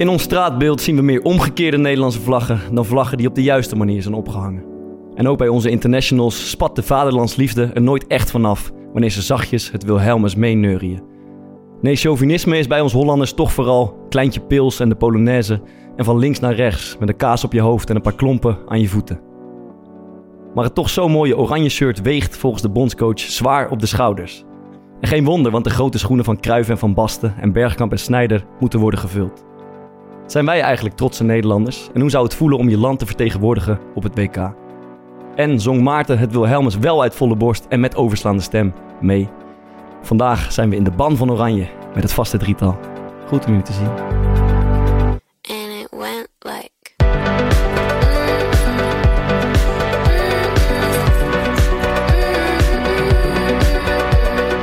[0.00, 3.76] In ons straatbeeld zien we meer omgekeerde Nederlandse vlaggen dan vlaggen die op de juiste
[3.76, 4.64] manier zijn opgehangen.
[5.14, 9.70] En ook bij onze internationals spat de vaderlandsliefde er nooit echt vanaf wanneer ze zachtjes
[9.70, 11.02] het Wilhelmus meeneurien.
[11.80, 15.62] Nee, chauvinisme is bij ons Hollanders toch vooral kleintje pils en de Polonaise
[15.96, 18.58] en van links naar rechts met een kaas op je hoofd en een paar klompen
[18.66, 19.20] aan je voeten.
[20.54, 24.44] Maar het toch zo mooie oranje shirt weegt volgens de bondscoach zwaar op de schouders.
[25.00, 27.98] En geen wonder, want de grote schoenen van Cruijff en Van Basten en Bergkamp en
[27.98, 29.48] Snijder moeten worden gevuld.
[30.30, 31.88] Zijn wij eigenlijk trotse Nederlanders?
[31.94, 34.52] En hoe zou het voelen om je land te vertegenwoordigen op het WK?
[35.34, 39.28] En zong Maarten het Wilhelmus wel uit volle borst en met overslaande stem mee.
[40.02, 42.78] Vandaag zijn we in de ban van Oranje met het vaste drietal.
[43.26, 43.88] Goed om jullie te zien.
[45.42, 46.70] and it went like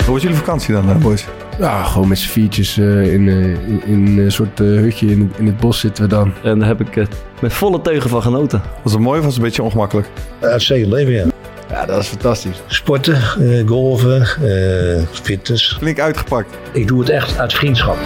[0.06, 1.28] Hoe was jullie vakantie dan, eh, boys?
[1.60, 5.32] Ja, gewoon met z'n viertjes eh, in, eh, in, in een soort eh, hutje in,
[5.38, 6.34] in het bos zitten we dan.
[6.44, 7.08] En daar heb ik
[7.42, 8.62] met volle teugen van genoten.
[8.84, 10.08] Was het mooi of was het een beetje ongemakkelijk?
[10.40, 11.26] Uitstekend leven, ja.
[11.70, 12.62] Ja, dat is fantastisch.
[12.68, 15.76] Sporten, eh, golven, eh, fitness.
[15.78, 16.58] Flink uitgepakt.
[16.74, 17.98] Ik doe het echt uit vriendschap.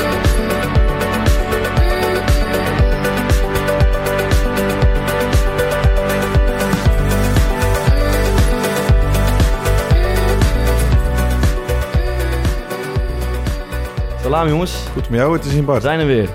[14.31, 15.81] Salam jongens, Goed om jou te zien, we Bart.
[15.81, 16.29] zijn er weer.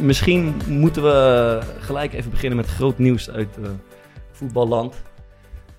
[0.00, 3.70] Misschien moeten we gelijk even beginnen met groot nieuws uit eh,
[4.32, 5.02] voetballand.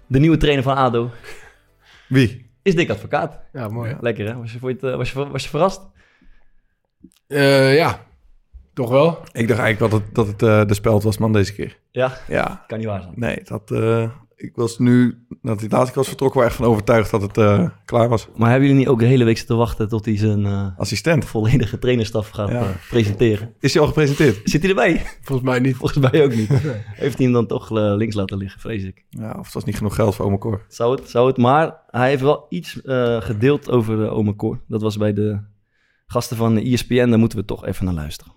[0.07, 1.09] De nieuwe trainer van ADO
[2.07, 2.51] Wie?
[2.61, 3.39] is Dick Advocaat.
[3.53, 3.97] Ja, mooi.
[4.01, 4.37] Lekker hè?
[4.37, 5.81] Was je, vond je het, eh, was je, was je verrast?
[7.27, 7.99] Eh, ja,
[8.73, 9.19] toch wel.
[9.31, 11.77] Ik dacht eigenlijk dat het, dat het eh, de speld was, man, deze keer.
[11.91, 12.63] Ja, Ja.
[12.67, 13.13] kan niet waar zijn.
[13.15, 14.09] Nee, dat, eh,
[14.41, 17.37] ik was nu, nadat hij laatst keer was vertrokken, wel echt van overtuigd dat het
[17.37, 18.27] eh, klaar was.
[18.35, 21.25] Maar hebben jullie niet ook de hele week zitten wachten tot hij zijn eh, Assistent.
[21.25, 22.59] volledige trainerstaf gaat Ja.
[22.61, 23.53] eh, presenteren?
[23.59, 24.39] Is hij al gepresenteerd?
[24.43, 25.01] Zit hij erbij?
[25.21, 25.75] Volgens mij niet.
[25.75, 26.49] Volgens mij ook niet.
[26.49, 29.05] Heeft hij hem dan toch links laten liggen, vrees ik.
[29.09, 30.65] Ja, of het was niet genoeg geld voor Ome Cor.
[30.67, 31.37] Zou het, zou het.
[31.37, 34.61] Maar hij heeft wel iets eh, gedeeld over uh, Ome Cor.
[34.67, 35.39] Dat was bij de
[36.07, 37.09] gasten van de ESPN.
[37.09, 38.33] Daar moeten we toch even naar luisteren.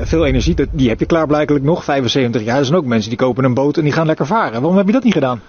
[0.00, 1.84] Eh, veel energie, die heb je klaarblijkelijk nog.
[1.84, 2.58] 75 jaar.
[2.58, 4.52] Er zijn ook mensen die kopen een boot en die gaan lekker varen.
[4.60, 5.40] Waarom heb je dat niet gedaan?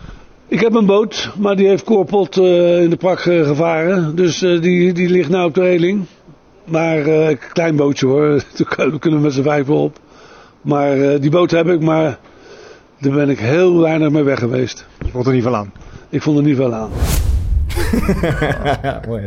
[0.47, 4.16] Ik heb een boot, maar die heeft Koorpot eh, in de prak eh, gevaren.
[4.16, 6.05] Dus die, die ligt nou op de reling.
[6.66, 10.00] Maar een klein bootje hoor, daar kunnen- we met z'n vijf op.
[10.61, 12.19] Maar die boot heb ik, maar
[13.00, 14.85] daar ben ik heel weinig mee weg geweest.
[15.05, 15.72] Je vond er niet veel aan.
[16.09, 16.89] Ik vond er niet veel aan.
[19.08, 19.25] mooi.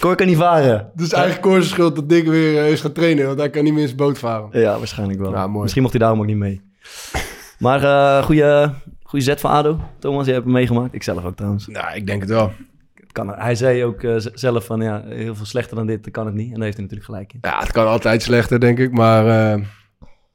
[0.00, 0.90] Cor kan niet varen.
[0.94, 3.72] Dus eigenlijk Koor's schuld dat Dick weer eh, is gaan trainen, want hij kan niet
[3.72, 4.48] meer in zijn boot varen.
[4.60, 5.32] Ja, waarschijnlijk wel.
[5.32, 5.62] Ja, mooi.
[5.62, 6.60] Misschien mocht hij daarom ook niet mee.
[7.58, 9.80] Maar eh goede, goede zet van ADO.
[9.98, 10.94] Thomas, jij hebt hem meegemaakt.
[10.94, 11.66] Ik zelf ook trouwens.
[11.66, 12.52] Nou, ik denk het wel.
[12.94, 16.10] Het Kan, hij zei ook eh, z- zelf van ja, heel veel slechter dan dit
[16.10, 16.48] kan het niet.
[16.48, 17.38] En daar heeft hij natuurlijk gelijk in.
[17.42, 18.92] Ja, het kan altijd slechter, denk ik.
[18.92, 19.62] Maar, eh,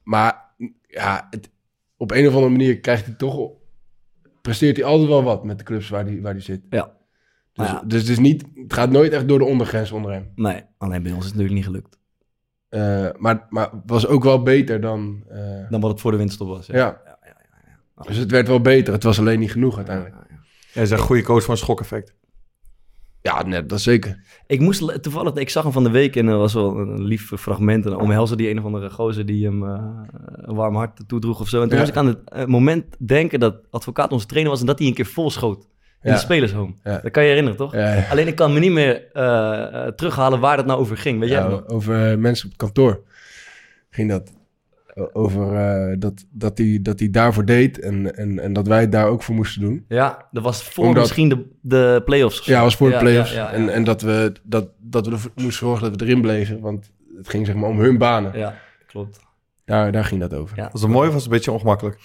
[0.04, 0.42] maar
[0.88, 1.50] ja, het,
[1.98, 3.50] op een of andere manier krijgt hij toch...
[4.42, 6.62] Presteert hij altijd wel wat met de clubs waar hij, waar hij zit.
[6.70, 6.92] Ja.
[7.54, 7.84] Dus, ja.
[7.86, 10.32] dus het, is niet, het gaat nooit echt door de ondergrens onder hem.
[10.36, 12.00] Nee, alleen bij ons is het natuurlijk niet gelukt.
[12.70, 15.24] Eh, maar, maar het was ook wel beter dan...
[15.30, 16.66] eh, Dan wat het voor de winststop was.
[16.68, 16.76] Ja.
[16.76, 16.98] ja.
[18.08, 18.94] Dus het werd wel beter.
[18.94, 20.16] Het was alleen niet genoeg uiteindelijk.
[20.74, 22.14] Jij zegt goede coach van schokeffect.
[23.22, 24.24] Ja, net, dat zeker.
[24.48, 27.32] Ik moest toevallig, ik zag hem van de week en er was wel een lief
[27.36, 27.86] fragment.
[27.86, 31.40] En dan omhelsde die een of andere gozer die hem eh, een warm hart toedroeg
[31.40, 31.62] of zo.
[31.62, 31.84] En toen Ja.
[31.84, 34.94] moest ik aan het moment denken dat advocaat onze trainer was en dat hij een
[34.94, 35.68] keer vol schoot.
[36.04, 36.16] In Ja.
[36.16, 36.74] de spelershome.
[36.84, 36.98] Ja.
[37.00, 37.74] Dat kan je herinneren, toch?
[37.74, 38.06] Ja, ja.
[38.10, 41.20] Alleen ik kan me niet meer eh, eh, terughalen waar het nou over ging.
[41.20, 41.68] Weet jij nog?
[41.68, 43.02] over eh, mensen op het kantoor
[43.90, 44.32] ging dat.
[45.14, 48.92] Over eh, dat, dat, hij, dat hij daarvoor deed en, en, en dat wij het
[48.92, 49.86] daar ook voor moesten doen.
[49.88, 52.46] Ja, dat was voor Omdat- misschien de, de play-offs.
[52.46, 53.32] Ja, was voor de play-offs.
[53.34, 53.54] Ja, ja, ja.
[53.54, 56.60] En, en dat we, dat, dat we ervoor moesten zorgen dat we erin bleven.
[56.60, 58.38] Want het ging zeg maar om hun banen.
[58.38, 58.56] Ja,
[58.88, 59.20] klopt.
[59.66, 60.58] Daar, daar ging dat over.
[60.58, 60.70] Ja.
[60.72, 62.00] Was het mooi of was het een beetje ongemakkelijk?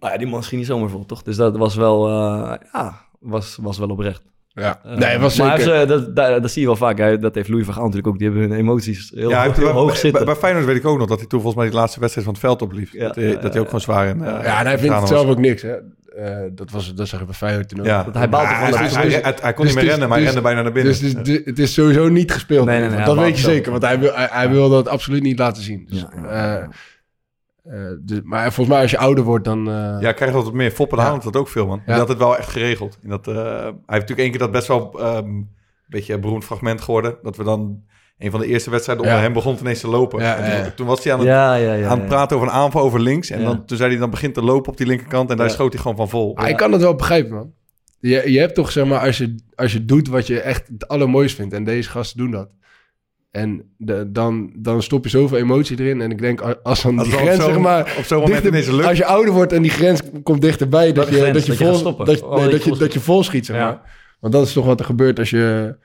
[0.00, 1.22] Maar ja, die man schiet niet zomaar vol, toch?
[1.22, 4.22] Dus dat was wel, eh, ja, was, was wel oprecht.
[4.48, 5.74] Ja, Eh, nee, was maar zeker...
[5.80, 6.98] eh, dat, dat, dat zie je wel vaak.
[6.98, 7.18] Hè?
[7.18, 8.18] Dat heeft Louis van Gaal natuurlijk ook.
[8.18, 10.12] Die hebben hun emoties heel, Ja, hoog zitten.
[10.12, 12.26] bij, bij Feyenoord weet ik ook nog dat hij toen volgens mij die laatste wedstrijd
[12.26, 12.88] van het veld opliep.
[12.92, 14.22] Ja, dat, hij, ja, dat hij ook gewoon zwaar in.
[14.22, 15.08] eh, ja, en hij vindt het was.
[15.08, 15.74] zelf ook niks, hè.
[16.16, 17.86] Eh, dat, was, dat zag ik bij Feyenoord toen ook.
[17.86, 18.02] Ja.
[18.02, 19.82] Dat hij baalt Ja, ervan hij, dat hij, hij- hij, hij- hij kon Dus niet
[19.82, 20.92] meer rennen, maar hij dus- rende bijna naar binnen.
[21.00, 22.66] Dus het is, het is sowieso niet gespeeld.
[22.66, 25.22] Nee, nee, nee, dat weet je zeker, want hij wil, hij, hij wil dat absoluut
[25.22, 25.86] niet laten zien.
[25.90, 26.04] Dus,
[27.70, 29.68] Eh, dus- maar volgens mij als je ouder wordt, dan...
[29.68, 30.70] eh, Ja, krijgt dat wat meer.
[30.70, 31.10] Foppen de Ja.
[31.10, 31.80] Haan dat ook veel, man.
[31.84, 31.98] Die Ja.
[32.00, 32.98] had het wel echt geregeld.
[33.02, 35.48] En dat, eh, hij heeft natuurlijk één keer dat best wel ehm, een
[35.88, 37.16] beetje een beroemd fragment geworden.
[37.22, 37.82] Dat we dan
[38.18, 39.24] een van de eerste wedstrijden onder Ja.
[39.24, 40.20] hem begon ineens te lopen.
[40.20, 40.70] Ja, En toen, ja, ja.
[40.70, 43.00] toen was hij aan het, ja, ja, ja, aan het praten over een aanval over
[43.00, 43.30] links.
[43.30, 43.44] En Ja.
[43.46, 45.30] dan, toen zei hij, dan begint te lopen op die linkerkant.
[45.30, 45.52] En daar Ja.
[45.52, 46.36] schoot hij gewoon van vol.
[46.36, 47.52] Ah, Ik kan het wel begrijpen, man.
[48.00, 50.88] Je, je hebt toch, zeg maar, als je, als je doet wat je echt het
[50.88, 51.54] allermooist vindt...
[51.54, 52.48] en deze gasten doen dat...
[53.38, 56.00] en de, dan, dan stop je zoveel emotie erin...
[56.00, 57.94] en ik denk, als dan Als die grens, zeg maar...
[57.98, 58.88] op zo'n moment dichter- ineens lukt.
[58.88, 60.92] Als je ouder wordt en die grens komt dichterbij...
[60.92, 61.32] dat je, grens?
[61.32, 63.22] dat je, Dat je vol, dat, Oh, nee, dat dat, je je, dat je vol
[63.24, 63.64] schiet, zeg Ja.
[63.64, 63.96] maar.
[64.20, 65.76] Want dat is toch wat er gebeurt als je...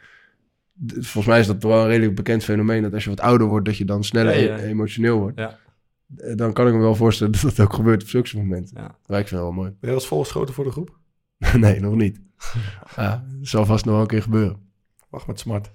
[0.93, 2.81] Volgens mij is dat wel een redelijk bekend fenomeen...
[2.83, 4.59] dat als je wat ouder wordt, dat je dan sneller Ja, ja.
[4.63, 5.37] e- emotioneel wordt.
[5.39, 5.57] Ja.
[6.17, 8.75] Eh, Dan kan ik me wel voorstellen dat dat ook gebeurt op zulke momenten.
[8.79, 8.95] Ja.
[9.05, 9.67] Vind het wel mooi.
[9.69, 10.97] Ben je wel eens volgeschoten voor de groep?
[11.57, 12.19] nee, nog niet.
[12.95, 14.57] Ja, dat zal vast nog wel een keer gebeuren.
[15.09, 15.71] Wacht met smart.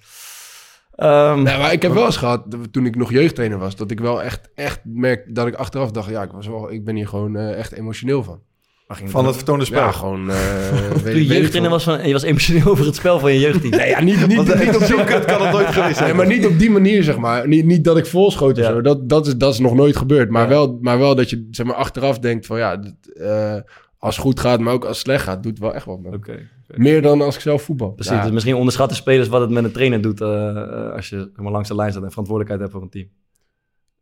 [0.98, 4.00] Ehm, Nee, maar ik heb wel eens gehad, toen ik nog jeugdtrainer was, dat ik
[4.00, 7.08] wel echt, echt merk dat ik achteraf dacht, ja, ik, was wel, ik ben hier
[7.08, 8.40] gewoon eh, echt emotioneel van.
[8.88, 9.78] ging Van het vertoonde spel.
[9.80, 10.30] Ja, gewoon...
[10.30, 10.36] eh,
[10.92, 13.38] weet- weet je jeugdtrainer was van, en je was emotioneel over het spel van je
[13.40, 13.70] jeugdteam.
[13.70, 15.96] Nee, ja, niet, niet, Want, eh, niet op zo die kut kan het nooit geweest
[15.96, 16.08] zijn.
[16.08, 17.48] Nee, maar niet op die manier, zeg maar.
[17.48, 18.70] Niet, niet dat ik volschoot of Ja.
[18.70, 18.80] zo.
[18.80, 20.30] Dat, dat, is, dat is nog nooit gebeurd.
[20.30, 20.48] Maar, Ja.
[20.48, 22.80] wel, maar wel dat je zeg maar, achteraf denkt van ja,
[23.14, 23.54] eh,
[23.98, 26.00] als het goed gaat, maar ook als het slecht gaat, doet het wel echt wat.
[26.00, 26.38] met me.
[26.76, 27.90] Meer dan als ik zelf voetbal.
[27.92, 28.22] Precies, Ja.
[28.22, 31.52] dus misschien onderschatten spelers wat het met een trainer doet eh, eh, als je helemaal
[31.52, 33.08] langs de lijn staat en verantwoordelijkheid hebt voor een team.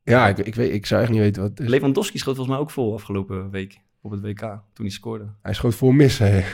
[0.03, 1.69] Ja, ik, ik, weet, ik zou echt niet weten wat het is.
[1.69, 5.25] Lewandowski schoot volgens mij ook vol afgelopen week op het WK, toen hij scoorde.
[5.43, 6.41] Hij schoot voor mis, hè.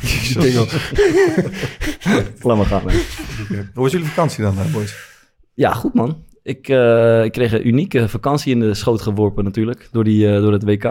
[0.00, 0.66] Die dingel.
[2.42, 2.82] Laat maar gaan.
[2.82, 5.12] Hoe was jullie vakantie dan, eh, boys?
[5.54, 6.24] Ja, goed man.
[6.42, 10.40] Ik, eh, ik kreeg een unieke vakantie in de schoot geworpen natuurlijk, door, die, eh,
[10.40, 10.84] door het WK.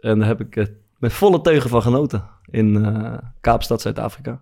[0.00, 0.70] En daar heb ik
[1.00, 4.40] met volle teugen van genoten in eh, Kaapstad, Zuid-Afrika.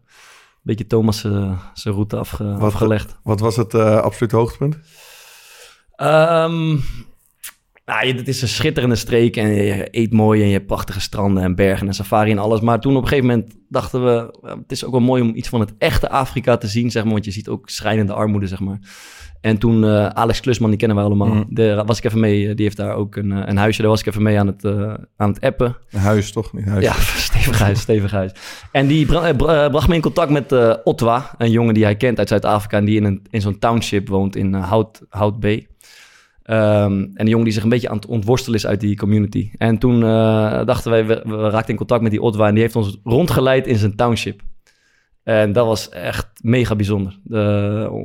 [0.62, 3.16] Beetje Thomas eh, zijn route afge- afgelegd.
[3.22, 4.78] Wat was het eh absolute hoogtepunt?
[5.96, 6.76] Ehm
[7.88, 11.42] nou, het is een schitterende streek en je, eet mooi en je hebt prachtige stranden
[11.42, 12.60] en bergen en safari en alles.
[12.60, 15.32] Maar toen op een gegeven moment dachten we, eh, het is ook wel mooi om
[15.34, 17.12] iets van het echte Afrika te zien, zeg maar.
[17.12, 18.78] Want je ziet ook schrijnende armoede, zeg maar.
[19.40, 21.42] En toen eh, Alex Klusman, die kennen we allemaal, Mhm.
[21.48, 22.48] daar was ik even mee.
[22.48, 24.64] eh, Die heeft daar ook een, een huisje, daar was ik even mee aan het,
[25.16, 25.76] aan het appen.
[25.90, 26.52] Een huis, toch?
[26.52, 26.84] Niet een huis.
[26.84, 26.92] Ja,
[27.30, 28.32] stevig huis, stevig huis.
[28.72, 30.52] En die bra- bra- bracht me in contact met
[30.84, 32.76] Otwa, een jongen die hij kent uit Zuid-Afrika...
[32.76, 35.66] en die in, een, in zo'n township woont in Hout, Hout Bay.
[36.48, 39.50] Ehm, en een jongen die zich een beetje aan het ontworstelen is uit die community.
[39.58, 42.46] En toen eh, dachten wij, we, we raakten in contact met die Otwa...
[42.46, 44.42] en die heeft ons rondgeleid in zijn township.
[45.22, 47.18] En dat was echt mega bijzonder.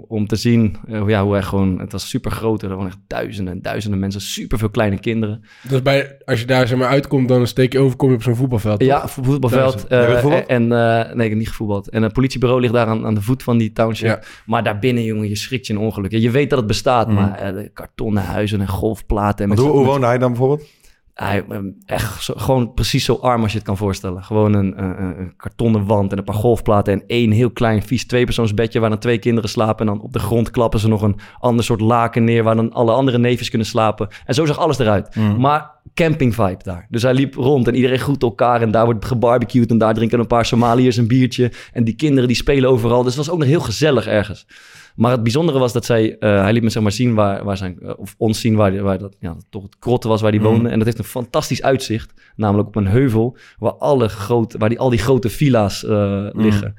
[0.08, 1.80] Om- te zien eh, hoe- ja, hoe hij gewoon...
[1.80, 2.62] Het was super groot.
[2.62, 4.22] Er waren echt duizenden en duizenden mensen.
[4.22, 5.44] Super veel kleine kinderen.
[5.70, 8.24] Dus bij, als je daar zeg maar uitkomt, dan steek je over, kom je op
[8.24, 8.80] zo'n voetbalveld.
[8.80, 8.88] toch?
[8.90, 9.88] Ja, vo- voetbalveld.
[9.88, 10.00] Eh,
[10.48, 11.90] en eh, nee, ik heb niet gevoetbald.
[11.90, 14.08] En een politiebureau ligt daar aan, aan de voet van die township.
[14.08, 14.20] Ja.
[14.46, 16.12] Maar daarbinnen, jongen, je schrikt je een ongeluk.
[16.12, 17.14] Je weet dat het bestaat, Mm.
[17.14, 19.44] maar eh, de kartonnen huizen en golfplaten.
[19.44, 20.68] En met hoe, hoe woonde hij dan bijvoorbeeld?
[21.14, 24.24] Hij, eh, echt zo- gewoon precies zo arm als je het kan voorstellen.
[24.24, 28.80] Gewoon een, een, kartonnen wand en een paar golfplaten en één heel klein vies tweepersoonsbedje
[28.80, 29.88] waar dan twee kinderen slapen.
[29.88, 32.72] En dan op de grond klappen ze nog een ander soort laken neer waar dan
[32.74, 34.08] alle andere neefjes kunnen slapen.
[34.26, 35.16] En zo zag alles eruit.
[35.38, 36.88] Maar camping vibe daar.
[36.90, 40.20] Dus hij liep rond en iedereen groet elkaar en daar wordt gebarbecued en daar drinken
[40.20, 41.52] een paar Somaliërs een biertje.
[41.74, 43.04] En die kinderen die spelen overal.
[43.04, 44.48] Dus het was ook nog heel gezellig ergens.
[44.96, 47.58] Maar het bijzondere was dat zij, eh, hij liet me zeg maar zien waar, waar
[47.58, 50.40] zijn, eh, of ons zien waar, waar dat, ja, toch het krotte was waar die
[50.40, 50.50] Mhm.
[50.50, 50.70] woonde.
[50.70, 54.80] En dat heeft een fantastisch uitzicht, namelijk op een heuvel waar, alle grote, waar die,
[54.80, 56.76] al die grote villa's eh, liggen.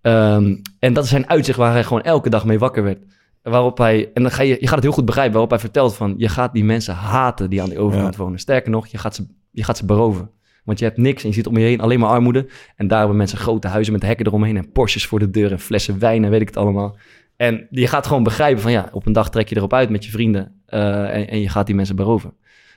[0.00, 2.98] Ehm, en dat is zijn uitzicht waar hij gewoon elke dag mee wakker werd.
[3.42, 5.94] Waarop hij, en dan ga je, je gaat het heel goed begrijpen, waarop hij vertelt
[5.94, 8.38] van, je gaat die mensen haten die aan die overkant wonen.
[8.38, 10.30] Sterker nog, je gaat, ze, je gaat ze beroven.
[10.64, 12.46] Want je hebt niks en je ziet om je heen alleen maar armoede.
[12.76, 15.58] En daar hebben mensen grote huizen met hekken eromheen en Porsches voor de deur en
[15.60, 16.96] flessen wijn en weet ik het allemaal.
[17.38, 20.04] En je gaat gewoon begrijpen van ja, op een dag trek je erop uit met
[20.04, 22.34] je vrienden eh, en, en je gaat die mensen beroven.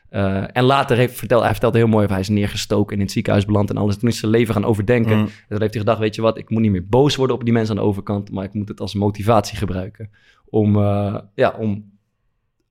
[0.09, 3.03] Eh, en later heeft verteld, hij vertelde heel mooi, of hij is neergestoken en in
[3.03, 3.97] het ziekenhuis beland en alles.
[3.97, 5.17] Toen is zijn leven gaan overdenken.
[5.17, 5.23] Mm.
[5.23, 7.43] En toen heeft hij gedacht, weet je wat, ik moet niet meer boos worden op
[7.43, 10.09] die mensen aan de overkant, maar ik moet het als motivatie gebruiken.
[10.45, 11.91] Om, eh, ja, om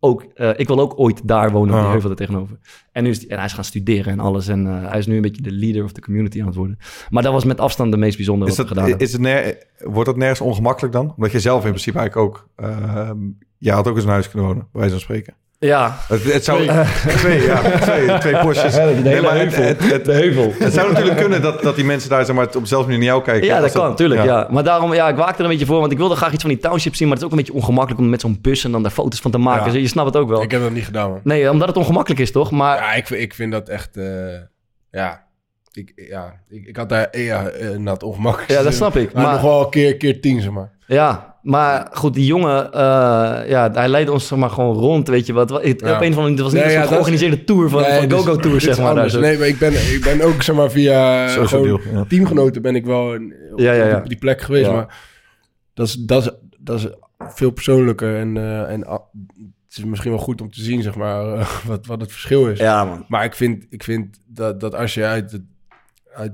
[0.00, 1.92] ook, eh, ik wil ook ooit daar wonen op die Ah.
[1.92, 2.58] heuvel er tegenover.
[2.92, 4.48] En, nu is, die- en hij is gaan studeren en alles.
[4.48, 6.78] En eh, hij is nu een beetje de leader of de community aan het worden.
[7.10, 9.64] Maar dat was met afstand de meest bijzondere Is wat dat, gedaan is het ner-
[9.78, 11.12] wordt dat nergens ongemakkelijk dan?
[11.16, 12.48] Omdat je zelf in principe eigenlijk ook...
[12.56, 13.18] ehm
[13.58, 15.34] ja, had ook eens een huis kunnen wonen, bij wijze van spreken.
[15.66, 15.96] Ja.
[16.08, 16.66] Het, het zou...
[17.06, 17.60] Twee, ja.
[17.60, 18.32] Twee, twee.
[18.32, 19.62] Ja, de hele maar heuvel.
[19.62, 20.52] Het, het, het, De heuvel.
[20.58, 23.08] het zou natuurlijk kunnen dat, dat die mensen daar zeg maar, op dezelfde manier naar
[23.14, 23.46] jou kijken.
[23.46, 24.46] Ja, dat kan natuurlijk, ja.
[24.50, 26.50] Maar daarom, ja, ik waakte er een beetje voor, want ik wilde graag iets van
[26.50, 28.72] die township zien, maar het is ook een beetje ongemakkelijk om met zo'n bus en
[28.72, 29.66] dan daar foto's van te maken.
[29.66, 29.72] Ja.
[29.72, 30.42] Dus je snapt het ook wel.
[30.42, 31.20] Ik heb dat niet gedaan, man.
[31.24, 32.50] Nee, omdat het ongemakkelijk is, toch?
[32.50, 33.96] Maar Ja, ik, vind- ik vind dat echt...
[33.96, 34.04] eh,
[34.90, 35.24] ja,
[35.72, 38.50] ik, ja ik, ik had daar eh, ja, eh, inderdaad ongemakkelijk.
[38.50, 40.70] Ja, dat snap ik, Maar, maar- nog wel keer, keer tien, zeg maar.
[40.86, 42.80] Ja, maar goed, die jongen, eh,
[43.48, 45.50] ja, hij leidde ons zeg maar gewoon rond, weet je wat.
[45.50, 45.70] Het, Ja.
[45.70, 47.68] Op een of andere manier, het was niet Nee, zo'n ja, dat is- georganiseerde tour
[47.68, 48.94] van, Nee, van dus Go-Go Tour, dit zeg maar.
[48.94, 49.20] Daar.
[49.20, 52.04] Nee, maar ik ben, ik ben ook zeg maar via eh, deal, ja.
[52.08, 53.96] teamgenoten ben ik wel in- op, Ja, ja, ja.
[53.98, 54.66] op die plek geweest.
[54.66, 54.72] Ja.
[54.72, 54.98] Maar
[55.74, 56.86] dat is, dat, is, dat is
[57.18, 58.98] veel persoonlijker en, eh, en ah,
[59.68, 61.24] het is misschien wel goed om te zien zeg maar
[61.66, 62.58] wat, wat het verschil is.
[62.58, 63.04] Ja, man.
[63.08, 65.42] Maar ik vind, ik vind dat, dat als je uit, het,
[66.14, 66.32] uit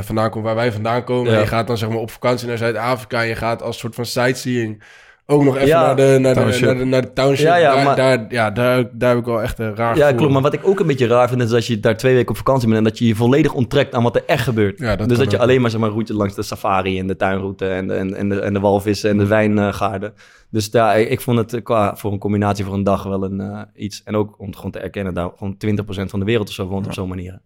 [0.00, 1.30] vandaan komt waar wij vandaan komen...
[1.30, 1.36] Ja.
[1.36, 3.20] en je gaat dan zeg maar op vakantie naar Zuid-Afrika...
[3.22, 4.82] en je gaat als soort van sightseeing
[5.26, 5.80] ook nog even Ja.
[5.86, 6.64] naar, de, naar, de, Township.
[6.66, 7.46] naar, de, naar de township.
[7.46, 10.12] Ja, ja, daar, maar- daar, ja, daar, daar heb ik wel echt een raar Ja,
[10.12, 10.32] klopt.
[10.32, 12.36] Maar wat ik ook een beetje raar vind, is dat je daar twee weken op
[12.36, 14.78] vakantie bent en dat je je volledig onttrekt aan wat er echt gebeurt.
[14.78, 15.42] Ja, dat dus dat je ook.
[15.42, 18.28] alleen maar, zeg maar route langs de safari en de tuinroute en de, en, en
[18.28, 20.14] de, en de walvissen en de wijngaarden.
[20.50, 23.40] Dus daar, ik, vond het eh, qua, voor een combinatie voor een dag wel een
[23.40, 24.02] eh, iets.
[24.04, 26.86] En ook om gewoon te erkennen, daar gewoon 20% van de wereld of zo woont
[26.86, 27.40] op zo'n manier.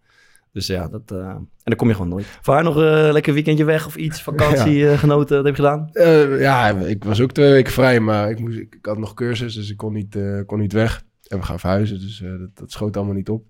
[0.55, 2.27] Dus ja, dat, eh, en dan kom je gewoon nooit.
[2.43, 5.89] Vaar nog een lekker weekendje weg of iets, vakantie eh, genoten, dat heb je gedaan?
[5.93, 9.15] Eh, ja, ik was ook twee weken vrij, maar ik, moest, ik, ik had nog
[9.15, 11.03] cursus, dus ik kon niet, eh, kon niet weg.
[11.29, 13.45] En we gaan verhuizen, dus eh, dat, dat schoot allemaal niet op.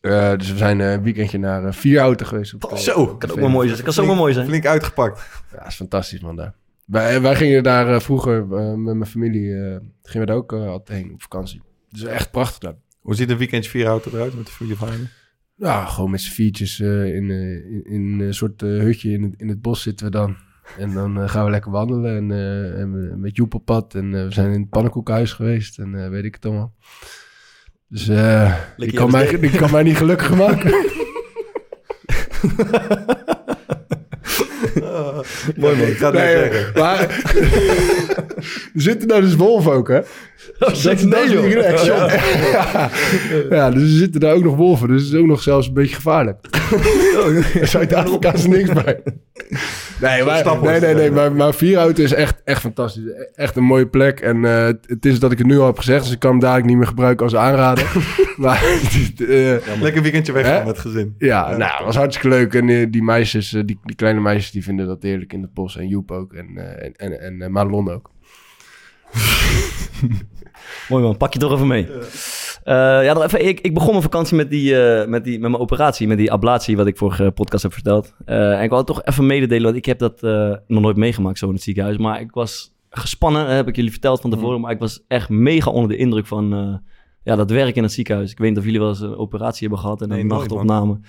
[0.00, 2.54] Eh, dus we zijn eh, een weekendje naar uh, Vierhouten geweest.
[2.54, 3.00] Op, eh, Zo.
[3.00, 3.82] op Kan ook wel mooi zijn.
[3.82, 4.46] Kan zomaar mooi zijn.
[4.46, 5.42] Flink uitgepakt.
[5.52, 6.54] Ja, is fantastisch man daar.
[6.86, 10.52] Wij, wij gingen daar eh, vroeger eh, met mijn familie, eh, gingen we daar ook
[10.52, 11.62] eh, altijd heen op vakantie.
[11.90, 12.74] Dus echt prachtig daar.
[13.00, 15.04] Hoe ziet een weekendje vier auto eruit met de familie van je?
[15.58, 19.22] Ja, gewoon met z'n viertjes eh, in, eh, in, in een soort eh, hutje in
[19.22, 20.36] het, in het bos zitten we dan.
[20.78, 22.30] En dan gaan we lekker wandelen en,
[22.78, 23.94] en met Joep op pad.
[23.94, 26.74] En we zijn in het pannenkoekhuis geweest en weet ik het allemaal.
[27.88, 30.72] Dus eh die, kan mij, die kan mij niet gelukkig maken.
[35.56, 35.86] Mooi man.
[35.86, 36.72] Ik ga het Nee, zeggen.
[36.82, 37.00] maar
[38.74, 40.00] er zitten daar dus wolven ook, hè?
[40.58, 41.42] Dat is dat deze joh.
[41.42, 42.90] direct, ja.
[43.56, 44.88] ja, dus er zitten daar ook nog wolven.
[44.88, 46.46] Dus het is ook nog zelfs een beetje gevaarlijk.
[47.62, 49.00] Zuid-Afrika is er niks bij.
[50.00, 53.02] Nee, maar, nee, nee, nee, maar, maar Vierhouten is echt, echt fantastisch.
[53.34, 54.20] Echt een mooie plek.
[54.20, 56.30] En eh, het- het is dat ik het nu al heb gezegd, dus ik kan
[56.30, 57.92] hem dadelijk niet meer gebruiken als aanrader.
[58.36, 61.14] maar eh, Lekker weekendje weg met gezin.
[61.18, 62.54] ja, nou, het was hartstikke leuk.
[62.54, 65.76] En eh, die meisjes, die, die kleine meisjes, die vinden dat heerlijk in de bos.
[65.76, 66.32] En Joep ook.
[66.32, 66.48] En,
[66.96, 68.10] en, en, Marlon ook.
[70.88, 71.88] Mooi man, pak je toch even mee.
[72.68, 75.62] Eh, ja, even, ik, ik begon mijn vakantie met, die, eh, met, die, met mijn
[75.62, 78.14] operatie, met die ablatie, wat ik vorige podcast heb verteld.
[78.24, 81.38] Eh, en ik wil toch even mededelen, want ik heb dat eh, nog nooit meegemaakt
[81.38, 81.96] zo in het ziekenhuis.
[81.96, 84.60] Maar ik was gespannen, eh, heb ik jullie verteld van tevoren.
[84.60, 86.74] Maar ik was echt mega onder de indruk van eh,
[87.22, 88.30] ja, dat werk in het ziekenhuis.
[88.30, 91.00] Ik weet niet of jullie wel eens een operatie hebben gehad en Nee, een nachtopname.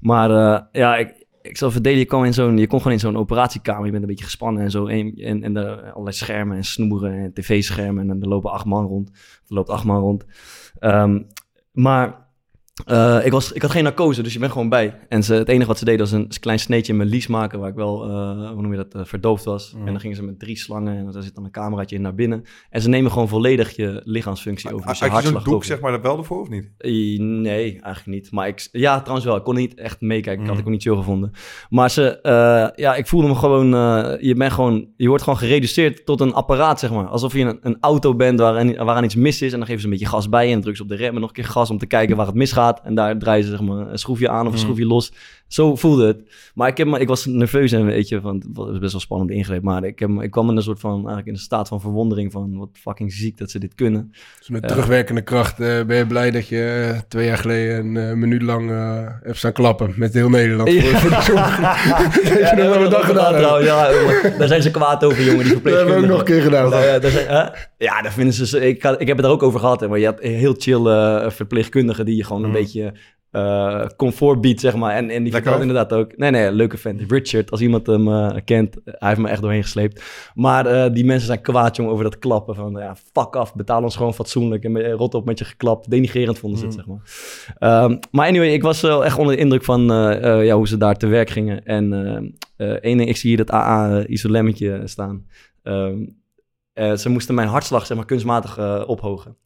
[0.00, 3.00] Maar eh, ja, ik, ik zal verdelen, je, kwam in zo'n, je kon gewoon in
[3.00, 4.86] zo'n operatiekamer, je bent een beetje gespannen en zo.
[4.86, 8.86] En, en, en er allerlei schermen en snoeren en tv-schermen en er lopen acht man
[8.86, 9.08] rond.
[9.48, 10.24] Er loopt acht man rond.
[10.78, 11.22] Ehm,
[11.72, 12.25] maar
[12.84, 14.98] eh, ik, was, ik had geen narcose, dus je bent gewoon bij.
[15.08, 17.58] En ze, het enige wat ze deden was een klein sneetje in mijn lies maken,
[17.58, 19.74] waar ik wel, eh, hoe noem je dat, eh, verdoofd was.
[19.78, 22.14] En dan gingen ze met drie slangen en daar zit dan een cameraatje in naar
[22.14, 22.42] binnen.
[22.70, 24.86] En ze nemen gewoon volledig je lichaamsfunctie over.
[24.86, 25.66] Dus Had je je zo'n doek over.
[25.66, 26.70] zeg maar er wel ervoor of niet?
[27.20, 28.30] Nee, eigenlijk niet.
[28.32, 29.36] Maar ik, ja, trouwens wel.
[29.36, 30.42] Ik kon niet echt meekijken.
[30.42, 30.60] Ik had Mm.
[30.60, 31.30] ik ook niet chill gevonden.
[31.68, 32.18] Maar ze,
[32.76, 33.66] ja, ik voelde me gewoon,
[34.20, 37.06] je bent gewoon, je wordt gewoon gereduceerd tot een apparaat, zeg maar.
[37.06, 39.52] Alsof je een, een auto bent waaraan, waaraan iets mis is.
[39.52, 41.20] En dan geven ze een beetje gas bij en drukken ze op de rem en
[41.20, 42.64] nog een keer gas om te kijken waar het misgaat.
[42.74, 44.64] En daar draaien ze zeg maar een schroefje aan of een Mm.
[44.64, 45.12] schroefje los.
[45.48, 46.22] Zo voelde het.
[46.54, 49.00] Maar ik, heb, me- ik was nerveus en weet je, van, het was best wel
[49.00, 49.62] spannend ingreep.
[49.62, 52.32] Maar ik, heb, ik kwam in een soort van, eigenlijk in een staat van verwondering
[52.32, 54.12] van wat fucking ziek dat ze dit kunnen.
[54.38, 57.96] Dus met terugwerkende kracht eh, ben je blij dat je eh, twee jaar geleden een
[58.10, 58.70] eh, minuut lang
[59.22, 60.70] hebt staan klappen met heel Nederland.
[60.70, 61.60] Voor, voor de zorg.
[62.40, 63.34] Ja, dat hebben we dag gedaan.
[63.34, 63.66] trouwens.
[63.66, 63.90] Ja,
[64.38, 65.44] daar zijn ze kwaad over, jongen.
[65.44, 66.70] Die Dat hebben we ook nog een keer gedaan.
[66.70, 68.66] Nou ja, daar zijn, ja, daar vinden ze...
[68.68, 69.80] Ik, ik heb het er ook over gehad.
[69.80, 70.82] Hè, maar je had heel chill
[71.30, 72.54] verpleegkundigen die je gewoon een Mm.
[72.54, 72.92] beetje
[73.36, 74.94] eh, comfort biedt, zeg maar.
[74.94, 75.60] En, en die hoor.
[75.60, 76.16] inderdaad ook...
[76.16, 77.02] Nee, nee, leuke vent.
[77.08, 80.02] Richard, als iemand hem eh, kent, hij heeft me echt doorheen gesleept.
[80.34, 82.54] Maar eh, die mensen zijn kwaad, jongen, over dat klappen.
[82.54, 84.64] Van, ja, fuck af, betaal ons gewoon fatsoenlijk.
[84.64, 85.90] En eh, rot op met je geklapt.
[85.90, 86.82] Denigerend vonden ze het, Mm.
[86.82, 86.86] zeg
[87.58, 87.82] maar.
[87.84, 90.68] Ehm, maar anyway, ik was wel echt onder de indruk van eh, eh, ja, hoe
[90.68, 91.64] ze daar te werk gingen.
[91.64, 91.92] En
[92.56, 95.26] eh, eh, één ding, ik zie hier dat AA-isolemmetje staan.
[95.62, 95.98] Ehm,
[96.72, 99.36] eh, ze moesten mijn hartslag zeg maar, kunstmatig eh, ophogen.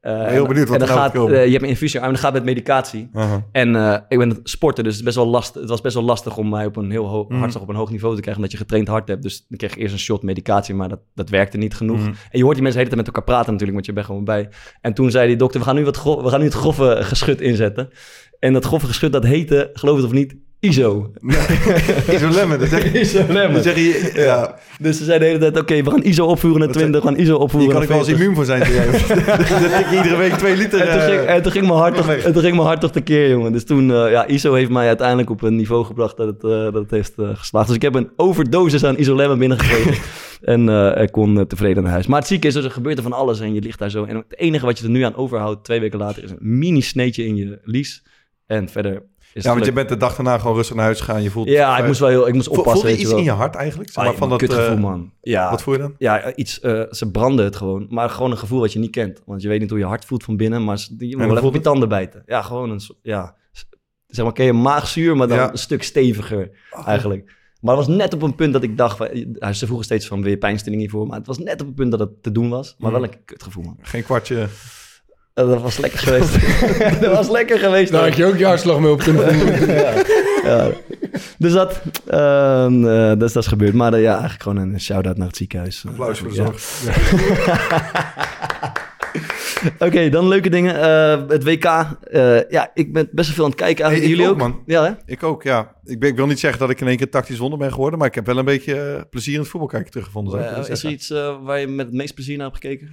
[0.00, 2.06] Eh, heel benieuwd wat en dan er nou gaat, eh, Je hebt een infusie en
[2.06, 3.10] dan gaat met medicatie.
[3.52, 6.04] En eh, ik ben sporter, dus het, is best wel last, het was best wel
[6.04, 7.56] lastig om mij op een heel hoog Mhm.
[7.60, 9.22] op een hoog niveau te krijgen, omdat je getraind hart hebt.
[9.22, 11.98] Dus dan kreeg ik eerst een shot medicatie, maar dat, dat werkte niet genoeg.
[11.98, 12.08] Mhm.
[12.08, 14.06] En je hoort die mensen de hele tijd met elkaar praten natuurlijk, want je bent
[14.06, 14.48] gewoon bij.
[14.80, 17.40] En toen zei die dokter, we gaan nu, wat we gaan nu het grove geschut
[17.40, 17.88] inzetten.
[18.38, 21.12] En dat grove geschut, dat heette, geloof het of niet, ISO.
[22.14, 23.04] Isolemmen, dat zeg je.
[23.04, 26.68] Zeg je, ja, Dus ze zeiden de hele tijd, oké, we gaan ISO opvoeren naar
[26.68, 28.26] Wat 20, we gaan ISO hier opvoeren kan ik wel eens 40.
[28.26, 28.62] immuun voor zijn.
[29.78, 30.80] tik je iedere week twee liter.
[30.80, 32.80] En toen, ging, eh, en toen ging mijn hart toch, en toen ging mijn hart
[32.80, 33.52] toch tekeer, jongen.
[33.52, 36.50] Dus toen, eh, ja, ISO heeft mij uiteindelijk op een niveau gebracht dat het, eh,
[36.50, 37.66] dat het heeft geslaagd.
[37.66, 40.02] Dus ik heb een overdosis aan isolemmen binnengekregen.
[40.54, 40.68] en
[41.02, 42.06] ik kon tevreden naar huis.
[42.06, 44.04] Maar het zieke is, dus er gebeurt er van alles en je ligt daar zo.
[44.04, 46.80] En het enige wat je er nu aan overhoudt, twee weken later, is een mini
[46.80, 48.02] sneetje in je lies.
[48.46, 49.02] En verder
[49.34, 51.22] Ja, want je bent de dag daarna gewoon rustig naar huis gegaan.
[51.22, 52.80] Je voelt, Ja, ik moest wel heel, ik moest oppassen.
[52.80, 53.18] Voel je iets wel.
[53.18, 53.90] in je hart eigenlijk?
[53.90, 55.12] Zeg Ah, maar, van dat, kutgevoel, eh, man.
[55.20, 55.94] Ja, Wat voel je dan?
[55.98, 57.86] ja, iets, eh, ze branden het gewoon.
[57.90, 59.22] Maar gewoon een gevoel wat je niet kent.
[59.26, 60.64] Want je weet niet hoe je hart voelt van binnen.
[60.64, 62.22] Maar je moet wel even je tanden bijten.
[62.26, 63.36] Ja, gewoon een ja.
[64.06, 65.50] Zeg maar, ken je maagzuur, maar dan Ja.
[65.52, 66.50] een stuk steviger
[66.86, 67.38] eigenlijk.
[67.60, 68.96] Maar het was net op een punt dat ik dacht...
[68.96, 69.08] van-
[69.54, 71.06] Ze vroegen steeds van, weer pijnstilling hiervoor?
[71.06, 72.74] Maar het was net op een punt dat het te doen was.
[72.78, 73.76] Maar wel een kutgevoel, man.
[73.80, 74.46] Geen kwartje.
[75.34, 76.32] Dat was lekker geweest.
[77.02, 77.90] dat was lekker geweest.
[77.90, 78.08] Daar hoor.
[78.08, 79.74] had je ook je hartslag mee op kunnen doen.
[80.44, 80.70] ja.
[81.38, 83.74] Dus dat, ehm, eh, dus dat is gebeurd.
[83.74, 85.84] Maar eh, ja, eigenlijk gewoon een shout-out naar het ziekenhuis.
[85.88, 86.44] Applaus voor de Ja.
[86.44, 86.60] zorg.
[89.78, 90.80] Oké, dan leuke dingen.
[90.80, 91.64] Eh, het WK.
[91.64, 93.84] eh, ja, ik ben best wel veel aan het kijken.
[93.84, 94.30] Hey, Jullie ik ook?
[94.30, 94.62] ook, man.
[94.66, 94.92] Ja, hè?
[95.06, 95.74] Ik ook, ja.
[95.84, 97.98] Ik, ben, ik wil niet zeggen dat ik in één keer tactisch wonder ben geworden,
[97.98, 100.68] maar ik heb wel een beetje plezier in het voetbal kijken teruggevonden.
[100.68, 102.90] is er iets eh, waar je met het meest plezier naar hebt gekeken?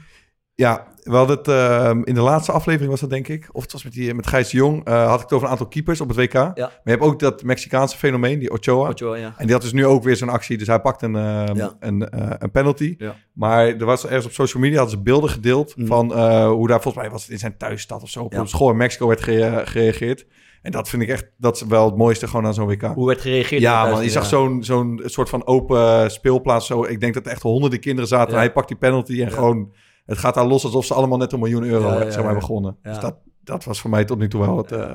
[0.62, 3.72] Ja, we hadden het eh, in de laatste aflevering was dat denk ik, of het
[3.72, 6.08] was met, die, met Gijs Jong, eh, had ik het over een aantal keepers op
[6.08, 6.34] het WK.
[6.34, 8.90] Maar je hebt ook dat Mexicaanse fenomeen, die Ochoa.
[8.90, 9.34] Ochoa, ja.
[9.38, 11.76] En die had dus nu ook weer zo'n actie, dus hij pakt een, eh, Ja.
[11.80, 12.96] een, eh, een penalty.
[12.98, 13.16] Ja.
[13.34, 15.88] Maar er was ergens op social media, hadden ze beelden gedeeld Mhm.
[15.88, 18.46] van eh, hoe daar volgens mij was het in zijn thuisstad of zo, op Ja.
[18.46, 20.26] school in Mexico werd gere- gereageerd.
[20.62, 22.82] En dat vind ik echt, dat is wel het mooiste gewoon aan zo'n WK.
[22.82, 23.62] Hoe werd gereageerd?
[23.62, 24.30] Ja, man, je zag ja.
[24.30, 26.68] zo'n zo'n soort van open speelplaats.
[26.68, 26.84] Zo.
[26.84, 28.34] Ik denk dat er echt honderden kinderen zaten.
[28.34, 28.40] Ja.
[28.40, 29.74] Hij pakt die penalty en gewoon...
[30.08, 32.24] Het gaat daar los alsof ze allemaal net een miljoen euro Ja, eh, ja, zeg
[32.24, 32.40] maar, ja.
[32.40, 32.78] begonnen.
[32.84, 32.90] Ja.
[32.92, 34.72] Dus dat, dat was voor mij tot nu toe wel het...
[34.72, 34.94] eh,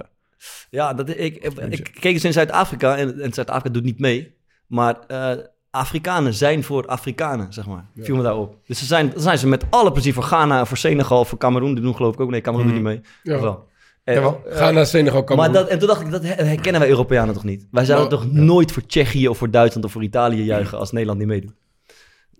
[0.70, 4.34] Ja, dat, ik, ik, ik keek eens in Zuid-Afrika en, en Zuid-Afrika doet niet mee.
[4.66, 5.30] Maar eh,
[5.70, 7.84] Afrikanen zijn voor Afrikanen, zeg maar.
[7.96, 8.56] Viel me daarop.
[8.66, 11.74] Dus ze zijn, dan zijn ze met alle plezier voor Ghana, voor Senegal, voor Cameroen.
[11.74, 12.30] Die doen geloof ik ook.
[12.30, 13.00] Nee, Cameroen doet niet mee.
[13.22, 13.40] Ja.
[13.40, 13.70] Wel?
[14.04, 14.40] Eh, Jawel.
[14.46, 15.52] eh, Ga naar Senegal, Cameroen.
[15.52, 17.66] Maar dat, en toen dacht ik, dat her- herkennen wij Europeanen toch niet?
[17.70, 20.92] Wij zouden Nou, toch nooit voor Tsjechië of voor Duitsland of voor Italië juichen als
[20.92, 21.52] Nederland niet meedoet?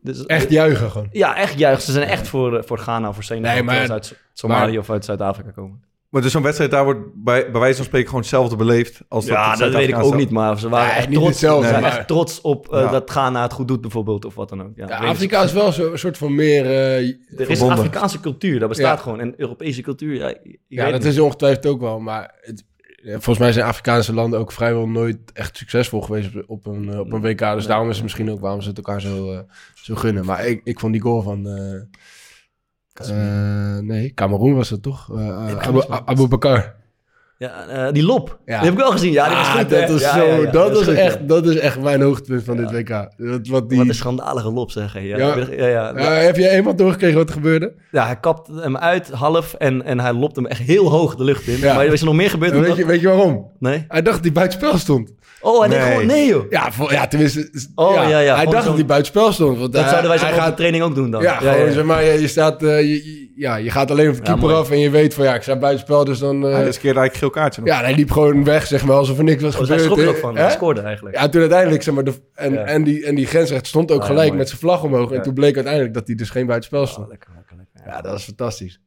[0.03, 1.09] Dus, Echt juichen gewoon.
[1.13, 1.83] Ja, echt juichen.
[1.83, 3.53] Ze zijn echt voor, eh, voor Ghana of voor Senegal.
[3.55, 5.91] Nee, maar- uit Somalië maar- of uit Zuid-Afrika komen.
[6.09, 9.01] Maar dus zo'n wedstrijd daar wordt bij, bij wijze van spreken gewoon hetzelfde beleefd.
[9.09, 11.31] Als Ja, het dat weet ik ook niet, maar ze waren Nee, echt niet trots,
[11.31, 12.91] hetzelfde, ze zijn maar- echt trots op eh, Ja.
[12.91, 14.71] dat Ghana het goed doet bijvoorbeeld, of wat dan ook.
[14.75, 16.65] Ja, Ja, Afrika is wel zo- een soort van meer...
[16.65, 16.97] eh,
[17.41, 17.63] Er is.
[17.63, 19.03] Afrikaanse cultuur, dat bestaat Ja.
[19.03, 19.21] gewoon.
[19.21, 21.13] En Europese cultuur, ja, ik Ja, weet dat niet.
[21.13, 22.01] is ongetwijfeld ook wel.
[22.01, 22.72] Maar het, ja,
[23.05, 27.13] volgens mij zijn Afrikaanse landen ook vrijwel nooit echt succesvol geweest op, een, eh, op
[27.13, 27.39] een WK.
[27.39, 29.39] Dus daarom is het misschien ook waarom ze het elkaar zo, eh,
[29.75, 30.25] zo gunnen.
[30.25, 31.49] Maar ik, ik vond die goal van...
[31.49, 31.81] eh
[32.93, 35.17] eh, nee, Cameroen was het toch?
[35.17, 36.81] Eh, eh, Abu Bakar.
[37.43, 38.57] Ja, eh, die lop, Ja.
[38.57, 39.13] die heb ik wel gezien.
[39.13, 41.29] Ja, die was Ah, goed, dat is Ja, zo, ja, ja, dat, is goed, echt,
[41.29, 42.89] dat is echt mijn hoogtepunt van dit WK.
[42.89, 44.95] Dat, wat die, Wat een schandalige lop, zeg.
[44.95, 45.17] Ja, Ja.
[45.17, 45.37] ja.
[45.57, 47.73] Ja, ja, Ja, heb je eenmaal doorgekregen wat er gebeurde?
[47.91, 51.25] Ja, hij kapt hem uit, half, en, en hij lopt hem echt heel hoog de
[51.25, 51.59] lucht in.
[51.59, 51.75] Ja.
[51.75, 52.59] Maar is er nog meer gebeurd?
[52.59, 53.51] Weet, je, weet je waarom?
[53.59, 53.85] Nee?
[53.89, 55.13] Hij dacht dat hij buitenspel stond.
[55.41, 55.81] Oh, hij Nee.
[55.81, 56.45] gewoon, nee joh.
[56.51, 57.51] Ja, voor, ja tenminste.
[57.75, 59.59] Oh, ja, ja, Hij dacht dat hij buitenspel stond.
[59.59, 61.23] Want Dat hij- zouden wij hij zo op de gaat, training ook doen dan.
[61.23, 64.23] Ja, gewoon zeg maar, je, je staat, eh, je, ja, je gaat alleen op de
[64.23, 66.47] keeper af en je weet van ja, ik sta buitenspel, dus dan...
[66.47, 67.71] eh, Hij riskeerde eigenlijk geel kaartje nog.
[67.71, 69.81] ja, hij liep gewoon weg, zeg maar, alsof er niks was Oh, gebeurd.
[69.81, 70.11] schrok er hè?
[70.11, 70.37] ook van.
[70.37, 70.43] Hè?
[70.43, 71.17] Hij scoorde eigenlijk.
[71.17, 72.65] Ja, toen uiteindelijk, zeg maar, de, en, Ja.
[72.65, 75.11] en, die, en die grensrechter stond ook Ah, gelijk met zijn vlag omhoog.
[75.13, 77.09] En toen bleek uiteindelijk dat hij dus geen buitenspel Oh, stond.
[77.09, 77.93] lekker, lekker, lekker.
[77.93, 78.81] Ja, dat is fantastisch.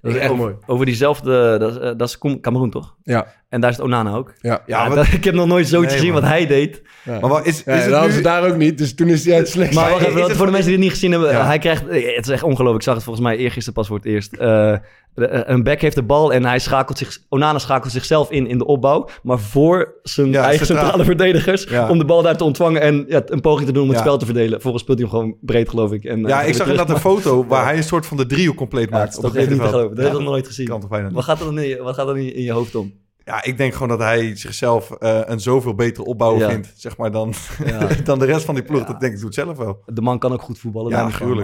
[0.00, 0.56] Dat is echt over, mooi.
[0.66, 2.96] Over diezelfde, dat is, eh, dat is Kom- Cameroen toch?
[3.02, 4.32] Ja, En daar is het Onana ook.
[4.40, 4.62] ja.
[4.66, 6.22] Ja, wat- dat- ik heb nog nooit zoiets Nee, gezien man.
[6.22, 6.82] wat hij deed.
[7.04, 7.20] ja.
[7.20, 8.10] Maar wat, is, is Ja, het nu...
[8.12, 9.74] ze daar ook niet, dus toen is hij uit slecht.
[9.74, 11.46] Maar wacht even, voor de mensen die het niet gezien hebben, Ja.
[11.46, 12.76] hij krijgt, eh, het is echt ongelooflijk.
[12.78, 14.32] Ik zag het volgens mij eergisteren pas voor het eerst.
[14.34, 14.78] Eh, eh,
[15.24, 18.66] een back heeft de bal en hij schakelt zich, Onana schakelt zichzelf in in de
[18.66, 21.88] opbouw, maar voor zijn Ja, eigen centrale verdedigers, Ja.
[21.90, 24.02] om de bal daar te ontvangen en ja, een poging te doen om het Ja.
[24.04, 24.60] spel te verdelen.
[24.60, 26.04] Volgens speelt hij hem gewoon breed, geloof ik.
[26.04, 28.56] En, eh, Ja, ik zag inderdaad een foto waar hij een soort van de driehoek
[28.56, 29.16] compleet maakt.
[29.16, 29.94] op het echt niet te geloven.
[29.96, 30.66] Dat heb ik nog nooit gezien.
[30.66, 31.14] kan toch bijna niet.
[31.14, 32.92] Wat gaat er dan in, wat gaat er dan in, in je hoofd om?
[33.24, 36.50] Ja, ik denk gewoon dat hij zichzelf eh, een zoveel betere opbouw Ja.
[36.50, 37.32] vindt, zeg maar, dan,
[37.64, 37.88] Ja.
[38.04, 38.80] dan de rest van die ploeg.
[38.80, 38.86] Ja.
[38.86, 39.82] Dat denk ik, doet zelf wel.
[39.86, 40.90] De man kan ook goed voetballen.
[40.90, 41.36] Ja, eh,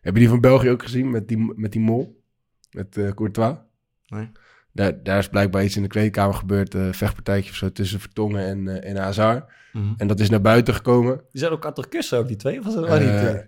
[0.00, 2.19] Heb je die van België ook gezien met die, met die mol?
[2.70, 3.56] Met eh, Courtois?
[4.06, 4.30] Nee.
[4.72, 8.44] Daar, daar is blijkbaar iets in de kleedkamer gebeurd, een vechtpartijtje of zo tussen Vertongen
[8.46, 9.44] en, eh en Hazard.
[9.72, 9.84] mhm.
[9.96, 11.16] En dat is naar buiten gekomen.
[11.30, 12.58] Die zijn elkaar toch kussen ook, die twee?
[12.58, 13.08] Of was dat wel niet?
[13.08, 13.38] Eh, eh?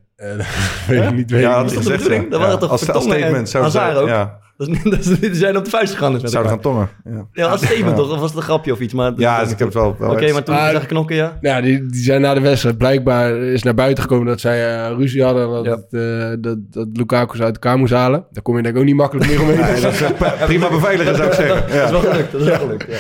[0.41, 0.47] Eh,
[0.89, 1.31] weet ik niet.
[1.31, 2.29] Weet Ja, dat is gezegd, ja.
[2.29, 4.09] Dat waren toch als- Vertongen statement Hazard zijn, ook?
[4.09, 4.41] ja.
[4.67, 6.19] Dat is niet, dat is, die zijn op de vuist gegaan.
[6.19, 6.89] Dus Zouden gaan tongen.
[7.05, 7.93] Ja, Ja, als Ja.
[7.93, 8.11] toch?
[8.13, 8.93] Of was het een grapje of iets?
[8.95, 9.97] Maar ja dus ik heb het wel...
[9.99, 11.39] wel Oké, maar toen Ah, zag ik knokken, ja?
[11.41, 14.97] Ja, die, die zijn na de wedstrijd blijkbaar is naar buiten gekomen dat zij eh,
[14.97, 15.43] ruzie hadden.
[15.45, 15.71] en Dat, Ja.
[15.71, 15.87] het,
[16.33, 18.25] eh, dat, dat Lukaku ze uit elkaar moest halen.
[18.31, 19.61] Daar kom je denk ik ook niet makkelijk meer omheen.
[19.73, 21.57] Nee, dat is echt pa- prima beveiligen, zou ik zeggen.
[21.79, 22.97] Dat is wel gelukt, dat is wel gelukt, ja.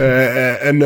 [0.00, 0.82] Eh, eh, en,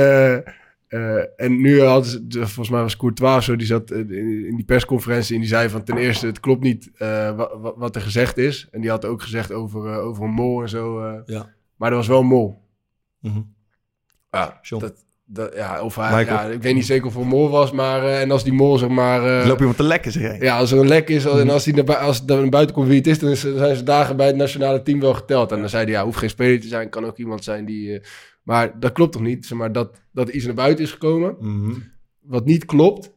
[0.94, 4.64] eh, en nu hadden ze, volgens mij was Courtois zo, die zat eh, in, die
[4.64, 8.02] persconferentie en die zei van ten eerste, het klopt niet eh, wa- wa- wat er
[8.02, 8.68] gezegd is.
[8.70, 11.02] En die had ook gezegd over, over een mol en zo.
[11.26, 11.54] Ja.
[11.76, 12.62] Maar er was wel een mol.
[13.20, 13.40] Mhm.
[14.30, 17.50] Ja, dat, dat, ja, of hij, ja, ik weet niet zeker of er een mol
[17.50, 19.46] was, maar en als die mol zeg maar...
[19.46, 21.96] Loop iemand te lekken, zeg ja, als er een lek is en als hij naar,
[21.96, 24.82] als naar buiten komt wie het is, dan is- zijn ze dagen bij het nationale
[24.82, 25.52] team wel geteld.
[25.52, 28.00] En dan zei hij, ja, hoeft geen speler te zijn, kan ook iemand zijn die...
[28.44, 29.46] maar dat klopt toch niet?
[29.46, 31.72] Zeg maar, dat, dat iets naar buiten is gekomen, Mhm.
[32.20, 33.12] wat niet klopt.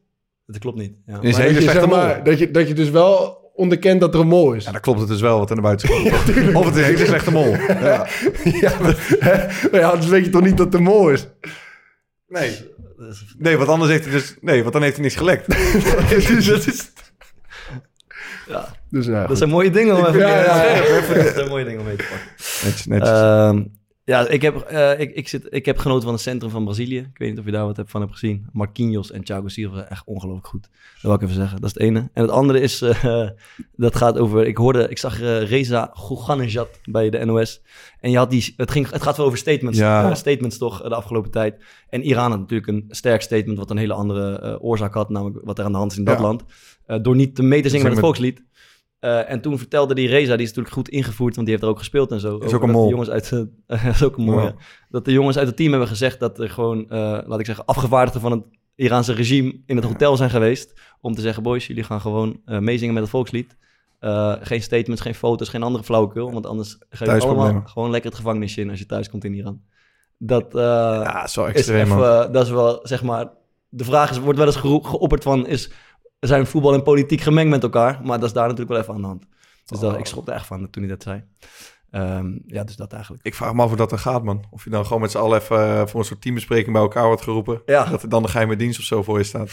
[0.46, 0.94] Dat klopt niet.
[1.06, 1.22] Ja.
[1.22, 4.20] Is maar dat, je, zeg maar, dat, je, dat je dus wel onderkent dat er
[4.20, 4.66] een mol is.
[4.66, 6.56] Ja, dan klopt het dus wel wat er naar buiten is gekomen.
[6.60, 7.50] Of het is een hele slechte mol.
[7.58, 8.08] Ja.
[8.62, 9.78] ja, maar, hè?
[9.78, 11.28] ja, anders weet je toch niet dat het een mol is?
[12.28, 12.58] Nee.
[13.38, 14.36] Nee, want anders heeft hij dus...
[14.42, 15.48] Nee, want dan heeft hij niks gelekt.
[16.10, 16.92] dus dat is...
[18.48, 18.76] Ja.
[18.90, 19.38] Dus nou, Dat goed.
[19.38, 21.13] zijn mooie dingen om even Ja, ja, ja.
[21.24, 22.28] Dat zijn mooie dingen om mee te pakken.
[22.63, 23.10] Netjes, netjes.
[23.10, 23.63] Ehm,
[24.08, 26.98] ja, ik heb, eh, ik, ik, zit, ik heb genoten van het centrum van Brazilië.
[26.98, 28.48] Ik weet niet of je daar wat hebt van hebt gezien.
[28.52, 30.62] Marquinhos en Thiago Silva zijn echt ongelooflijk goed.
[30.62, 31.62] Dat wil ik even zeggen.
[31.62, 32.10] Dat is het ene.
[32.13, 33.30] En het andere is, eh,
[33.76, 34.46] dat gaat over...
[34.46, 37.62] Ik hoorde, ik zag eh, Reza Gouganejad bij de NOS.
[38.00, 39.80] En je had die, het, ging, het gaat wel over statements.
[39.80, 40.15] Ja.
[40.15, 41.63] statements toch, de afgelopen tijd.
[41.89, 43.58] En Iran had natuurlijk een sterk statement...
[43.58, 45.10] wat een hele andere oorzaak had.
[45.10, 46.22] Namelijk wat er aan de hand is in dat Ja.
[46.22, 46.43] land.
[47.02, 48.43] Door niet te mee te zingen met het volkslied.
[49.00, 51.74] Eh, en toen vertelde die Reza, die is natuurlijk goed ingevoerd, want die heeft er
[51.74, 52.38] ook gespeeld en zo.
[52.38, 52.90] Is ook een dat mol.
[52.90, 53.32] Jongens uit,
[53.96, 54.56] is ook een mol, ja.
[54.90, 57.66] Dat de jongens uit het team hebben gezegd dat er gewoon, eh, laat ik zeggen,
[57.66, 58.44] afgevaardigden van het
[58.76, 60.74] Iraanse regime in het hotel zijn geweest.
[61.02, 63.58] Om te zeggen, boys, jullie gaan gewoon eh, meezingen met het volkslied.
[64.42, 66.32] Geen statements, geen foto's, geen andere flauwekul.
[66.32, 69.34] Want anders ga je allemaal gewoon lekker het gevangenisje in als je thuis komt in
[69.34, 69.62] Iran.
[70.18, 73.30] Dat, ja, zo is extreem, even, dat is wel, zeg maar,
[73.70, 75.72] de vraag is, wordt wel eens geopperd van, is,
[76.19, 77.99] zijn voetbal en politiek gemengd met elkaar?
[78.03, 79.25] Maar dat is daar natuurlijk wel even aan de hand.
[79.65, 81.23] Dus dat, ik schrok er echt van toen hij dat zei.
[81.91, 83.25] Ehm, ja, dus dat eigenlijk.
[83.25, 84.43] Ik vraag me af hoe dat er gaat, man.
[84.49, 87.06] Of je dan gewoon met z'n allen even eh, voor een soort teambespreking bij elkaar
[87.06, 87.62] wordt geroepen.
[87.65, 87.86] Ja.
[87.86, 89.51] Dat er dan de geheime dienst of zo voor je staat.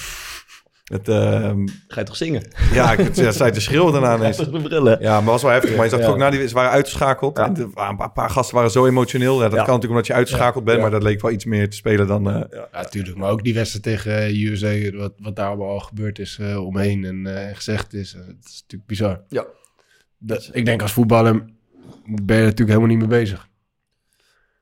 [0.84, 2.42] Het, ehm, Ga je toch zingen?
[2.72, 4.50] ja, ik ja, zei te schreeuwen daarna ineens.
[4.50, 4.98] Met brillen.
[5.00, 5.74] Ja, maar was wel heftig.
[5.76, 6.06] Maar je zag Ja.
[6.06, 7.36] ook, na die, ze waren uitgeschakeld.
[7.36, 7.46] Ja.
[7.46, 9.34] En er waren een paar, gasten waren zo emotioneel.
[9.34, 9.56] Ja, dat Ja.
[9.56, 10.76] kan natuurlijk omdat je uitgeschakeld bent.
[10.76, 10.82] Ja.
[10.82, 12.30] Maar dat leek wel iets meer te spelen dan...
[12.30, 12.68] eh, ja.
[12.72, 13.16] Ja, tuurlijk.
[13.16, 16.64] Maar ook die wedstrijd tegen eh, USA, wat, wat daar allemaal al gebeurd is eh,
[16.66, 18.12] omheen en eh, gezegd is.
[18.12, 19.20] Het is natuurlijk bizar.
[19.28, 19.44] Ja.
[20.18, 21.32] Dat, ik denk als voetballer
[22.04, 23.48] ben je er natuurlijk helemaal niet mee bezig.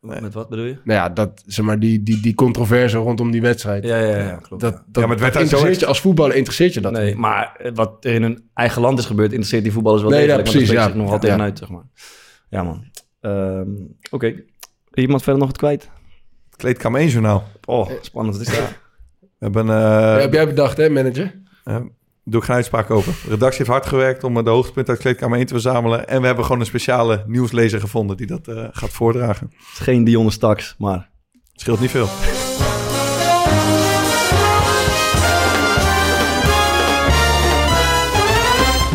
[0.02, 0.72] Met wat bedoel je?
[0.84, 3.84] Nou ja, dat, zeg maar, die, die, die controverse rondom die wedstrijd.
[3.84, 4.62] Ja, ja, ja, klopt.
[4.62, 7.70] Dat, dat, Ja, maar het interesseert je als voetballer interesseert je dat nee, maar eh,
[7.74, 10.48] wat er in hun eigen land is gebeurd, interesseert die voetballers wel Nee, ja, degelijk.
[10.48, 11.00] want precies, dat spreekt ja.
[11.00, 11.44] zich nog altijd Ja.
[11.44, 11.84] uit, zeg maar.
[12.48, 12.84] Ja, man.
[13.20, 13.70] Ehm,
[14.10, 14.34] Oké.
[14.94, 15.90] Iemand verder nog het kwijt?
[16.56, 17.44] Kleedkamer 1 journaal.
[17.66, 18.36] Oh, spannend.
[18.38, 18.68] Wat is dat?
[19.20, 19.68] We hebben...
[19.68, 21.40] eh, Ja, heb jij bedacht, hè, manager?
[21.64, 21.76] eh,
[22.24, 23.12] doe ik geen uitspraak over.
[23.24, 26.08] De redactie heeft hard gewerkt om de hoogtepunten uit Kleedkamer 1 te verzamelen.
[26.08, 29.52] En we hebben gewoon een speciale nieuwslezer gevonden die dat eh, gaat voordragen.
[29.56, 31.10] Het is geen Dionne Staks, maar...
[31.52, 32.06] Het scheelt niet veel.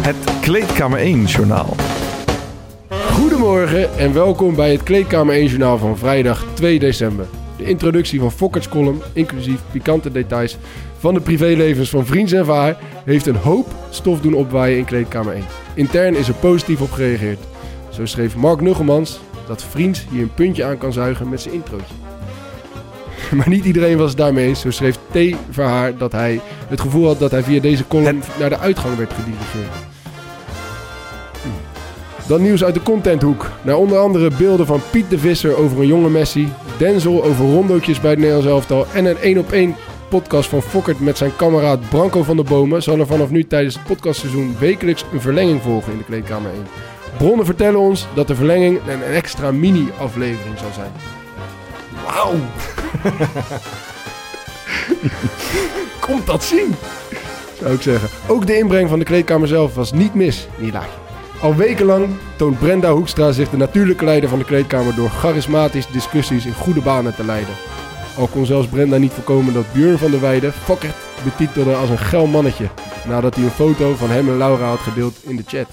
[0.01, 1.75] Het Kleedkamer 1 journaal.
[2.89, 7.25] Goedemorgen en welkom bij het Kleedkamer 1 journaal van vrijdag 2 december.
[7.57, 10.57] De introductie van Fokkerts column, inclusief pikante details
[10.97, 15.33] van de privélevens van Vriends en Vaar, heeft een hoop stof doen opwaaien in Kleedkamer
[15.33, 15.43] 1.
[15.73, 17.39] Intern is er positief op gereageerd.
[17.89, 21.93] Zo schreef Mark Nuggemans dat Vriends hier een puntje aan kan zuigen met zijn introotje.
[23.35, 24.61] Maar niet iedereen was het daarmee eens.
[24.61, 25.17] Zo schreef T.
[25.49, 29.13] Verhaar dat hij het gevoel had dat hij via deze column naar de uitgang werd
[29.13, 29.85] gedirigeerd.
[32.27, 33.51] Dan nieuws uit de contenthoek.
[33.61, 37.99] Naar onder andere beelden van Piet de Visser over een jonge Messi, Denzel over rondootjes
[37.99, 39.75] bij het Nederlands elftal en een 1 op 1
[40.09, 43.75] podcast van Fokkert met zijn kameraad Branko van der Bomen zal er vanaf nu tijdens
[43.75, 46.65] het podcastseizoen wekelijks een verlenging volgen in de kleedkamer 1.
[47.17, 50.91] Bronnen vertellen ons dat de verlenging een extra mini-aflevering zal zijn.
[52.05, 52.33] Wauw!
[56.07, 56.75] Komt dat zien?
[57.59, 58.09] Zou ik zeggen.
[58.27, 60.99] Ook de inbreng van de kleedkamer zelf was niet mis, niet laag.
[61.41, 66.45] Al wekenlang toont Brenda Hoekstra zich de natuurlijke leider van de kleedkamer door charismatisch discussies
[66.45, 67.53] in goede banen te leiden.
[68.17, 71.97] Al kon zelfs Brenda niet voorkomen dat Björn van der Weijden Fokkert betitelde als een
[71.97, 72.69] geil mannetje,
[73.07, 75.67] nadat hij een foto van hem en Laura had gedeeld in de chat.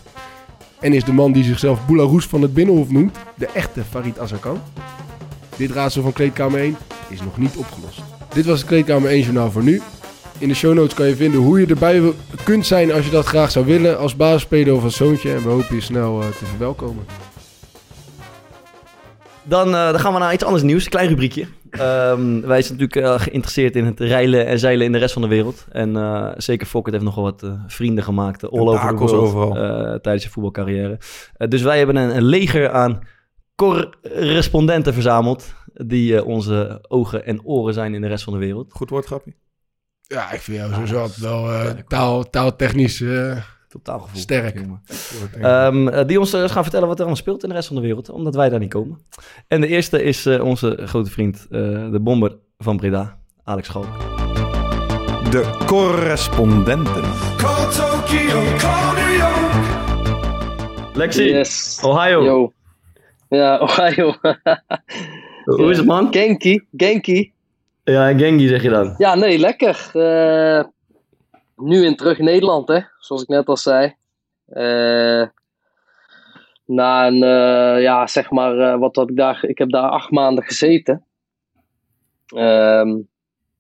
[0.80, 4.62] En is de man die zichzelf Boularoes van het Binnenhof noemt, de echte Farid Azarkan?
[5.57, 6.76] Dit raadsel van Kleedkamer 1
[7.09, 8.02] is nog niet opgelost.
[8.35, 9.83] Dit was het Kleedkamer 1 journaal voor nu.
[10.38, 12.02] In de show notes kan je vinden hoe je erbij
[12.42, 15.33] kunt zijn als je dat graag zou willen als basisspeler of als zoontje.
[15.33, 17.07] En we hopen je snel eh, te verwelkomen.
[19.42, 20.85] Dan, eh, dan gaan we naar iets anders nieuws.
[20.85, 21.46] Een klein rubriekje.
[21.78, 25.22] Ehm, wij zijn natuurlijk eh, geïnteresseerd in het reilen en zeilen in de rest van
[25.22, 25.66] de wereld.
[25.70, 28.50] En eh, zeker Fokker heeft nogal wat eh, vrienden gemaakt.
[28.50, 29.56] all over overal.
[29.56, 30.98] eh, tijdens zijn voetbalcarrière.
[31.48, 33.00] Dus wij hebben een, een leger aan
[33.54, 35.54] correspondenten verzameld.
[35.72, 38.72] Die eh, onze ogen en oren zijn in de rest van de wereld.
[38.72, 39.34] Goed woordgrapje.
[40.00, 43.37] Ja, ik vind jou sowieso wel eh, taal, taaltechnisch eh,
[43.74, 44.20] Totaalgevoel.
[44.20, 44.60] sterk.
[45.40, 47.76] Ehm, eh, die ons eh, gaan vertellen wat er allemaal speelt in de rest van
[47.76, 48.98] de wereld, omdat wij daar niet komen.
[49.48, 51.60] En de eerste is eh, onze grote vriend, eh,
[51.90, 53.87] de bomber van Breda, Alex Schalk.
[55.30, 57.02] De correspondenten.
[60.94, 61.80] Lexi, Yes.
[61.84, 62.24] Ohio.
[62.24, 62.52] Yo.
[63.28, 64.14] Ja, Ohio.
[65.44, 66.12] Hoe is het man?
[66.12, 66.60] Genki.
[66.76, 67.32] Genki.
[67.84, 68.94] Ja, Gengi zeg je dan.
[68.98, 69.90] Ja, nee, lekker.
[69.92, 70.64] Eh,
[71.56, 72.80] nu in terug Nederland, hè.
[72.98, 73.94] Zoals ik net al zei.
[74.46, 75.28] Eh,
[76.66, 79.44] na een, eh, ja, zeg maar, eh, wat had ik daar...
[79.44, 81.04] Ik heb daar acht maanden gezeten.
[82.26, 82.96] Ehm,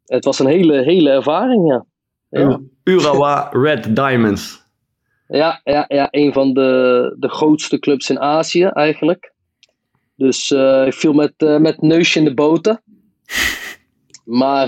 [0.04, 1.84] het was een hele, hele ervaring, ja.
[2.28, 2.60] Ja.
[2.84, 4.62] Urawa Red Diamonds.
[5.28, 9.32] Ja, ja, ja, een van de, de grootste clubs in Azië eigenlijk.
[10.16, 10.50] Dus
[10.86, 12.82] ik viel met, met neusje in de boten.
[14.24, 14.66] Maar,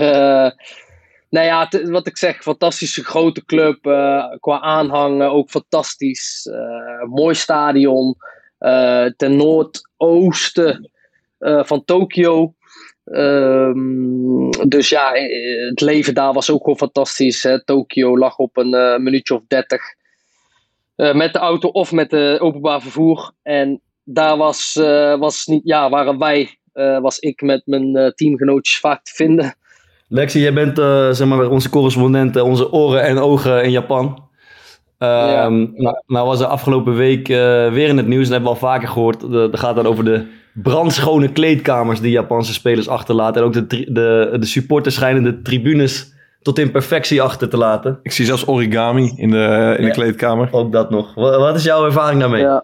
[1.29, 3.85] nou ja, wat ik zeg, fantastische grote club.
[3.85, 6.49] eh, qua aanhang ook fantastisch.
[6.51, 8.15] eh, mooi stadion.
[8.57, 10.91] eh, ten noordoosten
[11.39, 12.53] van Tokio.
[13.05, 15.11] Ehm, dus ja,
[15.69, 17.43] het leven daar was ook gewoon fantastisch.
[17.43, 17.63] Hè.
[17.63, 19.81] Tokio lag op een minuutje of dertig.
[20.95, 23.31] Eh, met de auto of met de openbaar vervoer.
[23.43, 24.73] En daar was,
[25.19, 26.59] was niet, ja, waren wij,
[27.01, 29.55] was ik met mijn teamgenootjes vaak te vinden.
[30.07, 34.25] Lexi, jij bent eh, zeg maar onze correspondent, eh, onze oren en ogen in Japan.
[34.97, 37.35] Ehm, nou, nou was er afgelopen week eh,
[37.71, 39.31] weer in het nieuws, en dat hebben we al vaker gehoord.
[39.31, 43.41] Dat gaat dan over de brandschone kleedkamers die Japanse spelers achterlaten.
[43.41, 47.99] En ook de, de, de supporters schijnen de tribunes tot in perfectie achter te laten.
[48.03, 50.47] Ik zie zelfs origami in de, in de kleedkamer.
[50.51, 51.13] Ook dat nog.
[51.15, 52.41] Wa- Wat is jouw ervaring daarmee?
[52.41, 52.63] Ja,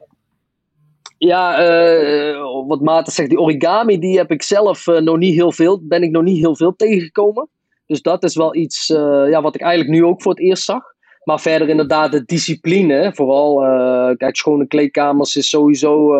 [1.18, 5.52] ja eh, wat Maarten zegt, die origami, die heb ik zelf eh, nog niet heel
[5.52, 7.50] veel, ben ik nog niet heel veel tegengekomen.
[7.86, 10.64] Dus dat is wel iets eh, ja, wat ik eigenlijk nu ook voor het eerst
[10.64, 10.84] zag.
[11.24, 13.12] Maar verder inderdaad de discipline.
[13.14, 16.16] Vooral, eh, kijk, schone kleedkamers is sowieso...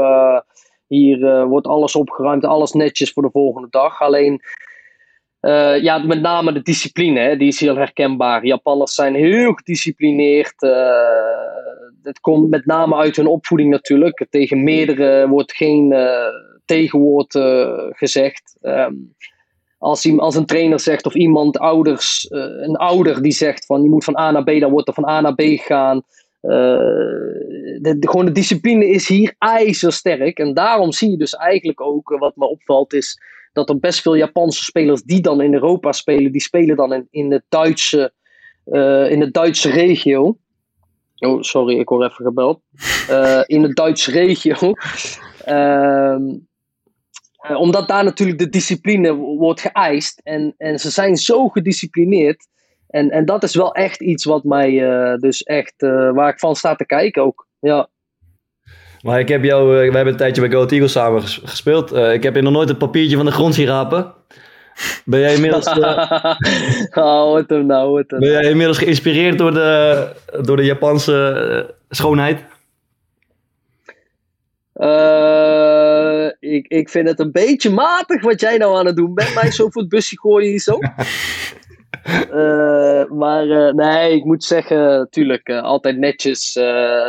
[0.88, 4.02] hier wordt alles opgeruimd, alles netjes voor de volgende dag.
[4.02, 4.42] Alleen,
[5.82, 8.46] ja, met name de discipline, hè, die is heel herkenbaar.
[8.46, 10.56] Japanners zijn heel gedisciplineerd.
[12.04, 14.26] Het komt met name uit hun opvoeding natuurlijk.
[14.30, 16.28] Tegen meerdere wordt geen eh,
[16.66, 18.58] tegenwoord eh, gezegd.
[18.62, 18.94] Ehm,
[19.78, 23.90] als, als een trainer zegt of iemand ouders, eh, een ouder die zegt van je
[23.90, 26.04] moet van A naar B, dan wordt er van A naar B gegaan.
[26.42, 30.40] De, de- gewoon de discipline is hier ijzersterk.
[30.40, 33.22] En daarom zie je dus eigenlijk ook, wat me opvalt, is
[33.54, 37.08] dat er best veel Japanse spelers die dan in Europa spelen, die spelen dan in,
[37.12, 38.14] in, de, Duitse,
[39.10, 40.38] in de Duitse regio.
[41.26, 42.62] Oh, sorry, ik word even gebeld.
[43.08, 44.74] Eh, in de Duitse regio.
[45.44, 46.22] Ehm,
[47.38, 50.20] eh, omdat daar natuurlijk de discipline wordt geëist.
[50.24, 52.48] En, en ze zijn zo gedisciplineerd.
[52.88, 55.74] En, en dat is wel echt iets wat mij eh, dus echt,
[56.14, 57.48] waar ik van sta te kijken ook.
[57.60, 57.90] Ja.
[59.02, 61.94] Maar ik heb jou, we hebben een tijdje bij Go Ahead Eagles samen ges- gespeeld.
[61.94, 64.14] Ik heb je nog nooit het papiertje van de grond zien rapen.
[65.06, 66.36] Ben jij inmiddels, eh,
[67.06, 70.08] oh, wat hem nou, wat hem ben jij inmiddels geïnspireerd door de,
[70.42, 71.28] door de Japanse
[71.68, 72.44] eh, schoonheid?
[74.74, 79.34] Eh, ik, ik vind het een beetje matig wat jij nou aan het doen bent.
[79.36, 80.78] Mij zo voor het busje gooien hier zo.
[83.10, 86.52] Maar nee, ik moet zeggen, tuurlijk, altijd netjes.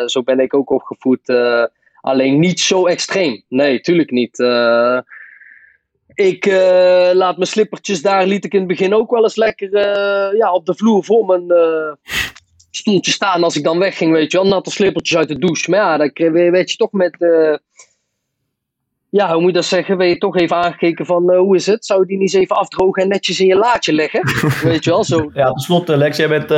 [0.07, 1.33] zo ben ik ook opgevoed.
[2.01, 3.43] alleen niet zo extreem.
[3.49, 4.39] Nee, tuurlijk niet.
[6.15, 9.75] Ik eh, laat mijn slippertjes daar, liet ik in het begin ook wel eens lekker
[9.75, 11.93] eh, ja, op de vloer voor mijn eh,
[12.71, 13.45] stoeltje staan.
[13.45, 15.71] Als ik dan wegging, weet je wel, natte slippertjes uit de douche.
[15.71, 17.17] Maar ja, dan weet je toch met...
[19.11, 19.99] ja, hoe moet je dat zeggen?
[19.99, 21.87] Ben je toch even aangekeken van hoe is het?
[21.87, 24.21] Zou je die niet eens even afdrogen en netjes in je laadje leggen?
[24.71, 25.31] Weet je wel, zo.
[25.35, 26.49] Ja, tenslotte Lex, jij bent...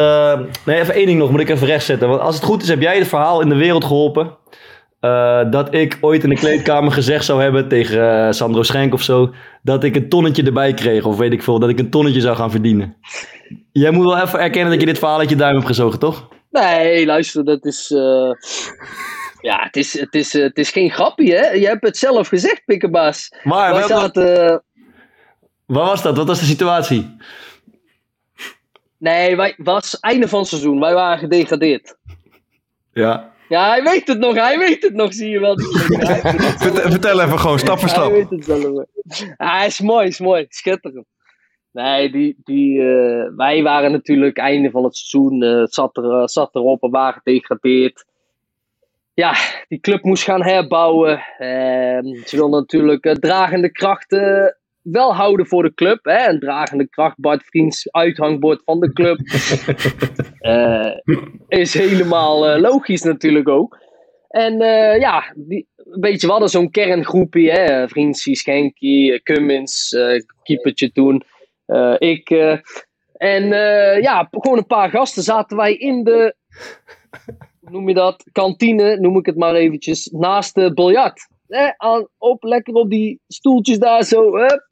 [0.64, 2.08] Nee, even één ding nog, moet ik even rechtzetten.
[2.08, 4.36] Want als het goed is, heb jij het verhaal in de wereld geholpen...
[5.00, 9.02] eh, dat ik ooit in de kleedkamer gezegd zou hebben tegen eh, Sandro Schenk of
[9.02, 9.34] zo...
[9.62, 12.36] dat ik een tonnetje erbij kreeg, of weet ik veel, dat ik een tonnetje zou
[12.36, 12.96] gaan verdienen.
[13.72, 16.28] Jij moet wel even erkennen dat je dit verhaal uit je duim hebt gezogen, toch?
[16.50, 17.90] Nee, luister, dat is.
[17.90, 18.30] eh,
[19.40, 21.46] Ja, het is, het, is, het is geen grapje, hè?
[21.50, 23.32] Je hebt het zelf gezegd, pikkenbaas.
[23.42, 24.62] Maar Wij zaten.
[25.66, 26.16] Waar was dat?
[26.16, 27.16] Wat was de situatie?
[28.98, 30.80] Nee, wij, was einde van het seizoen.
[30.80, 31.96] Wij waren gedegradeerd.
[32.92, 33.32] Ja.
[33.48, 34.34] Ja, hij weet het nog.
[34.34, 35.56] Hij weet het nog, zie je wel.
[35.56, 36.20] Hij
[36.58, 38.12] Vertel, vertel even gewoon, stap voor Hij stap.
[38.12, 38.86] weet het zelf.
[39.36, 40.46] Hij is mooi, is mooi.
[40.48, 41.06] Schitterend.
[41.72, 45.40] Nee, die, die, eh, wij waren natuurlijk einde van het seizoen.
[45.40, 48.04] het zat, er, eh, zat erop en waren gedegradeerd.
[49.14, 49.34] Ja,
[49.68, 51.24] die club moest gaan herbouwen.
[51.38, 54.56] Ehm, ze wilden natuurlijk dragende krachten
[54.90, 56.04] wel houden voor de club.
[56.04, 56.28] Hè?
[56.28, 59.18] Een dragende kracht, Bart Vriends, uithangbord van de club.
[60.46, 60.92] Eh,
[61.48, 63.78] is helemaal eh, logisch natuurlijk ook.
[64.28, 67.50] En eh, ja, die, een beetje, we hadden zo'n kerngroepje.
[67.50, 67.88] Hè?
[67.88, 69.96] Vriendsie, Schenkie, Cummins,
[70.42, 71.22] keepertje toen.
[71.98, 72.30] ik.
[73.12, 73.48] en
[74.02, 76.34] ja, gewoon een paar gasten zaten wij in de,
[77.60, 81.28] hoe noem je dat, kantine, noem ik het maar eventjes, naast de biljart.
[81.48, 81.70] Hè?
[81.76, 84.36] Aan, op, lekker op die stoeltjes daar zo.
[84.36, 84.65] Hup.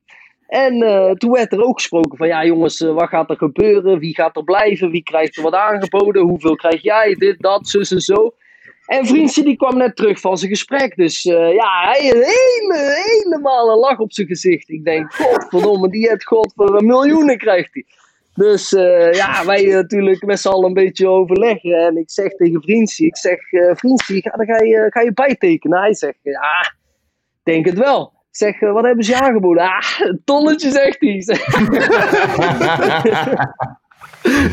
[0.54, 3.98] En eh, toen werd er ook gesproken van, ja jongens, eh, wat gaat er gebeuren?
[3.98, 4.90] Wie gaat er blijven?
[4.90, 6.22] Wie krijgt er wat aangeboden?
[6.22, 7.14] Hoeveel krijg jij?
[7.14, 8.34] Dit, dat, zus en zo.
[8.86, 10.96] En vriendje die kwam net terug van zijn gesprek.
[10.96, 14.68] Dus eh, ja, hij heeft hele, helemaal een lach op zijn gezicht.
[14.68, 17.84] Ik denk, godverdomme, die heeft god voor een miljoenen krijgt hij.
[18.34, 18.70] Dus
[19.10, 21.86] ja, wij natuurlijk met z'n allen een beetje overleggen.
[21.86, 23.38] En ik zeg tegen Vriendje, ik zeg,
[23.76, 25.78] Vriendje, ga, ga, je, ga je bijtekenen?
[25.78, 26.74] Hij zegt, ja,
[27.42, 28.13] denk het wel.
[28.34, 29.62] Ik zeg, eh, wat hebben ze aangeboden?
[29.62, 31.14] Ah, een tonnetje, zegt hij.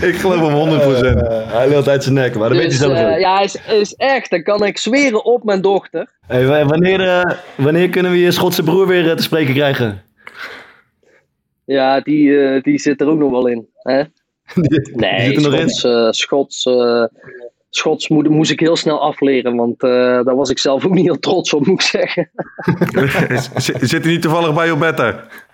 [0.10, 1.18] Ik geloof hem 100%.
[1.18, 3.20] Eh, hij lult uit zijn nek, maar dat weet dus, je zelf eh, ook.
[3.20, 4.30] ja, is, is echt.
[4.30, 6.10] Dan kan ik zweren op mijn dochter.
[6.28, 10.02] Hey, wanneer, eh, wanneer kunnen we je Schotse broer weer eh, te spreken krijgen?
[11.66, 13.68] Ja, die, eh, die zit er ook nog wel in.
[13.76, 14.04] Hè?
[14.94, 15.70] Nee, zit er nog in?
[15.70, 17.04] Schots, eh, Schots, eh,
[17.74, 19.90] Schots moest ik heel snel afleren, want eh,
[20.24, 22.30] daar was ik zelf ook niet heel trots op, moet ik zeggen.
[23.90, 25.46] Zit hij niet toevallig bij daar?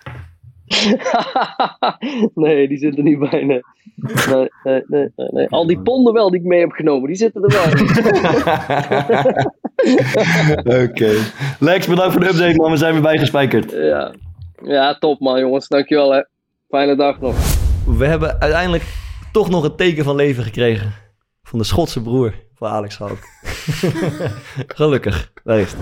[2.34, 3.44] nee, die zit er niet bij.
[3.44, 3.60] Nee.
[3.96, 5.48] Nee, nee, nee, nee, nee.
[5.48, 7.86] Al die ponden wel die ik mee heb genomen, die zitten er wel in.
[10.84, 11.12] Oké.
[11.58, 12.70] Lex, bedankt voor de update, man.
[12.70, 13.70] We zijn weer bijgespijkerd.
[13.72, 14.14] ja.
[14.62, 15.68] ja, top man, jongens.
[15.68, 16.22] Dankjewel, hè.
[16.68, 17.36] Fijne dag nog.
[17.98, 18.84] We hebben uiteindelijk
[19.32, 20.92] toch nog een teken van leven gekregen.
[21.48, 23.18] Van de Schotse broer van Alex Schalk.
[24.76, 25.30] Gelukkig.
[25.44, 25.80] Daar is het.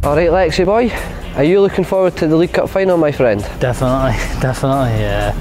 [0.00, 0.92] All right, Lexi boy,
[1.34, 3.44] are you looking forward to the League Cup final, my friend?
[3.58, 5.04] Definitely, definitely.
[5.04, 5.32] Uh,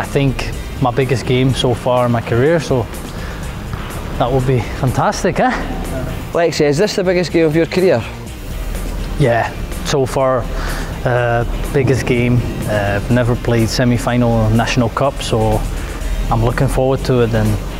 [0.00, 2.86] I think my biggest game so far in my career, so
[4.18, 5.52] that will be fantastic, eh?
[6.32, 8.02] Lexi, is this the biggest game of your career?
[9.18, 9.52] Yeah,
[9.84, 10.44] so far,
[11.04, 12.38] uh, biggest game.
[12.68, 15.60] Uh, I've never played semi-final National Cup, so
[16.30, 17.73] I'm looking forward to it, and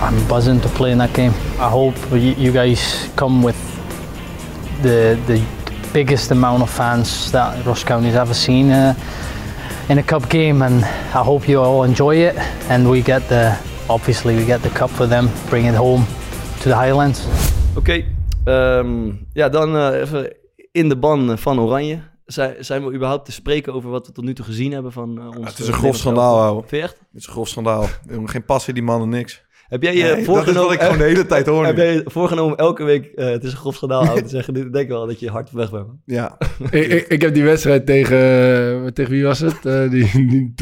[0.00, 1.32] I'm buzzing to play in that game.
[1.58, 3.56] I hope you, you guys come with
[4.82, 5.42] the the
[5.92, 8.94] biggest amount of fans that Ross County's ever seen uh,
[9.88, 10.84] in a cup game, and
[11.14, 12.34] I hope you all enjoy it.
[12.70, 13.58] And we get the
[13.88, 16.04] obviously we get the cup for them, bring it home
[16.60, 17.26] to the Highlands.
[17.76, 18.04] Oké,
[18.44, 20.36] ehm, ja, dan eh, even
[20.72, 22.08] in de ban van Oranje.
[22.24, 25.18] Zijn, zijn we überhaupt te spreken over wat we tot nu toe gezien hebben van
[25.18, 25.48] eh, ons?
[25.48, 26.62] Het is een grof schandaal, ouwe.
[26.70, 27.86] Het is een grof schandaal.
[28.24, 29.42] Geen passie, die mannen, niks.
[29.70, 30.62] Heb jij je Nee, dat is voorgenomen...
[30.62, 31.82] wat ik gewoon de hele tijd hoor Heb nu.
[31.82, 34.54] jij je voorgenomen elke week, eh, het is een grof schandaal, ouwe, te zeggen?
[34.56, 35.86] Ik denk wel dat je hard weg bent.
[35.86, 36.00] man.
[36.04, 36.38] Ja.
[36.70, 39.66] ik, ik, ik heb die wedstrijd tegen, eh, tegen wie was het?
[39.66, 40.52] Eh, die, die,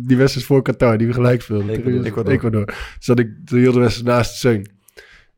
[0.00, 1.68] die wedstrijd voor Qatar, die we gelijk speelden.
[1.68, 2.04] Ecuador.
[2.04, 2.32] Ecuador.
[2.32, 2.74] Ecuador.
[2.98, 4.78] Zat ik de hele wedstrijd naast de Zeun.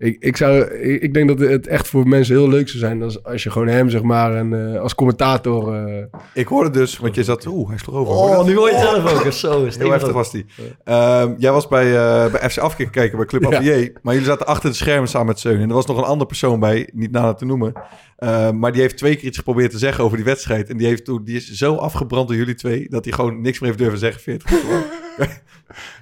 [0.03, 3.03] Ik, ik, zou, ik, ik denk dat het echt voor mensen heel leuk zou zijn
[3.03, 5.75] als, als je gewoon hem, zeg maar, en, eh, als commentator...
[5.75, 7.47] eh, Ik hoorde dus, want je zat...
[7.47, 8.15] Oeh, hij sloeg over.
[8.15, 9.33] Oh, nu hoor je het zelf ook.
[9.33, 9.83] Zo is het.
[9.83, 10.47] Heel heftig was die.
[10.85, 13.89] Ehm, jij was bij, eh, bij FC Afkikken kijken, bij Club Ja.
[14.03, 15.61] Maar jullie zaten achter de schermen samen met Zeun.
[15.61, 17.73] En er was nog een andere persoon bij, niet nader te noemen.
[18.17, 20.69] Ehm, maar die heeft twee keer iets geprobeerd te zeggen over die wedstrijd.
[20.69, 22.87] En die, heeft toen, die is zo afgebrand door jullie twee...
[22.89, 24.21] dat hij gewoon niks meer heeft durven zeggen.
[24.23, 25.25] 40 kan je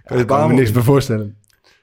[0.09, 1.37] ik dit kan me niks bij voorstellen.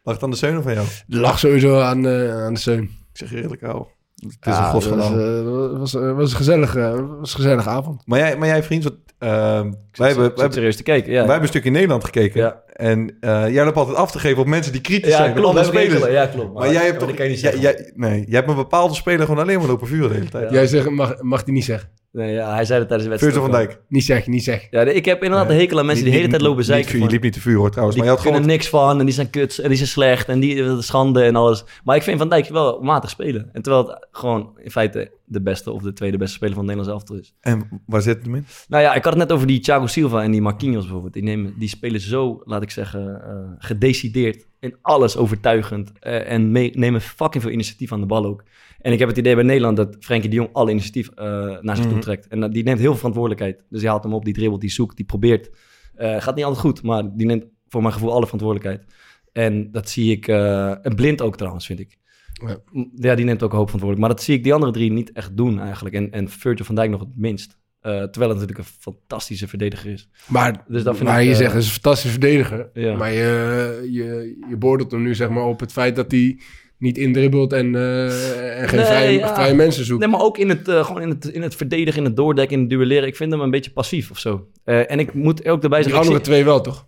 [0.07, 0.87] Lag het aan de Zeun of van jou?
[1.07, 2.83] Lag sowieso aan, eh, aan de Zeun.
[2.83, 3.85] Ik zeg je eerlijk, ouwe.
[4.15, 5.19] Het is Ja, een was, schandaal.
[5.19, 8.01] eh, was, was, was, een gezellige, was een gezellige avond.
[8.05, 11.17] Maar jij, maar jij vriend, wat, ehm, wij, hebben, wij, hebben, serieus te kijken, ja.
[11.17, 12.41] wij hebben een stuk in Nederland gekeken.
[12.41, 12.61] Ja.
[12.73, 15.33] En eh, jij loopt altijd af te geven op mensen die kritisch Ja, zijn.
[15.33, 16.05] klopt, Andere spelers.
[16.11, 16.53] ja, klopt.
[16.53, 17.17] Maar, Maar jij ja, hebt maar toch...
[17.37, 20.29] jij- jij- nee, jij hebt een bepaalde speler gewoon alleen maar lopen vuren de hele
[20.29, 20.51] tijd.
[20.51, 21.89] Jij zegt, mag, mag die niet zeggen.
[22.11, 23.19] Nee, ja, hij zei het tijdens de wedstrijd.
[23.19, 23.81] Virgil van Dijk.
[23.89, 24.67] Niet zeggen, niet zeggen.
[24.71, 26.99] Ja, ik heb inderdaad een hekel aan mensen die de hele tijd lopen zeiken.
[26.99, 27.95] Je liep niet te vuur hoor trouwens.
[27.97, 28.57] Die Maar je had kunnen gewoon...
[28.57, 31.23] niks van en die zijn kut en die zijn slecht en die dat is schande
[31.23, 31.63] en alles.
[31.83, 33.49] Maar ik vind Van Dijk wel matig spelen.
[33.53, 36.75] En terwijl het gewoon in feite de beste of de tweede beste speler van het
[36.75, 37.33] Nederlands elftal is.
[37.41, 38.45] En waar zit het hem in?
[38.67, 41.13] Nou ja, ik had het net over die Thiago Silva en die Marquinhos bijvoorbeeld.
[41.13, 45.91] Die, nemen, die spelen zo, laat ik zeggen, eh, gedecideerd in alles overtuigend.
[45.99, 48.43] eh, en mee- nemen fucking veel initiatief aan de bal ook.
[48.81, 51.25] En ik heb het idee bij Nederland dat Frenkie de Jong alle initiatief eh,
[51.61, 52.01] naar zich toe Mhm.
[52.01, 52.27] trekt.
[52.27, 53.63] En dat- die neemt heel veel verantwoordelijkheid.
[53.69, 55.49] Dus die haalt hem op, die dribbelt, die zoekt, die probeert.
[55.95, 58.85] Eh, gaat niet altijd goed, maar die neemt voor mijn gevoel alle verantwoordelijkheid.
[59.33, 61.97] En dat zie ik, eh, en blind ook trouwens, vind ik.
[62.33, 62.57] Ja.
[62.95, 63.99] Ja, die neemt ook een hoop verantwoordelijk.
[64.07, 65.95] Maar dat zie ik die andere drie niet echt doen eigenlijk.
[65.95, 67.57] En, en Virgil van Dijk nog het minst.
[67.81, 70.09] Terwijl het natuurlijk een fantastische verdediger is.
[70.27, 72.69] Maar, dus dat vind maar ik, je zegt, hij is een fantastische verdediger.
[72.73, 72.95] Ja.
[72.95, 76.39] Maar je, je, je beoordeelt hem nu zeg maar op het feit dat hij
[76.77, 79.33] niet indribbelt en, eh, en geen Nee, vrije, ja.
[79.35, 79.99] vrije mensen zoekt.
[79.99, 82.55] Nee, maar ook in het, eh, gewoon in het, in het verdedigen, in het doordekken,
[82.55, 83.07] in het duelleren.
[83.07, 84.47] Ik vind hem een beetje passief of zo.
[84.63, 85.99] Eh, en ik moet ook erbij zeggen...
[86.01, 86.87] ik andere twee wel, toch?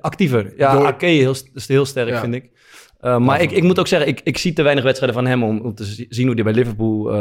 [0.00, 0.52] Actiever.
[0.56, 2.20] Ja, Door- Ake heel, is heel sterk, Ja.
[2.20, 2.50] vind ik.
[3.00, 5.60] Maar ik, ik moet ook zeggen, ik, ik zie te weinig wedstrijden van hem om,
[5.60, 7.12] om te zi- zien hoe hij bij Liverpool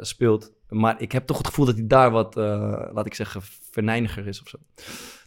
[0.00, 0.52] speelt.
[0.68, 2.34] Maar ik heb toch het gevoel dat hij daar wat,
[2.92, 3.40] laat ik zeggen,
[3.70, 4.56] verneiniger is of zo.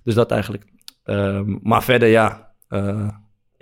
[0.04, 0.64] Dus dat eigenlijk.
[1.06, 2.52] Um, maar verder, ja,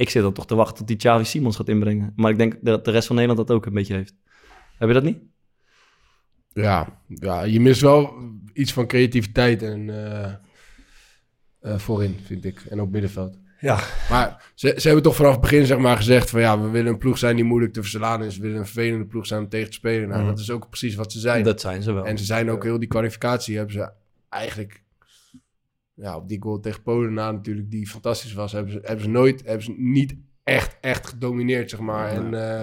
[0.01, 2.13] ik zit dan toch te wachten tot die Xavi Simons gaat inbrengen.
[2.15, 4.13] Maar ik denk dat de rest van Nederland dat ook een beetje heeft.
[4.77, 5.17] Heb je dat niet?
[6.53, 8.13] Ja, ja je mist wel
[8.53, 12.61] iets van creativiteit en uh, voorin, vind ik.
[12.69, 13.39] En op middenveld.
[13.59, 13.79] Ja.
[14.09, 16.91] Maar ze, ze hebben toch vanaf het begin zeg maar, gezegd van ja, we willen
[16.91, 18.35] een ploeg zijn die moeilijk te verslaan is.
[18.37, 20.07] We willen een vervelende ploeg zijn om tegen te spelen.
[20.07, 20.29] Nou, Mhm.
[20.29, 21.43] dat is ook precies wat ze zijn.
[21.43, 22.05] Dat zijn ze wel.
[22.05, 23.91] En ze zijn ook heel die kwalificatie hebben ze
[24.29, 24.83] eigenlijk
[26.01, 29.09] ja, op die goal tegen Polen na natuurlijk, die fantastisch was, hebben ze, hebben ze
[29.11, 32.09] nooit, hebben ze niet echt, echt gedomineerd, zeg maar.
[32.09, 32.61] En uh,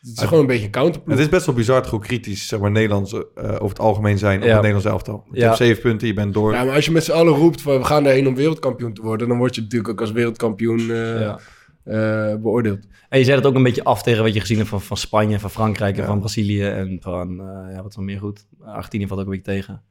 [0.00, 1.14] het is gewoon een beetje een counterploeg.
[1.16, 4.38] Het is best wel bizar hoe kritisch zeg maar, Nederlands uh, over het algemeen zijn
[4.38, 4.48] op Ja.
[4.52, 5.24] het Nederlands elftal.
[5.30, 5.44] Je Ja.
[5.46, 6.52] hebt zeven punten, je bent door.
[6.52, 9.02] Ja, maar als je met z'n allen roept van we gaan erheen om wereldkampioen te
[9.02, 11.38] worden, dan word je natuurlijk ook als wereldkampioen uh, Ja.
[11.84, 12.86] uh, beoordeeld.
[13.08, 14.96] En je zet het ook een beetje af tegen wat je gezien hebt van, van
[14.96, 18.46] Spanje, van Frankrijk en van Brazilië en van, uh, ja, wat is nog meer goed?
[18.60, 19.82] Argentinië valt ook een beetje tegen.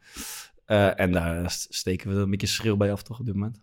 [0.74, 3.60] Uh, en daar st- steken we een beetje schreeuw bij af toch op dit moment.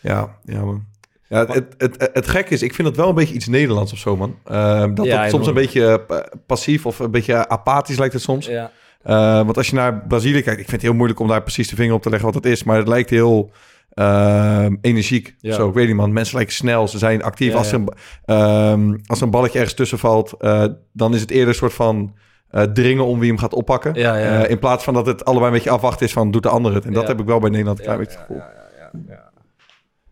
[0.00, 0.84] Ja, ja man.
[1.28, 3.92] Ja, het, het, het, het gek is, ik vind het wel een beetje iets Nederlands
[3.92, 4.38] of zo, man.
[4.50, 8.46] Uh, dat Ja, soms een beetje uh, passief of een beetje apathisch lijkt het soms.
[8.46, 8.70] Ja.
[9.06, 11.68] Uh, want als je naar Brazilië kijkt, ik vind het heel moeilijk om daar precies
[11.68, 12.64] de vinger op te leggen wat het is.
[12.64, 13.50] Maar het lijkt heel
[13.94, 15.34] uh, energiek.
[15.38, 15.54] Ja.
[15.54, 16.12] Zo, ik weet niet man.
[16.12, 17.52] Mensen lijken snel, ze zijn actief.
[17.52, 17.80] Ja, als, ja.
[18.24, 21.74] Een, um, als een balletje ergens tussen valt, uh, dan is het eerder een soort
[21.74, 22.14] van...
[22.52, 23.94] Uh, dringen om wie hem gaat oppakken.
[23.94, 24.44] Ja, ja.
[24.44, 26.74] Uh, in plaats van dat het allebei een beetje afwachten is van doet de ander
[26.74, 26.84] het.
[26.84, 28.42] En dat heb ik wel bij Nederland een klein Ja, beetje het gevoel.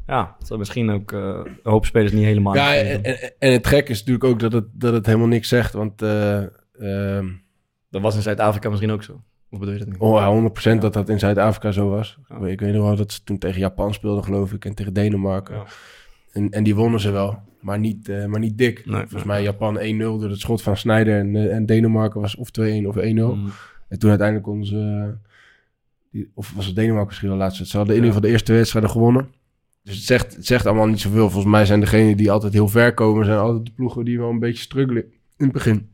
[0.07, 2.55] Ja, dat zal misschien ook uh, een hoop spelers niet helemaal...
[2.55, 5.49] Ja, en, en, en het gek is natuurlijk ook dat het, dat het helemaal niks
[5.49, 6.03] zegt, want...
[6.03, 6.43] uh,
[6.81, 7.43] um,
[7.91, 9.23] dat was in Zuid-Afrika misschien ook zo.
[9.51, 9.99] Of bedoel je dat niet?
[9.99, 12.19] Oh, ja, 100% dat dat in Zuid-Afrika zo was.
[12.29, 14.75] Ik, weet, ik weet nog wel dat ze toen tegen Japan speelden, geloof ik, en
[14.75, 15.63] tegen Denemarken.
[16.33, 18.87] En, en die wonnen ze wel, maar niet, uh, maar niet dik.
[18.87, 22.37] Nee, Volgens mij Japan 1-0 door het schot van Snyder en, uh, en Denemarken was
[22.37, 23.01] of 2-1 of 1-0.
[23.01, 23.51] Mm.
[23.89, 25.19] En toen uiteindelijk onze...
[26.11, 27.67] Die, of was het Denemarken misschien de laatste?
[27.67, 29.29] Ze hadden in ieder geval de eerste wedstrijden gewonnen.
[29.83, 31.31] Dus het zegt, het zegt allemaal niet zoveel.
[31.31, 33.25] Volgens mij zijn degenen die altijd heel ver komen...
[33.25, 35.03] zijn altijd de ploegen die wel een beetje struggelen
[35.37, 35.89] in het begin.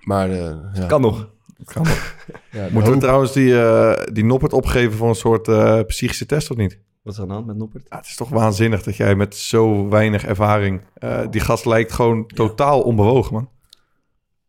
[0.00, 0.86] Maar uh, ja.
[0.86, 1.30] Kan nog.
[1.56, 1.98] Het kan nog.
[2.52, 6.50] Ja, Moeten we trouwens die, uh, die Noppert opgeven voor een soort uh, psychische test
[6.50, 6.78] of niet?
[7.02, 7.86] Wat is er aan de hand met Noppert?
[7.88, 10.82] Ja, het is toch waanzinnig dat jij met zo weinig ervaring...
[11.04, 13.50] Uh, die gast lijkt gewoon totaal onbewogen, man.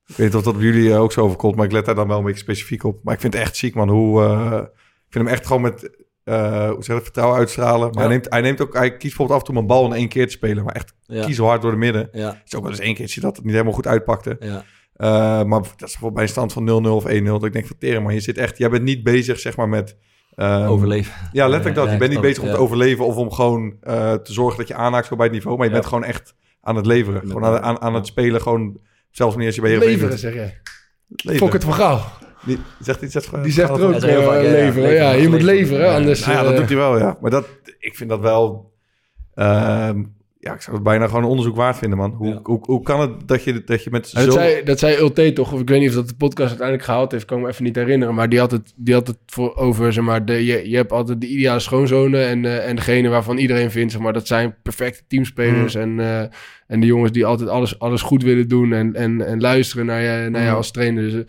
[0.07, 1.55] Ik weet niet of dat bij jullie uh, ook zo overkomt...
[1.55, 3.03] maar ik let daar dan wel een beetje specifiek op.
[3.03, 3.89] Maar ik vind het echt ziek, man.
[3.89, 5.99] Hoe, uh, ik vind hem echt gewoon met...
[6.25, 7.79] Uh, hoe zeg je, vertrouwen uitstralen.
[7.91, 7.99] Maar Ja.
[7.99, 8.73] hij, neemt, hij neemt ook...
[8.73, 10.63] Hij kiest bijvoorbeeld af en toe om een bal in één keer te spelen.
[10.63, 11.25] Maar echt Ja.
[11.25, 12.09] kiezelhard door de midden.
[12.11, 12.27] Ja.
[12.27, 14.37] Het is ook wel eens één keertje dat het niet helemaal goed uitpakte.
[14.39, 14.63] Ja.
[14.97, 17.23] Uh, maar dat is bijvoorbeeld bij een stand van 0-0 of 1-0.
[17.23, 18.57] Dat ik denk van teren, maar je zit echt...
[18.57, 19.97] Jij bent niet bezig, zeg maar, met...
[20.35, 21.13] um, Overleven.
[21.31, 21.85] Ja, letterlijk dat.
[21.85, 23.05] Ja, je bent niet bezig om het, te overleven...
[23.05, 25.57] of om gewoon uh, te zorgen dat je aanhaakt bij het niveau.
[25.57, 25.77] Maar je Ja.
[25.79, 27.21] bent gewoon echt aan het leveren.
[27.21, 28.41] Gewoon aan, aan, aan het spelen.
[28.41, 28.77] Gewoon
[29.11, 30.61] zelfs wanneer als je bij je Leveren, zeg jij.
[31.37, 31.99] Fok het van gauw.
[32.45, 33.13] Die zegt iets.
[33.13, 34.41] Zegt, Die zegt er ook uh, vaak, ja, ja.
[34.41, 34.93] leveren.
[34.93, 35.55] Ja, je moet leveren.
[35.55, 36.25] leveren, Ja, anders...
[36.25, 37.17] Nou ja, dat eh, doet hij wel, ja.
[37.21, 37.47] Maar dat,
[37.79, 38.73] ik vind dat wel...
[39.33, 40.03] ehm,
[40.43, 42.11] ja, ik zou het bijna gewoon een onderzoek waard vinden, man.
[42.11, 42.39] Hoe, Ja.
[42.43, 44.31] hoe, hoe kan het dat je, dat je met dat, zo...
[44.31, 47.11] zei, dat zei Ulte toch, of ik weet niet of dat de podcast uiteindelijk gehaald
[47.11, 48.15] heeft, kan ik me even niet herinneren.
[48.15, 50.91] Maar die had het, die had het voor, over, zeg maar, de, je, je hebt
[50.91, 54.55] altijd de ideale schoonzonen en, eh, en degene waarvan iedereen vindt, zeg maar, dat zijn
[54.63, 55.75] perfecte teamspelers.
[55.75, 56.19] En, eh,
[56.67, 60.01] en de jongens die altijd alles, alles goed willen doen en, en, en luisteren naar
[60.01, 60.55] je, naar je Mm.
[60.55, 61.03] als trainer.
[61.03, 61.19] Dus, eh,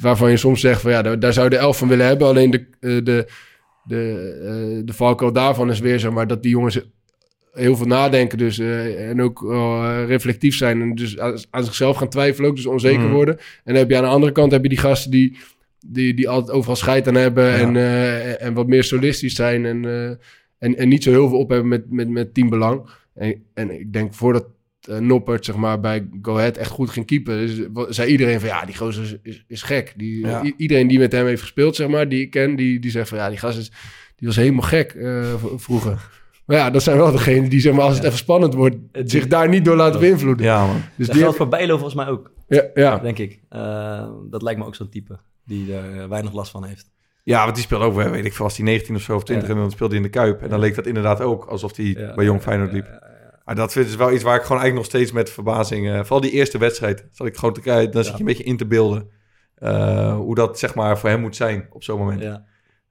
[0.00, 2.26] waarvan je soms zegt van ja, daar, daar zou de elf van willen hebben.
[2.28, 3.26] Alleen de, de,
[3.84, 6.80] de, eh, de valkuil daarvan is weer, zeg maar, dat die jongens
[7.54, 11.96] heel veel nadenken dus, eh, en ook eh, reflectief zijn en dus aan, aan zichzelf
[11.96, 13.12] gaan twijfelen ook, dus onzeker Mhm.
[13.12, 13.36] worden.
[13.38, 15.36] En dan heb je aan de andere kant heb je die gasten die,
[15.86, 17.54] die, die altijd overal scheid aan hebben Ja.
[17.56, 19.84] en, eh, en wat meer solistisch zijn en,
[20.58, 22.88] en, en niet zo heel veel op hebben met, met, met teambelang.
[23.14, 24.46] En, en ik denk voordat
[25.00, 28.48] Noppert zeg maar, bij Go Ahead echt goed ging keepen, dus, wa- zei iedereen van
[28.48, 29.92] ja, die gozer is, is, is gek.
[29.96, 30.42] Die, Ja.
[30.56, 33.18] iedereen die met hem heeft gespeeld, zeg maar, die ik ken, die, die zegt van
[33.18, 33.68] ja, die gast is,
[34.16, 34.96] die was helemaal gek
[35.56, 36.22] vroeger.
[36.46, 39.26] Maar ja, dat zijn wel degenen die, zeg maar, als het even spannend wordt, zich
[39.26, 40.46] daar niet door laten beïnvloeden.
[40.46, 40.76] Ja, man.
[40.96, 42.98] Dus dat die geldt voor Bijlo volgens mij ook, ja, ja.
[42.98, 43.40] denk ik.
[43.50, 46.92] Uh, dat lijkt me ook zo'n type die er weinig last van heeft.
[47.22, 49.48] Ja, want die speelde ook, weet ik veel, was hij 19 of zo of 20
[49.48, 49.54] Ja.
[49.54, 50.42] en dan speelde hij in de Kuip.
[50.42, 53.02] En dan leek dat inderdaad ook alsof hij Ja, bij Jong ja, Feyenoord liep.
[53.44, 55.88] Maar dat is wel iets waar ik gewoon eigenlijk nog steeds met verbazing...
[55.88, 57.92] eh, vooral die eerste wedstrijd, zat ik gewoon te kijken.
[57.92, 59.08] Dan zit je een beetje in te beelden
[59.54, 62.22] eh, hoe dat zeg maar voor hem moet zijn op zo'n moment.
[62.22, 62.44] Ja.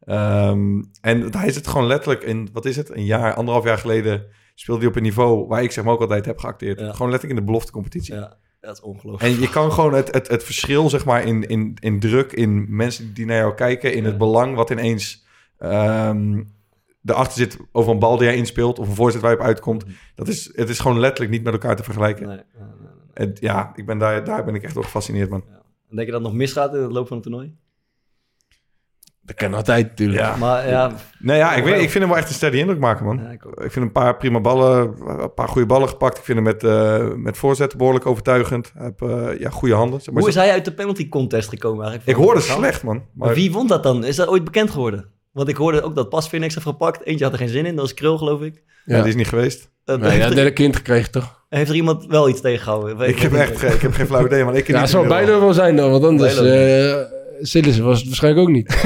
[0.06, 4.26] Ehm, en hij zit gewoon letterlijk in, wat is het, een jaar, anderhalf jaar geleden
[4.56, 6.78] speelde hij op een niveau waar ik zeg maar ook altijd heb geacteerd.
[6.80, 8.14] Gewoon letterlijk in de beloftecompetitie.
[8.14, 9.34] Ja, dat is ongelooflijk.
[9.34, 12.76] En je kan gewoon het, het, het verschil, zeg maar, in, in, in druk, in
[12.76, 15.26] mensen die naar jou kijken, in het belang wat ineens
[15.58, 16.42] ehm
[17.06, 19.86] erachter zit over een bal die jij inspeelt of een voorzet waar je op uitkomt.
[20.16, 22.46] Dat is, het is gewoon letterlijk niet met elkaar te vergelijken.
[23.14, 25.44] En ja, ik ben daar, daar ben ik echt door gefascineerd, man.
[25.90, 27.56] Denk je dat het nog misgaat in het loop van het toernooi?
[29.26, 30.20] Dat kan altijd natuurlijk.
[30.20, 30.36] Ja.
[30.36, 33.06] Maar ja, Nee, ja, ik, weet, ik vind hem wel echt een steady indruk maken,
[33.06, 33.32] man.
[33.32, 36.18] ik, vind een paar prima ballen, een paar goede ballen gepakt.
[36.18, 38.72] Ik vind hem met, eh met voorzetten behoorlijk overtuigend.
[38.74, 40.02] Hij heeft eh, ja, goede handen.
[40.02, 42.18] Zeg maar hoe is hij uit de penalty contest gekomen eigenlijk?
[42.18, 42.96] Ik hoorde slecht, man.
[42.96, 44.06] Maar Maar wie won dat dan?
[44.06, 45.06] Is dat ooit bekend geworden?
[45.32, 47.06] Want ik hoorde ook dat Pasveer niks heeft gepakt.
[47.06, 48.64] Eentje had er geen zin in, dat was Krul, geloof ik.
[48.86, 49.72] Ja, die is niet geweest.
[49.86, 51.42] Uh, Nee, dat er, derde kind gekregen toch?
[51.50, 52.98] heeft er iemand wel iets tegengehouden?
[52.98, 54.56] Weet ik heb echt ik heb geen flauw idee, man.
[54.56, 56.40] Ik Ja, het zou bijna wel zijn dan, want anders...
[57.42, 58.72] Sillissen was het waarschijnlijk ook niet.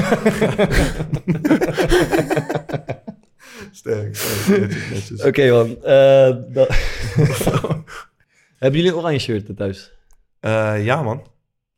[3.72, 4.18] Sterk.
[5.26, 5.84] Oké man.
[5.84, 6.28] Eh,
[8.60, 9.94] Hebben jullie een oranje shirt thuis?
[10.40, 11.24] Eh, ja, man.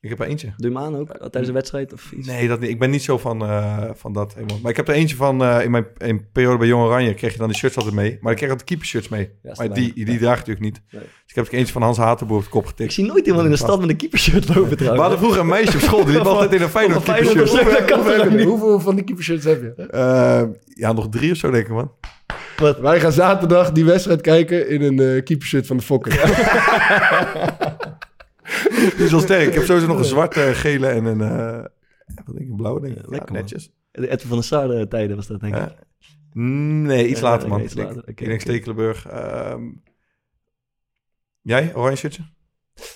[0.02, 0.54] Ik heb er eentje.
[0.58, 1.08] Doe je hem aan ook?
[1.18, 2.28] Tijdens de wedstrijd of iets?
[2.28, 2.70] Nee, dat niet.
[2.70, 4.58] Ik ben niet zo van, eh, van dat helemaal.
[4.62, 7.32] Maar ik heb er eentje van, eh, in mijn in periode bij Jong Oranje kreeg
[7.32, 8.18] je dan die shirts altijd mee.
[8.22, 9.30] Maar ik kreeg altijd keepershirts mee.
[9.44, 10.82] Ja, maar die, die draag ik natuurlijk niet.
[10.92, 11.02] Nee.
[11.02, 12.90] Dus ik heb er eentje van Hans Hatenboer op de kop getikt.
[12.90, 15.02] Ik zie nooit iemand in de stad met een keepershirt lopen We trouwens.
[15.02, 18.30] hadden vroeger een meisje op school, die liep altijd in een Feyenoord keepershirt.
[18.30, 18.46] niet?
[18.46, 19.86] Hoeveel van die keepershirts heb je?
[19.86, 20.44] Eh,
[20.74, 21.92] ja, nog drie of zo denk ik, man.
[22.82, 26.14] Wij gaan zaterdag die wedstrijd kijken in een keepershirt van de Fokker.
[28.70, 29.48] Die is wel sterk.
[29.48, 31.64] Ik heb sowieso nog een zwarte, gele en een, eh,
[32.26, 33.02] wat denk ik, een blauwe, denk ik.
[33.02, 33.42] Ja, lekker, man.
[33.42, 33.72] netjes.
[33.92, 35.76] De Edwin van der Sar eh, tijden was dat denk ik.
[36.34, 37.62] Nee, iets later, man.
[37.62, 38.10] iets Ik denk- later.
[38.10, 38.42] Ik denk.
[38.42, 39.06] Stekelenburg.
[39.08, 39.64] Ehm,
[41.42, 42.22] jij, oranje shirtje?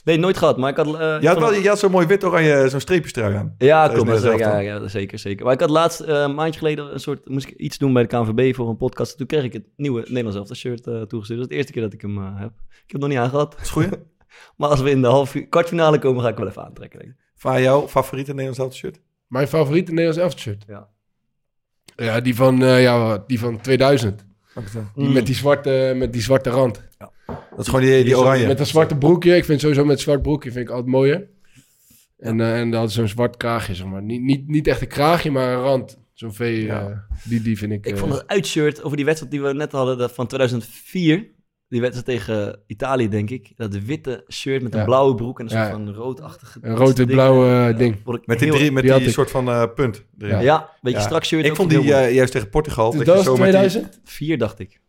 [0.03, 0.85] Nee, nooit gehad, maar ik had...
[0.87, 3.55] eh, Je had, wel, je had zo'n mooi wit-oranje, zo'n streepjestrui aan.
[3.57, 5.45] Ja, is Dat ja, zeker, zeker.
[5.45, 8.09] Maar ik had laatst, een maandje geleden, een soort, moest ik iets doen bij de
[8.09, 9.17] KNVB voor een podcast.
[9.17, 11.27] Toen kreeg ik het nieuwe Nederlands elftal shirt toegestuurd.
[11.27, 12.51] Dat is de eerste keer dat ik hem heb.
[12.85, 13.55] Ik heb het nog niet aangehad.
[13.61, 13.89] Is goed.
[14.57, 16.99] maar als we in de half, kwartfinale komen, ga ik wel even aantrekken.
[16.99, 17.17] Denk ik.
[17.35, 18.99] Van jouw favoriete Nederlands elftal shirt?
[19.27, 20.63] Mijn favoriete Nederlands elftal shirt?
[20.67, 20.87] Ja.
[21.95, 24.25] Ja, die van, eh, ja, die van 2000.
[24.53, 24.83] Wat is dat?
[24.95, 25.13] Die Mm.
[25.13, 26.81] met, die zwarte, met die zwarte rand.
[27.27, 28.47] Dat is gewoon die, die oranje.
[28.47, 29.35] Met een zwarte broekje.
[29.35, 31.27] Ik vind sowieso met zwart broekje vind ik altijd mooier.
[32.17, 34.01] En, eh en dan had zo'n zwart kraagje, zeg maar.
[34.03, 35.97] Niet, niet, niet echt een kraagje, maar een rand.
[36.13, 36.89] Zo'n V, Ja.
[36.89, 37.85] eh, die, die vind ik...
[37.85, 41.25] Ik vond het uitshirt over die wedstrijd die we net hadden, dat van 2004.
[41.73, 43.51] Die wedstrijd tegen Italië, denk ik.
[43.55, 44.85] Dat witte shirt met een Ja.
[44.85, 45.69] blauwe broek en een Ja.
[45.69, 46.59] soort van roodachtige...
[46.61, 47.97] Een rood-wit-blauwe eh, ding.
[48.03, 50.03] Vond ik Met die, drie, met die soort van eh, punt.
[50.17, 51.05] Ja, ja beetje Ja.
[51.05, 51.45] strak shirt.
[51.45, 52.89] Ik vond die eh, juist tegen Portugal.
[52.89, 53.99] Dus dat dat was zo met die- 2000?
[54.03, 54.79] Vier, dacht ik.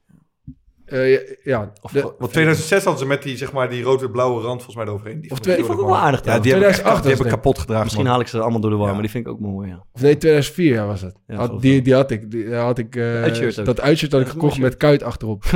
[0.84, 1.12] Eh,
[1.44, 1.72] ja.
[1.92, 5.20] De- Want 2006 hadden ze met die, zeg maar, die rode-blauwe rand volgens mij eroverheen.
[5.20, 6.60] Die Of vond twee- ik Die vond ik heel ook wel aardig Ja, die heb
[6.62, 7.82] ik, echt- 2008 die heb ik kapot gedragen.
[7.82, 8.12] Misschien man.
[8.12, 8.92] haal ik ze allemaal door de war, Ja.
[8.92, 9.84] maar die vind ik ook mooi, ja.
[9.92, 11.16] Of nee, 2004 ja, was het.
[11.26, 12.30] Ja, Had- die, die had ik.
[12.30, 15.44] Die had ik eh, Uitshirt dat uitshirt had ik Dat gekocht met kuit achterop.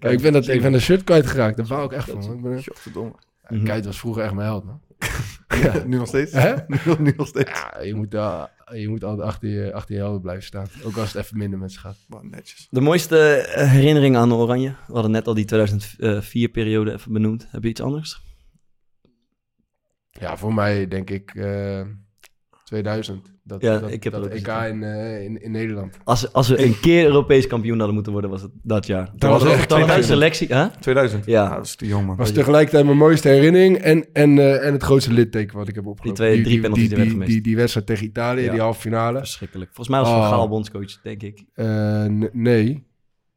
[0.00, 1.56] Ik, ben dat, ik ben een shirt kwijtgeraakt.
[1.56, 2.22] Daar wou ik echt van.
[2.22, 4.80] Ik ben, Kuit was vroeger echt mijn held, man.
[5.86, 6.32] Nu nog steeds?
[6.32, 6.54] Hè?
[6.66, 7.50] Nu, nu nog steeds.
[7.50, 8.42] Ja, je moet, uh,
[8.72, 10.66] je moet altijd achter je, achter je helden blijven staan.
[10.84, 11.96] Ook als het even minder met ze gaat.
[12.08, 12.66] Man, netjes.
[12.70, 14.74] De mooiste eh, herinnering aan Oranje?
[14.86, 17.46] We hadden net al die 2004-periode even benoemd.
[17.50, 18.20] Heb je iets anders?
[20.10, 21.82] Ja, voor mij denk ik eh
[22.64, 23.32] 2000.
[23.42, 25.98] Dat, Ja, dat, ik heb dat EK in, eh, in, in Nederland.
[26.04, 29.10] Als, als we een keer Europees kampioen hadden moeten worden, was het dat jaar.
[29.16, 30.04] Dat was echt dan een 2000.
[30.06, 30.68] selectie, hè?
[30.80, 31.24] 2000?
[31.26, 31.42] Ja.
[31.44, 32.16] Nou, dat is te jong, man.
[32.16, 35.86] was tegelijkertijd mijn mooiste herinnering en, en, eh, en het grootste litteken wat ik heb
[35.86, 36.24] opgelopen.
[36.24, 38.50] twee- drie penalties die, die die, die, die wedstrijd tegen Italië, Ja.
[38.50, 39.18] die halve finale.
[39.18, 39.70] Verschrikkelijk.
[39.74, 40.28] Volgens mij was Van Oh.
[40.28, 41.44] Gaal bondscoach, denk ik.
[41.54, 42.86] Eh, nee.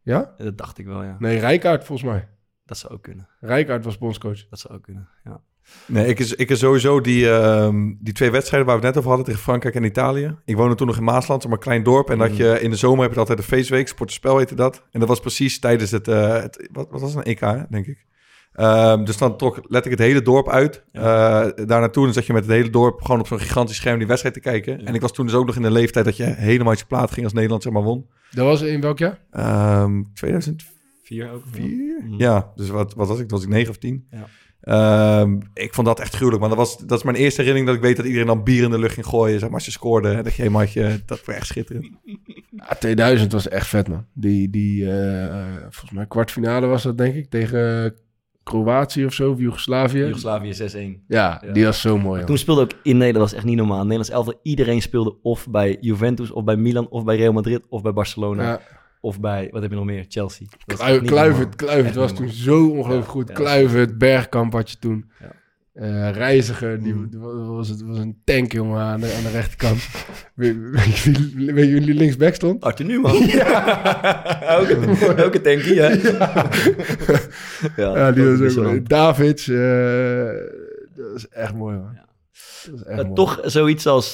[0.01, 0.33] Ja?
[0.37, 1.15] Dat dacht ik wel, ja.
[1.19, 2.27] Nee, Rijkaard volgens mij.
[2.65, 3.27] Dat zou ook kunnen.
[3.39, 4.47] Rijkaard was bondscoach.
[4.49, 5.41] Dat zou ook kunnen, ja.
[5.85, 9.03] Nee, ik is, ik is sowieso die, ehm, die twee wedstrijden waar we het net
[9.03, 10.35] over hadden tegen Frankrijk en Italië.
[10.45, 12.09] Ik woonde toen nog in Maasland, maar een klein dorp.
[12.09, 14.83] En dat je in de zomer heb je altijd een feestweek, sportenspel heette dat.
[14.91, 17.85] En dat was precies tijdens het, eh, het wat, wat was het, een EK, denk
[17.85, 18.05] ik.
[18.53, 20.83] Ehm, dus dan trok letterlijk het hele dorp uit.
[20.91, 21.03] Eh,
[21.55, 24.07] daar naartoe dan zat je met het hele dorp gewoon op zo'n gigantisch scherm die
[24.07, 24.85] wedstrijd te kijken.
[24.85, 26.85] En ik was toen dus ook nog in de leeftijd dat je helemaal uit je
[26.85, 28.07] plaat ging als Nederland zeg maar won.
[28.31, 29.19] Dat was in welk jaar?
[29.31, 30.75] Ehm 2004.
[31.07, 31.43] Vier ook.
[31.51, 32.13] Mhm.
[32.17, 33.27] Ja, dus wat, wat was ik?
[33.27, 34.07] Toen was ik 9 of 10.
[34.11, 34.27] Ja.
[34.67, 36.39] Ehm, ik vond dat echt gruwelijk.
[36.41, 38.63] Maar dat, was, dat is mijn eerste herinnering dat ik weet dat iedereen dan bier
[38.63, 39.39] in de lucht ging gooien.
[39.39, 40.09] Zeg maar, als je scoorde.
[40.09, 41.89] En dat je helemaal had je, dat was echt schitterend.
[42.69, 44.05] Ja, 2000 was echt vet, man.
[44.13, 47.95] Die, die eh, volgens mij kwartfinale was dat, denk ik, tegen
[48.43, 49.99] Kroatië of zo, of Joegoslavië.
[49.99, 50.53] Joegoslavië
[50.99, 51.05] 6-1.
[51.07, 52.23] Ja, die was zo mooi.
[52.23, 53.81] Toen speelde ook in Nederland, was echt niet normaal.
[53.81, 57.81] Nederlands elftal, iedereen speelde of bij Juventus, of bij Milan, of bij Real Madrid, of
[57.81, 58.43] bij Barcelona.
[58.43, 58.61] Ja.
[59.01, 60.05] Of bij, wat heb je nog meer?
[60.07, 60.47] Chelsea.
[60.65, 61.55] Kluivert.
[61.55, 63.27] Kluivert Echt was toen zo ongelooflijk Ja, goed.
[63.27, 65.11] ja, Kluivert, Bergkamp had je toen.
[65.19, 65.31] Ja.
[65.73, 67.09] Eh, Reiziger, die, Mm.
[67.09, 69.87] die was, het was een tank, jongen, aan de, aan de rechterkant.
[70.35, 71.11] weet, je
[71.53, 72.63] wie- linksback stond?
[72.63, 73.15] Arthur Newman.
[73.27, 74.57] Ja.
[75.25, 75.87] ook een tankie, hè?
[75.87, 76.49] Ja,
[77.97, 78.83] Ja, die dat was is ook mooi.
[78.83, 80.29] Davids, eh,
[80.95, 81.97] dat is echt mooi, man.
[82.65, 83.13] Dat is echt Eh, mooi.
[83.13, 84.11] toch zoiets als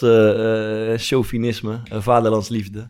[1.08, 2.90] chauvinisme, vaderlandsliefde.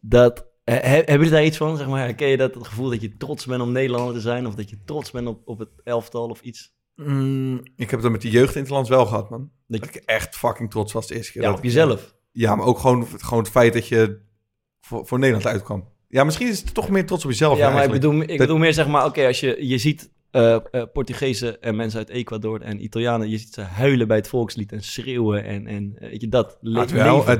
[0.00, 1.76] Dat, hebben jullie daar iets van?
[1.76, 4.46] Zeg maar, herken je dat het gevoel dat je trots bent om Nederlander te zijn?
[4.46, 6.76] Of dat je trots bent op, op het elftal of iets?
[6.94, 9.50] Mm, ik heb het met die jeugd in het land wel gehad, man.
[9.66, 11.42] Dat ik echt fucking trots was de eerste keer.
[11.42, 12.14] Ja, dat op ik- jezelf.
[12.32, 14.18] Ja, maar ook gewoon, gewoon het feit dat je
[14.80, 15.88] voor, voor Nederland uitkwam.
[16.08, 17.58] Ja, misschien is het toch meer trots op jezelf.
[17.58, 20.10] Ja, maar ik bedoel, ik Dat- bedoel meer zeg maar, oké, als je, je ziet
[20.30, 24.28] eh eh, Portugezen en mensen uit Ecuador en Italianen, je ziet ze huilen bij het
[24.28, 26.58] volkslied en schreeuwen en, en eh, weet je dat.
[26.60, 26.90] le- Ah, het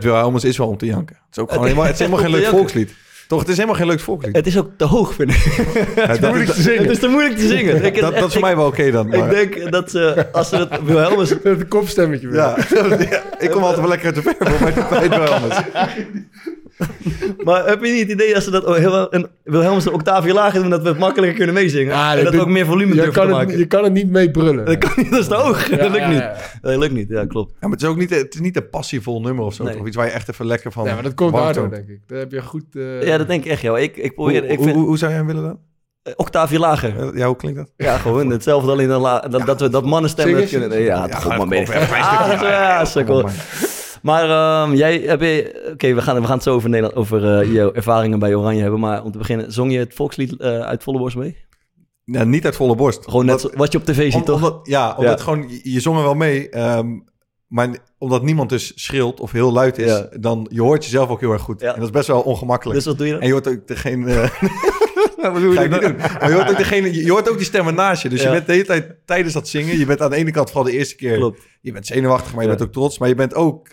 [0.04, 1.16] wel, het is wel om te janken.
[1.16, 2.94] Het is ook gewoon helemaal, het is helemaal geen leuk volkslied.
[3.28, 4.36] Toch, het is helemaal geen leuk volkslied.
[4.36, 5.36] Het is ook te hoog, vind ik.
[5.94, 6.82] het is moeilijk te zingen.
[6.82, 7.84] Het is te moeilijk te zingen.
[7.84, 10.48] Ik, Dat- dat is voor mij wel oké dan, maar- Ik denk dat ze, als
[10.48, 11.28] ze het Wilhelmus...
[11.42, 12.28] Met een kopstemmetje.
[12.32, 12.56] Ja,
[13.10, 15.56] ja, ik kom altijd wel lekker uit de verf bij, het Wilhelmus.
[17.44, 20.60] Maar heb je niet het idee dat ze dat heel, een Wilhelmus een octaafje lager
[20.60, 21.92] doen, dat we het makkelijker kunnen meezingen?
[21.92, 23.58] Ja, en dat we ook meer volume je durven kan te het, maken?
[23.58, 24.64] Je kan het niet mee brullen.
[24.64, 25.70] Dat, kan niet, dat is te hoog.
[25.70, 26.18] Ja, dat lukt ja, niet.
[26.18, 26.36] ja.
[26.60, 27.50] Dat lukt niet, ja, klopt.
[27.50, 29.64] Ja, maar het is ook niet, het is niet een passievol nummer of zo.
[29.64, 29.76] Nee.
[29.76, 32.00] Toch iets waar je echt even lekker van Ja, maar dat komt daardoor, denk ik.
[32.06, 32.64] Daar heb je goed...
[32.72, 33.78] eh, Ja, dat denk ik echt, joh.
[33.78, 34.40] Ik, ik probeer...
[34.40, 35.58] Hoe, ik hoe, vind, hoe, hoe zou jij hem willen dan?
[36.02, 37.16] eh, octaafje lager.
[37.16, 37.70] Ja, hoe klinkt dat?
[37.76, 39.84] Ja, gewoon hetzelfde, alleen dan la- dat, dat we dat
[40.42, 40.50] eens.
[40.50, 40.82] kunnen.
[40.82, 42.84] Ja, Ja, god, man, ben je even een klein Ah, dat is- Ja,
[44.02, 45.68] Maar ehm, jij heb je...
[45.72, 48.62] Oké, we, gaan, we gaan het zo over, Nederland, over eh, jouw ervaringen bij Oranje
[48.62, 48.80] hebben.
[48.80, 51.36] Maar om te beginnen, zong je het volkslied eh, uit volle borst mee?
[52.04, 53.04] Ja, niet uit volle borst.
[53.04, 54.36] Gewoon net Omdat- wat je op tv ziet, om- toch?
[54.36, 56.48] Omdat, ja, omdat gewoon, je, zong er wel mee.
[56.48, 56.86] ehm,
[57.46, 57.68] maar
[57.98, 60.08] omdat niemand dus schreeuwt of heel luid is, Ja.
[60.20, 61.62] dan je hoort jezelf ook heel erg goed.
[61.62, 62.76] En dat is best wel ongemakkelijk.
[62.76, 63.20] Dus wat doe je dan?
[63.20, 63.66] En je hoort ook
[65.32, 65.90] bedoel Ga je ik niet dan?
[65.90, 65.96] doen.
[65.96, 68.08] Maar je hoort ook, degene, je hoort ook die stemmen naast je.
[68.08, 68.26] Dus Ja.
[68.26, 69.78] je bent de hele tijd tijdens dat zingen.
[69.78, 71.16] Je bent aan de ene kant vooral de eerste keer.
[71.16, 71.40] Klopt.
[71.60, 72.56] Je bent zenuwachtig, maar je Ja.
[72.56, 72.98] bent ook trots.
[72.98, 73.68] Maar je bent ook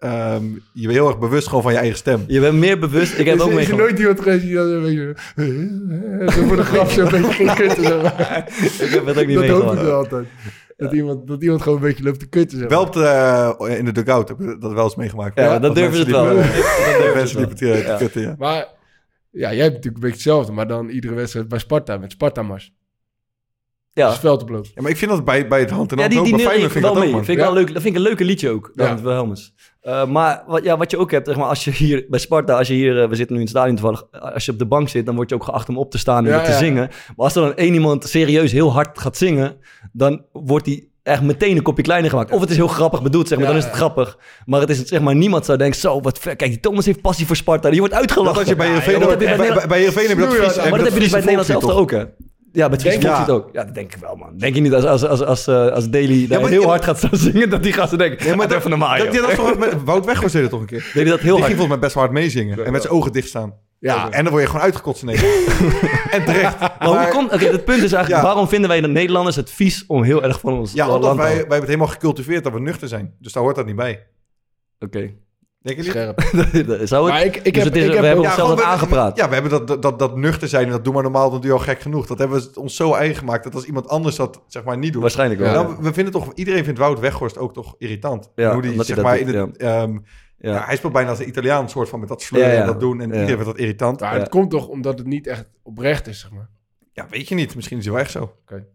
[0.00, 2.24] ehm, je bent heel erg bewust gewoon van je eigen stem.
[2.26, 3.18] Je bent meer bewust.
[3.18, 3.82] Ik heb is, ook is er meegemaakt.
[3.88, 6.32] nooit iemand geweest die een beetje...
[6.32, 7.84] Zo voor de grap zo een beetje ging kutten.
[7.84, 8.48] zeg maar.
[8.86, 10.26] Ik heb het ook niet Dat hoop ik altijd.
[10.76, 12.58] Dat iemand, dat iemand gewoon een beetje loopt te kutten.
[12.58, 12.78] Zeg maar.
[12.78, 13.04] Wel op de,
[13.68, 15.38] eh, in de dugout heb ik dat wel eens meegemaakt.
[15.38, 16.24] Ja, dat durven ze wel.
[17.14, 17.96] mensen Dat liepen- te, te Ja.
[17.96, 18.34] kutten, ja.
[18.38, 18.66] Maar
[19.30, 20.52] ja, jij hebt natuurlijk een beetje hetzelfde.
[20.52, 22.72] Maar dan iedere wedstrijd bij Sparta met Sparta-mars.
[23.92, 24.08] Ja.
[24.08, 24.64] Dus veld op loop.
[24.74, 26.26] Ja, maar ik vind dat bij, bij het hand in Ja, hand die, ook.
[26.26, 27.08] die Bij Feyenoord vind ik wel dat mee.
[27.12, 27.24] ook, man.
[27.24, 27.58] Vind ik, wel Ja.
[27.60, 29.02] leuk, dat vind ik een leuke liedje ook, dan Ja.
[29.02, 29.54] Wilhelmus.
[29.80, 32.58] Eh, maar wat, ja, wat je ook hebt, zeg maar, als je hier bij Sparta,
[32.58, 34.66] als je hier, eh, we zitten nu in het stadion toevallig, als je op de
[34.66, 36.58] bank zit, dan word je ook geacht om op te staan en Ja, te ja.
[36.58, 36.88] zingen.
[36.88, 39.56] Maar als er dan één iemand serieus heel hard gaat zingen,
[39.92, 42.30] dan wordt die echt meteen een kopje kleiner gemaakt.
[42.32, 43.80] Of het is heel grappig bedoeld, zeg maar, Ja, dan is het ja.
[43.80, 44.18] grappig.
[44.46, 47.00] Maar het is zeg maar, niemand zou denken, zo, wat ver, kijk, die Thomas heeft
[47.00, 48.38] passie voor Sparta, die wordt uitgelachen.
[48.38, 49.16] Dat je bij Ja, Heerenveen je
[49.68, 51.90] bij heb je dat Fries- Maar dat heb je dus bij het Nederlands elftal ook,
[51.90, 52.04] hè?
[52.52, 53.00] Ja, Denk je?
[53.00, 53.48] volkslied ook.
[53.52, 54.36] Ja, dat denk ik wel, man.
[54.38, 56.98] Denk je niet als, als, als, als, eh, als Daly daar heel ja, hard gaat
[56.98, 59.36] staan zingen, dat die gasten denken, Ja, maar dat even normaal, dat, ja, dat is
[59.36, 60.80] toch, met, Wout Weghorst deed het toch een keer?
[60.94, 61.44] Deed hij dat heel Die hard?
[61.44, 62.64] ging volgens mij best hard meezingen.
[62.64, 63.54] En met zijn ogen dicht staan.
[63.78, 64.10] Ja.
[64.10, 65.20] En dan word je gewoon uitgekotst in keer.
[66.10, 66.58] En terecht.
[66.60, 67.32] Maar, hoe komt...
[67.32, 68.22] Oké, het punt is eigenlijk, Ja.
[68.22, 71.10] waarom vinden wij de Nederlanders het vies om heel erg van ons Ja, land omdat
[71.10, 73.14] te wij, wij hebben het helemaal gecultiveerd dat we nuchter zijn.
[73.18, 74.06] Dus daar hoort dat niet bij.
[74.78, 75.10] Oké.
[75.62, 75.90] Denk je niet?
[75.90, 76.20] Scherp.
[76.88, 77.12] Zou het?
[77.14, 78.64] Maar ik, ik dus heb, het is, ik we heb hebben ook- onszelf dat we-
[78.64, 79.16] aangepraat.
[79.16, 81.40] Ja, we hebben dat, dat, dat, dat nuchter zijn en dat doe maar normaal, dan
[81.40, 82.06] doe je al gek genoeg.
[82.06, 84.92] Dat hebben we ons zo eigen gemaakt dat als iemand anders dat zeg maar niet
[84.92, 85.02] doet.
[85.02, 85.52] Waarschijnlijk wel.
[85.52, 88.30] Dan, we vinden toch, iedereen vindt Wout Weghorst ook toch irritant.
[88.34, 90.52] Ja, Hoe die, zeg maar, doet, in het, ehm, Ja.
[90.52, 90.64] ja.
[90.64, 92.60] hij speelt bijna als een Italiaan soort van met dat sleuren Ja, ja.
[92.60, 93.00] en dat doen.
[93.00, 93.14] En Ja.
[93.14, 94.00] iedereen vindt dat irritant.
[94.00, 94.18] Maar Ja.
[94.20, 96.48] het komt toch omdat het niet echt oprecht is, zeg maar.
[97.10, 97.54] weet je niet.
[97.54, 98.32] Misschien is hij wel echt zo.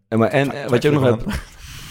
[0.08, 1.24] En, maar, en wat je ook nog hebt...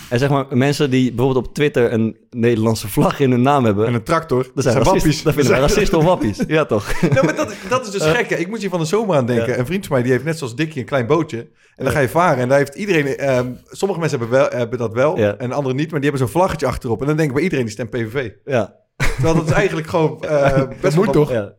[0.09, 3.87] En zeg maar, mensen die bijvoorbeeld op Twitter een Nederlandse vlag in hun naam hebben...
[3.87, 4.43] En een tractor.
[4.53, 4.93] Dat zijn, zijn racisten.
[5.01, 5.23] wappies.
[5.23, 6.39] Dat vinden wij zijn- racisten of wappies.
[6.47, 7.01] Ja, toch?
[7.13, 8.11] Nou, maar dat, dat is dus Eh.
[8.11, 8.29] gek.
[8.29, 8.35] hè.
[8.35, 9.47] Ik moet hier van de zomer aan denken.
[9.53, 9.57] Ja.
[9.57, 11.37] Een vriend van mij die heeft net zoals Dikkie een klein bootje.
[11.75, 12.37] En dan ga je varen.
[12.37, 13.17] En daar heeft iedereen...
[13.17, 15.17] ehm, sommige mensen hebben, wel, hebben dat wel.
[15.17, 15.35] Ja.
[15.37, 15.91] En anderen niet.
[15.91, 17.01] Maar die hebben zo'n vlaggetje achterop.
[17.01, 18.29] En dan denk ik bij iedereen die stemt PVV.
[18.45, 18.75] Ja.
[18.97, 20.21] Terwijl dat is eigenlijk gewoon...
[20.23, 21.31] eh, best Dat moet toch?
[21.31, 21.53] Ja.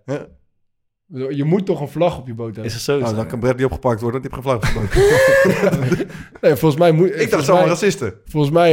[1.09, 2.65] Je moet toch een vlag op je boot hebben?
[2.65, 2.99] Is het zo?
[2.99, 4.21] Nou, dan kan Brad niet opgepakt worden.
[4.23, 6.05] Want die heeft geen vlag boot.
[6.43, 7.21] Nee, volgens mij moet...
[7.21, 8.15] Ik dacht allemaal mij- racisten.
[8.25, 8.73] Volgens mij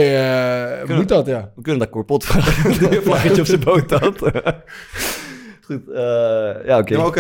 [0.72, 1.52] eh, Kunnen- moet dat, ja.
[1.56, 2.72] We kunnen dat korpot vragen.
[2.90, 4.20] Die een vlaggetje op zijn boot had.
[5.66, 6.96] Goed, eh, ja, oké.
[6.96, 7.12] Ja,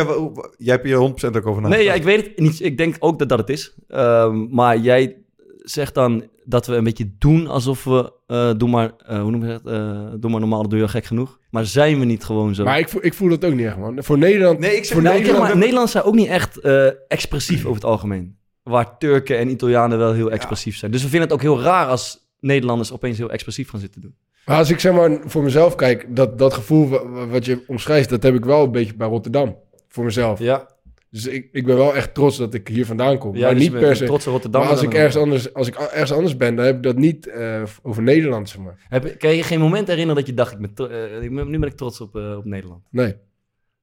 [0.57, 1.69] jij hebt hier 100% ook over nagedacht.
[1.69, 2.61] Nee, ja, ik weet het niet.
[2.61, 3.75] Ik denk ook dat dat het is.
[3.87, 5.22] Ehm, maar jij
[5.63, 8.11] zegt dan dat we een beetje doen alsof we...
[8.27, 9.73] eh doe maar, eh, hoe noem je dat?
[9.73, 11.39] Eh, doe maar normaal, doe je gek genoeg.
[11.49, 12.63] Maar zijn we niet gewoon zo?
[12.63, 14.03] Maar ik, voel- ik voel dat ook niet echt, man.
[14.03, 14.59] Voor Nederland...
[14.59, 17.59] Nee, ik zeg voor nou, ik- kijk, maar Nederlanders zijn ook niet echt eh, expressief
[17.61, 18.37] over het algemeen.
[18.63, 20.91] waar Turken en Italianen wel heel expressief zijn.
[20.91, 24.15] Dus we vinden het ook heel raar als Nederlanders opeens heel expressief gaan zitten doen.
[24.45, 27.63] Maar als ik zeg maar voor mezelf kijk, dat, dat gevoel wa- wa- wat je
[27.67, 29.55] omschrijft, dat heb ik wel een beetje bij Rotterdam.
[29.87, 30.39] Voor mezelf.
[30.39, 30.67] Ja.
[31.13, 33.35] Dus ik, ik ben wel echt trots dat ik hier vandaan kom.
[33.35, 34.05] Ja, maar dus niet per se.
[34.05, 36.75] trots op Rotterdam Maar als ik, ergens anders, als ik ergens anders ben, dan heb
[36.75, 38.85] ik dat niet eh, over Nederland, zeg maar.
[38.89, 41.69] Heb, kan je je geen moment herinneren dat je dacht, ik ben eh, nu ben
[41.69, 42.83] ik trots op, eh, op Nederland?
[42.89, 43.15] Nee,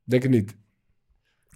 [0.05, 0.57] denk het niet.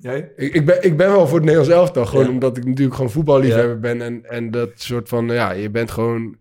[0.00, 0.32] Jij?
[0.36, 2.06] Ik, ik, ben, ik ben wel voor het Nederlands elftal.
[2.06, 2.30] Gewoon Ja.
[2.30, 4.00] omdat ik natuurlijk gewoon voetballiefhebber ben.
[4.02, 6.36] En, en dat soort van, ja, je bent gewoon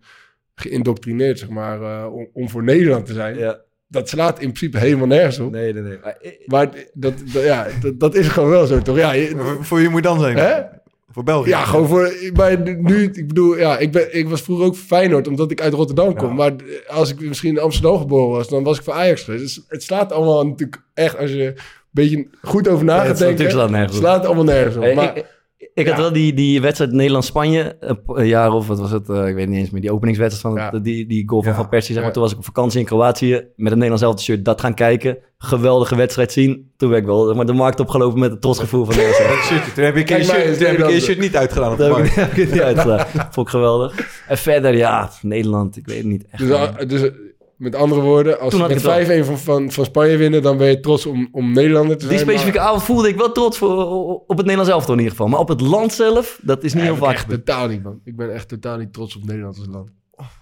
[0.54, 3.38] geïndoctrineerd, zeg maar, eh, om, om voor Nederland te zijn.
[3.38, 3.63] Ja.
[3.94, 5.50] Dat slaat in principe helemaal nergens op.
[5.52, 5.98] Nee, nee, nee.
[6.02, 6.16] Maar,
[6.46, 8.96] Maar dat, dat, ja, dat, dat is gewoon wel zo, toch?
[8.96, 10.36] Ja, je- Voor- wie moet je dan zijn?
[10.36, 10.60] Hè?
[11.10, 11.48] Voor België?
[11.48, 12.12] Ja, gewoon voor.
[12.34, 15.72] Maar nu, ik bedoel, ja, ik, ben, ik was vroeger ook Feyenoord, omdat ik uit
[15.72, 16.34] Rotterdam kom.
[16.34, 16.52] Maar
[16.88, 19.42] als ik misschien in Amsterdam geboren was, dan was ik voor Ajax geweest.
[19.42, 21.54] Dus het slaat allemaal natuurlijk echt, als je een
[21.90, 24.02] beetje goed over na gaat het slaat nergens op.
[24.02, 24.94] slaat allemaal nergens op.
[24.94, 25.22] Maar,
[25.74, 29.34] ik, had wel die, die wedstrijd Nederland-Spanje, een, jaar of wat was het, eh, ik
[29.34, 31.56] weet niet eens meer, die openingswedstrijd van het- die, die goal van Ja.
[31.58, 32.12] Van Persie, zeg maar.
[32.12, 35.18] Toen was ik op vakantie in Kroatië met een Nederlands elftal shirt, dat gaan kijken.
[35.38, 36.70] Geweldige wedstrijd zien.
[36.76, 39.72] Toen ben ik wel maar de markt opgelopen met het trotsgevoel van shirtje.
[39.74, 41.88] Toen heb ik je shirt, toen heb ik je Nederland- shirt niet uitgedaan op de
[41.88, 43.06] Daar heb ik, het niet uitgedaan.
[43.32, 44.22] Vond ik geweldig.
[44.28, 46.42] En verder, ja, Nederland, ik weet het niet echt.
[46.42, 47.10] dus, al- dus eh,
[47.56, 50.56] met andere woorden, als we met ik het 5-1 van, van, van Spanje winnen, dan
[50.56, 52.28] ben je trots om, om Nederlander te die zijn.
[52.28, 53.84] specifieke avond voelde ik wel trots voor,
[54.26, 55.28] op het Nederlands elftal in ieder geval.
[55.30, 57.82] Maar op het land zelf, dat is niet Nee, heel ik vaak echt totaal niet,
[57.82, 58.00] man.
[58.04, 59.88] Ik ben echt totaal niet trots op Nederland als land.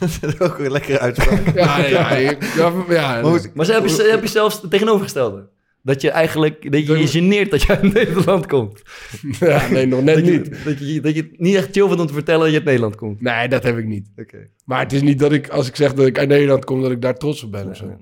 [0.00, 1.54] Dat is ook weer lekkere uitspraak.
[1.54, 2.36] Ja, ja, ja,
[2.88, 3.20] ja,
[3.54, 5.48] Maar ze heb je, heb je zelfs het tegenovergestelde.
[5.86, 8.82] Dat je eigenlijk, dat je je geneert dat je uit Nederland komt.
[9.40, 10.46] ja, nee, nog net dat, niet.
[10.46, 12.56] Je, dat, je, dat je het niet echt chill vindt om te vertellen dat je
[12.56, 13.20] uit Nederland komt.
[13.20, 14.08] Nee, dat heb ik niet.
[14.16, 14.48] Oké.
[14.64, 16.90] Maar het is niet dat ik, als ik zeg dat ik uit Nederland kom, dat
[16.90, 17.98] ik daar trots op ben of zo.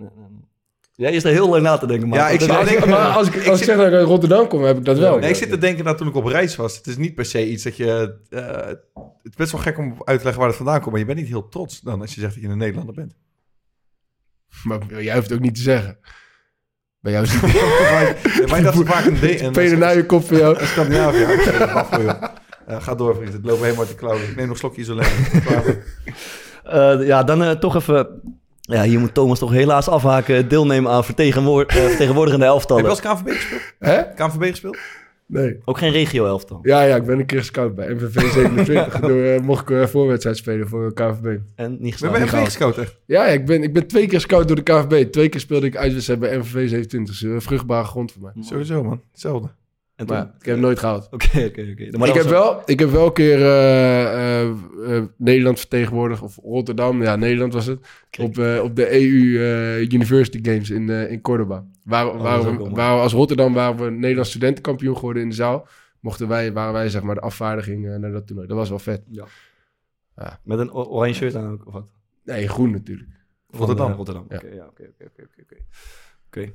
[0.95, 2.19] Jij is er heel lang na te denken, man.
[2.19, 2.49] Ja, ik zit-
[2.87, 4.99] maar als ik, als ik zit- zeg dat ik uit Rotterdam kom, heb ik dat
[4.99, 5.19] wel.
[5.19, 6.77] Nee, ik zit te denken dat toen ik op reis was.
[6.77, 8.19] Het is niet per se iets dat je...
[8.31, 10.91] eh, het is best wel gek om uit te leggen waar het vandaan komt.
[10.91, 13.15] Maar je bent niet heel trots dan als je zegt dat je een Nederlander bent.
[14.65, 15.99] Maar jij hoeft het ook niet te zeggen.
[17.03, 17.41] Bij jou is het
[18.37, 19.45] Bij mij dat is vaak een...
[19.45, 20.59] een Vele naar je kop voor jou.
[20.59, 21.27] Een Scandinavië.
[22.03, 22.33] Ja.
[22.67, 23.33] Ja, ga door, vriend.
[23.33, 24.23] Het loopt helemaal uit de klauwen.
[24.23, 25.11] Ik neem nog een slokje isoleren.
[25.47, 25.83] Klaar voor.
[26.65, 28.09] Eh, ja, dan eh, toch even...
[28.61, 30.49] Ja, hier moet Thomas toch helaas afhaken.
[30.49, 32.83] Deelnemen aan vertegenwoor eh, vertegenwoordigende Heb elftallen.
[32.83, 33.63] je wel eens KNVB gespeeld?
[33.79, 34.03] Hè?
[34.15, 34.77] KNVB gespeeld?
[35.33, 35.59] Nee.
[35.65, 36.59] Ook geen regio-elftal.
[36.63, 39.01] Ja, ja, ik ben een keer gescout bij MVV 27.
[39.01, 41.39] Door, eh, mocht ik eh, voorwedstrijd spelen voor KVB.
[41.55, 42.19] En niet Ben geslaagd.
[42.19, 42.99] je MVV gescout echt?
[43.07, 45.13] Ja, ja, ik ben, ik ben twee keer gescout door de KVB.
[45.13, 47.19] Twee keer speelde ik uitwedstrijd bij MVV 27.
[47.19, 48.43] Dus, eh, vruchtbare grond voor mij.
[48.45, 49.03] Sowieso, man.
[49.13, 49.49] Hetzelfde.
[49.97, 51.09] En toen- Maar ik heb het nooit gehaald.
[51.11, 51.99] Oké, oké, oké.
[51.99, 54.49] Maar Ik heb, wel, ik heb wel een keer eh, eh,
[54.97, 57.79] eh, Nederland vertegenwoordigd, of Rotterdam, ja, Nederland was het,
[58.21, 61.67] op, op de EU University Games in, in Cordoba.
[61.85, 65.35] Waar, Oh, waar, we, waar we als Rotterdam waren we Nederlands studentenkampioen geworden in de
[65.35, 65.67] zaal.
[66.01, 68.49] Mochten wij, waren wij zeg maar de afvaardiging naar dat toernooi.
[68.49, 69.03] Dat was wel vet.
[70.45, 71.87] Met een oranje shirt aan ook, of wat?
[72.25, 73.09] Nee, groen natuurlijk.
[73.51, 73.93] Rotterdam.
[73.93, 74.27] Rotterdam.
[74.29, 74.37] Ja.
[74.37, 75.57] Oké, ja, oké, oké, oké, oké, oké.
[76.27, 76.53] Oké.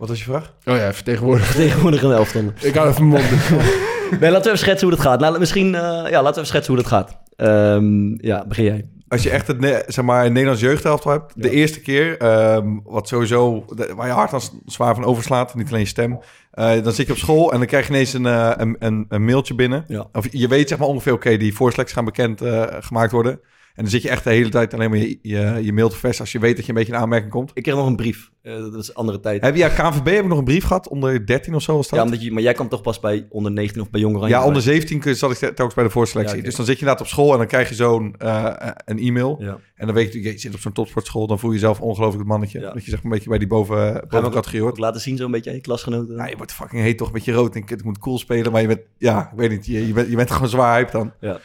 [0.00, 0.54] Wat was je vraag?
[0.64, 1.52] Oh ja, vertegenwoordiger.
[1.52, 2.54] Vertegenwoordigende elftallen.
[2.62, 3.40] ik hou even mijn mond.
[4.10, 5.20] Nee, laten we even schetsen hoe dat gaat.
[5.20, 7.18] Nou, misschien, eh, ja, laten we even schetsen hoe dat gaat.
[7.36, 8.88] Ehm, ja, begin jij.
[9.08, 13.08] Als je echt het, zeg maar, een Nederlands jeugdhelftal hebt, de eerste keer, ehm, wat
[13.08, 16.18] sowieso, de- waar je hart als zwaar van overslaat, niet alleen je stem,
[16.50, 19.04] eh, dan zit je op school en dan krijg je ineens een, eh, een, een,
[19.08, 19.84] een mailtje binnen.
[19.88, 20.06] Ja.
[20.12, 22.40] Of je weet zeg maar ongeveer, oké, die voorselecties gaan bekend
[22.80, 23.40] gemaakt worden.
[23.74, 25.96] En dan zit je echt de hele tijd alleen maar je, je, je mail te
[25.96, 27.50] vers als je weet dat je een beetje in aanmerking komt.
[27.54, 28.30] Ik kreeg nog een brief.
[28.42, 29.42] Eh, dat is een andere tijd.
[29.42, 31.88] Heb je ja, KNVB heb ik nog een brief gehad, onder 13 of zo was
[31.88, 31.98] dat?
[31.98, 34.34] Ja, omdat je, maar jij kwam toch pas bij onder 19 of bij Jong Oranje?
[34.34, 36.36] Ja, onder 17 kun- zat ik telkens bij de voorselectie.
[36.36, 36.42] Ja.
[36.42, 38.52] Dus dan zit je inderdaad op school en dan krijg je zo'n eh,
[38.84, 39.36] een e-mail.
[39.40, 39.58] Ja.
[39.74, 42.28] En dan weet je, je zit op zo'n topsportschool, dan voel je jezelf ongelooflijk het
[42.28, 42.60] mannetje.
[42.60, 44.78] Dat je zeg een beetje bij die boven, Ga je boven ook, categorie hoort.
[44.78, 46.16] laten zien zo'n beetje aan je klasgenoten?
[46.16, 47.54] Ja, je wordt fucking heet toch, een beetje rood.
[47.54, 50.10] En ik moet cool spelen, maar je bent, ja, ik weet niet, je, je, bent,
[50.10, 51.12] je bent gewoon zwaar hype dan.
[51.20, 51.40] Ja.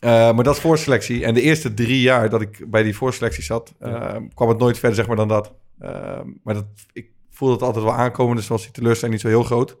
[0.00, 1.24] Eh, maar dat is voorselectie.
[1.24, 4.78] En de eerste drie jaar dat ik bij die voorselectie zat, eh, kwam het nooit
[4.78, 5.52] verder zeg maar dan dat.
[5.78, 9.28] Eh, maar dat, ik voelde het altijd wel aankomen, dus was die teleurstelling niet zo
[9.28, 9.76] heel groot.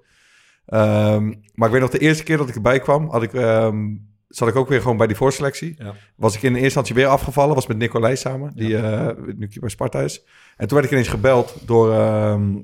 [0.66, 3.86] Ehm, maar ik weet nog de eerste keer dat ik erbij kwam, had ik, ehm,
[4.28, 5.74] zat ik ook weer gewoon bij die voorselectie.
[5.78, 5.94] Ja.
[6.16, 9.50] Was ik in de eerste instantie weer afgevallen, was met Nicolai samen, die eh, nu
[9.60, 10.24] bij Sparta is.
[10.56, 12.60] En toen werd ik ineens gebeld door, ehm, eh,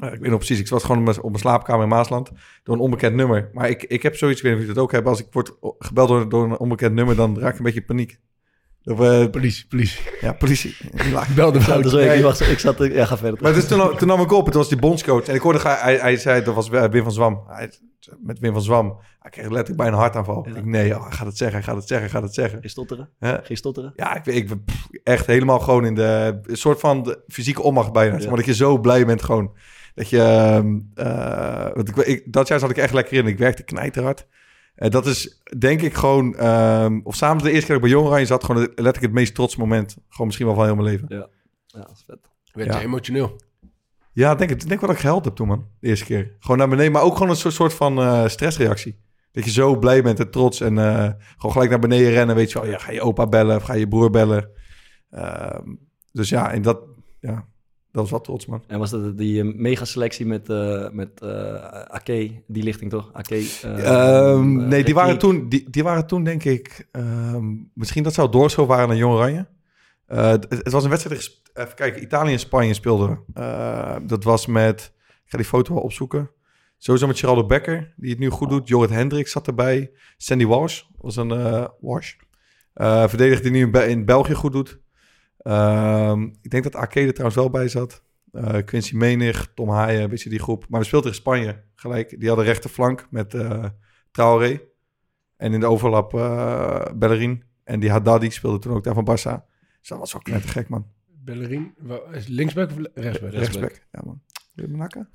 [0.00, 2.30] ik weet nog precies, ik was gewoon op mijn, op mijn slaapkamer in Maasland
[2.62, 3.50] door een onbekend nummer.
[3.52, 5.26] Maar ik, ik heb zoiets, ik weet niet of jullie dat ook hebben, als ik
[5.30, 8.18] word gebeld door, door een onbekend nummer, dan raak ik een beetje in paniek.
[8.84, 10.00] Of, eh, Politie, politie.
[10.20, 10.76] ja, politie.
[10.80, 12.78] Ik belde Ja, dus ik, wacht, ik zat...
[12.78, 13.42] Ja, ga verder.
[13.42, 15.26] Maar dus toen, toen nam ik op, het was die bondscoach.
[15.28, 17.44] En ik hoorde, hij, hij zei, dat was Wim van Zwam.
[17.46, 17.70] Hij,
[18.20, 18.98] met Wim van Zwam.
[19.18, 20.46] Hij kreeg letterlijk bijna een hartaanval.
[20.48, 20.56] Ja.
[20.56, 22.60] Ik nee, oh, hij gaat het zeggen, hij gaat het zeggen, hij gaat het zeggen.
[22.60, 23.08] Geen stotteren?
[23.20, 23.92] Geen stotteren?
[23.96, 27.92] Ja, ik, ik pff, echt helemaal gewoon in de een soort van de fysieke onmacht
[27.92, 28.12] bijna.
[28.12, 28.28] Zeg Ja.
[28.28, 29.52] Maar dat je zo blij bent gewoon.
[29.98, 33.26] Dat je, ehm, eh, want ik, ik, dat jaar zat ik echt lekker in.
[33.26, 34.26] Ik werkte knijterhard.
[34.74, 36.36] En dat is denk ik gewoon...
[36.36, 38.44] ehm, of samen de eerste keer dat ik bij Jong Oranje zat...
[38.44, 39.96] gewoon letterlijk het meest trots moment.
[40.08, 41.06] Gewoon misschien wel van heel mijn leven.
[41.08, 41.28] Ja,
[41.66, 42.18] ja dat is vet.
[42.52, 43.40] Werd je emotioneel?
[44.12, 45.66] Ja, denk, het- ik denk wel dat ik gehuild heb toen, man.
[45.80, 46.36] De eerste keer.
[46.38, 46.92] Gewoon naar beneden.
[46.92, 49.00] Maar ook gewoon een soort, soort van eh, stressreactie.
[49.32, 50.60] Dat je zo blij bent en trots.
[50.60, 52.36] En eh, gewoon gelijk naar beneden rennen.
[52.36, 54.50] Weet je wel, ja, ga je opa bellen of ga je broer bellen.
[55.10, 55.74] Ehm,
[56.12, 56.80] dus ja, en dat,
[57.20, 57.46] ja,
[57.92, 58.62] dat was wel trots, man.
[58.66, 61.22] En was dat die eh, mega selectie met, eh met
[61.88, 63.10] Ake, die lichting toch?
[63.12, 66.88] Ake, eh, Ehm, eh, nee, die waren, toen, die, die waren toen, denk ik...
[66.92, 69.46] ehm, misschien dat zou doorschoven waren naar Jong Oranje.
[70.06, 71.40] Het, het was een wedstrijd...
[71.54, 73.24] Even kijken, Italië en Spanje speelden.
[74.06, 74.92] dat was met...
[75.24, 76.30] Ik ga die foto wel opzoeken.
[76.78, 78.68] Sowieso met Geraldo Becker, die het nu goed doet.
[78.68, 79.90] Jorrit Hendricks zat erbij.
[80.16, 81.28] Sandy Walsh was een...
[81.80, 82.12] Walsh.
[82.74, 84.78] Verdediger die nu in België goed doet.
[85.38, 88.02] Ehm, ik denk dat er trouwens wel bij zat.
[88.32, 90.64] Eh, Quincy Menig, Tom Haaien, een beetje die groep.
[90.68, 92.20] Maar we speelden tegen Spanje gelijk.
[92.20, 93.64] Die hadden rechterflank met eh
[94.10, 94.60] Traoré.
[95.36, 97.44] En in de overlap eh Bellerin.
[97.64, 99.44] En die Haddadi speelde toen ook daar van Barça.
[99.78, 100.86] Dus dat was wel knettergek, gek, man.
[101.06, 101.74] Bellerin,
[102.12, 103.32] is linksback of rechtsback?
[103.32, 103.86] Rechtsback.
[103.92, 104.20] Ja, man.
[104.54, 105.08] Wil je me nakken?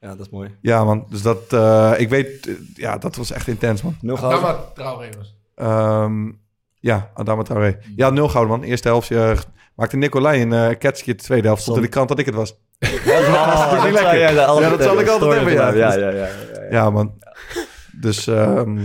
[0.00, 0.56] Ja, dat is mooi.
[0.60, 1.06] Ja, man.
[1.10, 1.52] Dus dat...
[1.52, 2.58] eh, ik weet...
[2.74, 3.96] ja, dat was echt intens, man.
[4.00, 5.36] Nul Adama Traoré was.
[5.54, 6.32] Ehm,
[6.84, 7.78] ja, Adama Traoré.
[7.96, 8.62] Ja, nul gouden, man.
[8.68, 9.38] Eerste helft eh,
[9.76, 11.14] maakte Nicolai een uh, catchje.
[11.14, 12.54] De tweede helft stond in de krant dat ik het was.
[13.04, 13.20] Ja,
[14.32, 14.58] dat.
[14.60, 15.68] Ja, zal ik altijd hebben, ja.
[15.72, 16.10] Ja, ja, ja.
[16.10, 16.66] ja, ja.
[16.70, 17.12] Ja, man.
[18.00, 18.78] Dus ehm,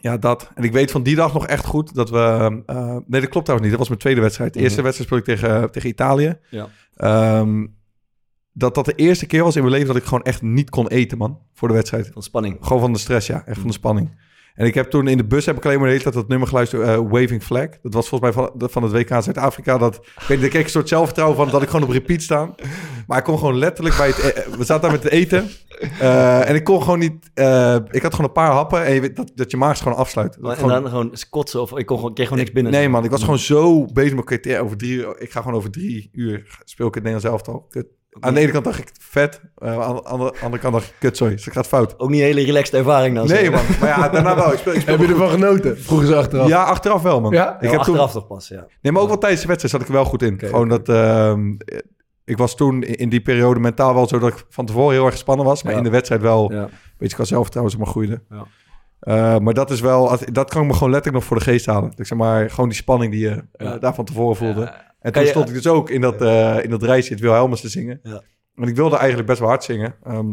[0.00, 0.50] ja, dat.
[0.54, 2.62] En ik weet van die dag nog echt goed dat we...
[2.66, 3.70] eh, nee, dat klopt trouwens niet.
[3.70, 4.52] Dat was mijn tweede wedstrijd.
[4.52, 4.84] De eerste Mhm.
[4.84, 6.38] wedstrijd speelde ik tegen, tegen Italië.
[6.50, 6.68] Ja.
[6.96, 7.66] Ehm,
[8.52, 10.88] dat dat de eerste keer was in mijn leven dat ik gewoon echt niet kon
[10.88, 11.38] eten, man.
[11.54, 12.10] Voor de wedstrijd.
[12.12, 12.56] Van spanning.
[12.60, 13.42] Gewoon van de stress, ja.
[13.46, 14.28] Echt van de spanning.
[14.54, 16.28] En ik heb toen in de bus heb ik alleen maar de hele tijd dat
[16.28, 17.68] nummer geluisterd, eh, Waving Flag.
[17.82, 19.78] Dat was volgens mij van, van het WK Zuid-Afrika.
[19.78, 19.96] Dat,
[20.28, 22.54] ik weet kreeg een soort zelfvertrouwen van dat ik gewoon op repeat staan.
[23.06, 24.18] Maar ik kon gewoon letterlijk bij het...
[24.32, 25.48] eh, we zaten daar met het eten.
[26.00, 27.30] eh, en ik kon gewoon niet...
[27.90, 30.36] ik had gewoon een paar happen en je weet dat, dat je maag gewoon afsluit.
[30.40, 32.72] Dat en gewoon- dan gewoon kotsen of ik kon gewoon, kreeg gewoon niks binnen.
[32.72, 35.20] Nee man, ik was gewoon zo bezig met over drie uur.
[35.20, 37.66] Ik ga gewoon over drie uur speel ik het Nederlands elftal.
[37.70, 37.86] Kut.
[38.20, 40.94] Aan de ene kant dacht ik vet, eh, aan de andere, andere kant dacht ik
[40.98, 41.98] kut, sorry, ik gaat fout.
[41.98, 43.26] Ook niet een hele relaxed ervaring dan.
[43.26, 44.52] Nee man, maar ja, daarna wel.
[44.52, 45.78] Ik speel, ik speel Heb je ervan genoten?
[45.80, 46.48] Vroegen ze achteraf.
[46.48, 47.32] Ja, achteraf wel man.
[47.32, 47.54] Ja?
[47.56, 48.66] Ik Ja, heb toen, achteraf toch pas, ja.
[48.82, 50.38] nee, maar ook wel tijdens de wedstrijd zat ik er wel goed in.
[50.38, 51.52] gewoon dat, ehm,
[52.24, 55.12] ik was toen in die periode mentaal wel zo dat ik van tevoren heel erg
[55.14, 55.78] gespannen was, maar Ja.
[55.78, 56.68] in de wedstrijd wel, Ja.
[56.98, 58.22] weet je, qua zelfvertrouwen maar groeide.
[58.30, 58.44] Ja.
[59.00, 61.66] Eh, maar dat is wel, dat kan ik me gewoon letterlijk nog voor de geest
[61.66, 61.92] halen.
[61.96, 64.72] Ik zeg maar, gewoon die spanning die je eh, daar van tevoren voelde.
[65.00, 67.60] En toen je- stond ik dus ook in dat, eh in dat reisje het Wilhelmus
[67.60, 68.00] te zingen.
[68.02, 68.22] Ja.
[68.54, 69.94] En ik wilde eigenlijk best wel hard zingen.
[70.02, 70.30] Ehm,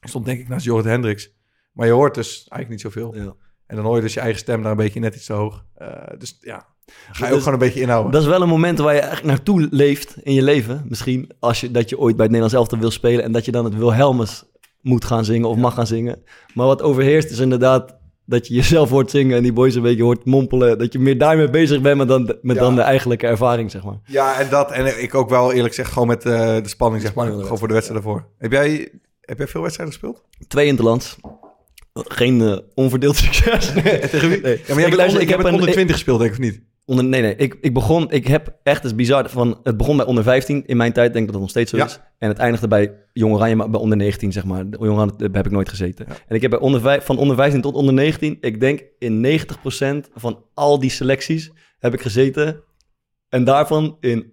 [0.00, 1.30] ik stond denk ik naast Jorrit Hendricks.
[1.72, 3.14] Maar je hoort dus eigenlijk niet zoveel.
[3.14, 3.34] Ja.
[3.66, 5.64] En dan hoor je dus je eigen stem daar een beetje net iets te hoog.
[5.74, 5.88] Eh,
[6.18, 6.66] dus ja,
[7.12, 8.12] ga je ook gewoon een beetje inhouden.
[8.12, 10.84] Dat is wel een moment waar je eigenlijk naartoe leeft in je leven.
[10.88, 13.24] Misschien als je, dat je ooit bij het Nederlands elftal wil spelen...
[13.24, 14.44] en dat je dan het Wilhelmus
[14.80, 16.22] moet gaan zingen of mag gaan zingen.
[16.54, 19.36] Maar wat overheerst is inderdaad dat je jezelf hoort zingen...
[19.36, 20.78] en die boys een beetje hoort mompelen.
[20.78, 22.62] Dat je meer daarmee bezig bent met dan, met Ja.
[22.62, 23.98] dan de eigenlijke ervaring, zeg maar.
[24.06, 24.70] Ja, en dat.
[24.72, 27.26] En ik ook wel eerlijk zeg, gewoon met eh, de spanning, zeg maar.
[27.26, 28.26] Gewoon voor de wedstrijd ervoor.
[28.38, 28.88] Heb jij,
[29.20, 30.22] heb jij veel wedstrijden gespeeld?
[30.48, 31.16] Twee interlands.
[31.94, 33.72] Geen eh, onverdeeld succes.
[33.74, 33.98] Nee.
[34.08, 34.40] Tegen wie?
[34.40, 34.56] Nee.
[34.56, 36.60] Ja, maar jij bent, luister, bent een- onder 20 gespeeld, denk ik, of niet?
[36.92, 37.36] Onder, nee, nee.
[37.36, 38.10] Ik, ik begon...
[38.10, 41.12] Ik heb echt, het is bizar, van, het begon bij onder 15 in mijn tijd.
[41.12, 41.84] denk ik dat het nog steeds zo Ja.
[41.84, 42.00] is.
[42.18, 44.70] En het eindigde bij Jong Oranje, maar bij onder 19, zeg maar.
[44.70, 46.06] De Jong Oranje heb ik nooit gezeten.
[46.28, 48.36] En ik heb bij onder, van onder 15 tot onder 19...
[48.40, 52.60] Ik denk in 90% van al die selecties heb ik gezeten...
[53.32, 54.26] En daarvan in 98%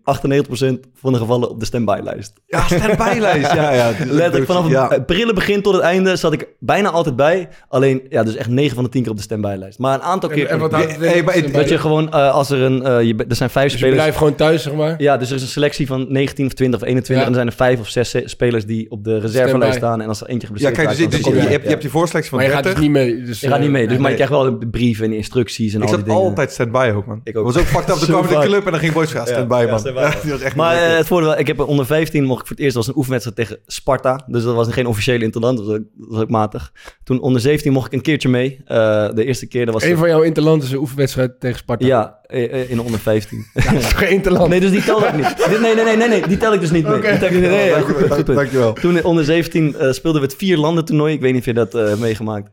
[0.93, 2.33] van de gevallen op de standby-lijst.
[2.45, 3.53] Ja, standby-lijst.
[3.53, 3.91] ja, ja.
[4.05, 4.87] Letterlijk vanaf het Ja.
[4.87, 7.49] het prille begin tot het einde zat ik bijna altijd bij.
[7.67, 9.79] Alleen, ja, dus echt 9 van de 10 keer op de standby-lijst.
[9.79, 10.45] Maar een aantal En- keer...
[10.47, 10.71] en wat?
[10.71, 12.83] Hey, maar dat je gewoon, eh, als er een...
[12.83, 13.97] eh, je, er zijn vijf Dus je spelers...
[14.01, 14.95] blijft gewoon thuis, zeg maar.
[15.01, 17.07] Ja, dus er is een selectie van 19 of 20 of 21.
[17.15, 17.19] Ja.
[17.19, 20.01] En dan zijn er vijf of zes spelers die op de reservelijst staan.
[20.01, 21.81] En als er eentje Ja, geblesseerd kijk, dus, dus je, je, je- hebt, je hebt
[21.81, 22.81] die voorselectie van Maar je gaat 30.
[22.81, 23.23] dus niet mee.
[23.23, 25.73] Dus, Je gaat niet mee, dus, nee, maar je krijgt wel de brieven en instructies
[25.73, 26.21] en Ik al die zat dingen.
[26.21, 27.21] altijd standby ook, man.
[27.23, 27.45] Ik ook.
[27.45, 28.07] was ook fucked up.
[28.07, 29.93] Kwam ik de club en dan ging boys gaan standby, Ja, man.
[30.23, 32.75] Ja, echt Maar eh, het voordeel, ik heb onder 15 mocht ik voor het eerst,
[32.75, 34.23] was een oefenwedstrijd tegen Sparta.
[34.27, 36.71] Dus dat was geen officiële interland, dat was ook, dat was ook matig.
[37.03, 38.61] Toen onder 17 mocht ik een keertje mee.
[38.65, 39.83] Eh, de eerste keer, dat was...
[39.83, 41.85] Een van jouw interland is een oefenwedstrijd tegen Sparta.
[41.85, 43.45] Ja, eh, in de onder 15.
[43.53, 44.49] Dat is geen interland.
[44.49, 45.35] Nee, dus die tel ik niet.
[45.49, 47.01] Nee, nee, nee, nee, nee, die tel ik dus niet mee.
[47.01, 48.23] Die nee, nee.
[48.23, 48.73] Dankjewel.
[48.73, 51.13] Toen in onder 17 eh, speelden we het vier landen toernooi.
[51.13, 52.49] Ik weet niet of je dat eh, hebt meegemaakt.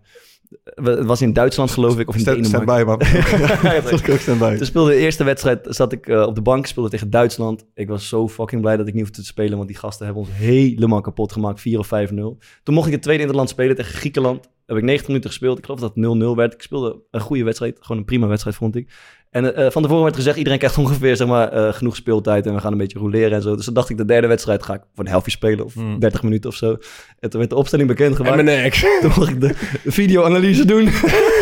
[0.65, 2.87] Het was in Duitsland geloof ik, of in Stand, Denemarken.
[2.87, 2.99] man.
[3.63, 4.57] Ja, Dat was ik ook standby.
[4.57, 7.67] Toen speelde de eerste wedstrijd, zat ik eh, op de bank, speelde tegen Duitsland.
[7.75, 10.23] Ik was zo fucking blij dat ik niet hoefde te spelen, want die gasten hebben
[10.25, 12.15] ons helemaal kapot gemaakt, 4 of 5-0.
[12.63, 14.49] Toen mocht ik het tweede interland spelen tegen Griekenland.
[14.67, 15.59] heb ik 90 minuten gespeeld.
[15.59, 16.53] Ik geloof dat het 0-0 werd.
[16.55, 17.79] Ik speelde een goede wedstrijd.
[17.81, 18.93] Gewoon een prima wedstrijd, vond ik.
[19.31, 22.55] En eh, van tevoren werd gezegd, iedereen krijgt ongeveer zeg maar, eh, genoeg speeltijd en
[22.55, 23.57] we gaan een beetje roleren en zo.
[23.57, 25.99] Dus dan dacht ik, de derde wedstrijd ga ik voor een helftje spelen of Hmm.
[25.99, 26.77] 30 minuten of zo.
[27.21, 28.39] En toen werd de opstelling bekendgemaakt.
[28.39, 28.75] En mijn nek.
[29.01, 29.55] Toen mocht ik de
[29.85, 30.89] videoanalyse doen.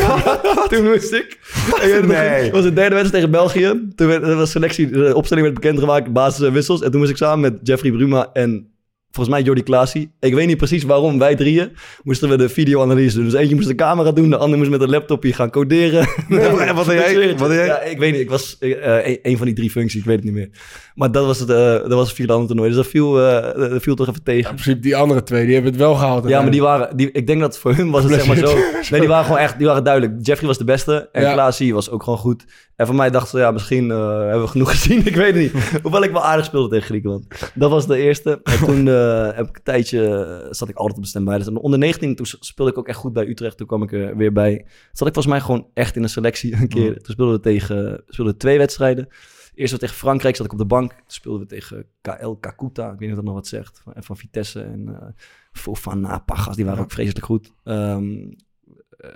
[0.70, 1.38] toen moest ik.
[1.82, 2.16] En Nee.
[2.18, 3.88] Het was de derde wedstrijd tegen België.
[3.94, 6.82] Toen werd, er was selectie, de opstelling werd bekendgemaakt, basis en wissels.
[6.82, 8.73] En toen moest ik samen met Jeffrey Bruma en
[9.14, 10.10] volgens mij Jordi Klaasie.
[10.20, 13.24] Ik weet niet precies waarom, wij drieën moesten we de videoanalyse doen.
[13.24, 16.08] Dus eentje moest de camera doen, de ander moest met een laptopje gaan coderen.
[16.68, 17.36] en wat deed jij?
[17.36, 17.66] Wat jij?
[17.66, 20.16] Ja, ik weet niet, ik was eh, een, een van die drie functies, ik weet
[20.16, 20.48] het niet meer.
[20.94, 22.74] Maar dat was het, eh, dat was het vierde andere toernooi.
[22.74, 24.50] Dus dat viel, eh, dat viel toch even tegen.
[24.50, 26.28] In principe, die andere twee, die hebben het wel gehaald.
[26.28, 28.54] Ja, maar die waren, die, ik denk dat voor hun was het zeg maar zo.
[28.90, 30.14] Nee, die waren gewoon echt, die waren duidelijk.
[30.22, 31.32] Jeffrey was de beste en Ja.
[31.32, 32.44] Klaasie was ook gewoon goed.
[32.76, 35.06] En voor mij dachten ze, ja, misschien eh, hebben we genoeg gezien.
[35.06, 35.80] Ik weet het niet.
[35.82, 37.52] Hoewel ik wel aardig speelde tegen Griekenland.
[37.54, 38.40] Dat was de eerste.
[38.42, 41.36] En toen eh, heb ik een tijdje, eh, zat ik altijd op de standby.
[41.36, 43.56] Dus onder 19, toen speelde ik ook echt goed bij Utrecht.
[43.56, 44.66] Toen kwam ik er weer bij.
[44.92, 46.90] Zat ik volgens mij gewoon echt in een selectie een keer.
[46.90, 47.02] Mm.
[47.02, 49.08] Toen speelden we tegen, speelden we twee wedstrijden.
[49.54, 50.90] Eerst was tegen Frankrijk, zat ik op de bank.
[50.90, 52.84] Toen speelden we tegen KL Kakuta.
[52.84, 53.80] Ik weet niet of dat nog wat zegt.
[53.84, 55.08] Van, van Vitesse en eh
[55.52, 56.56] Fofana, Pagas.
[56.56, 57.52] Die waren ook vreselijk goed.
[57.64, 58.36] Ehm, eh,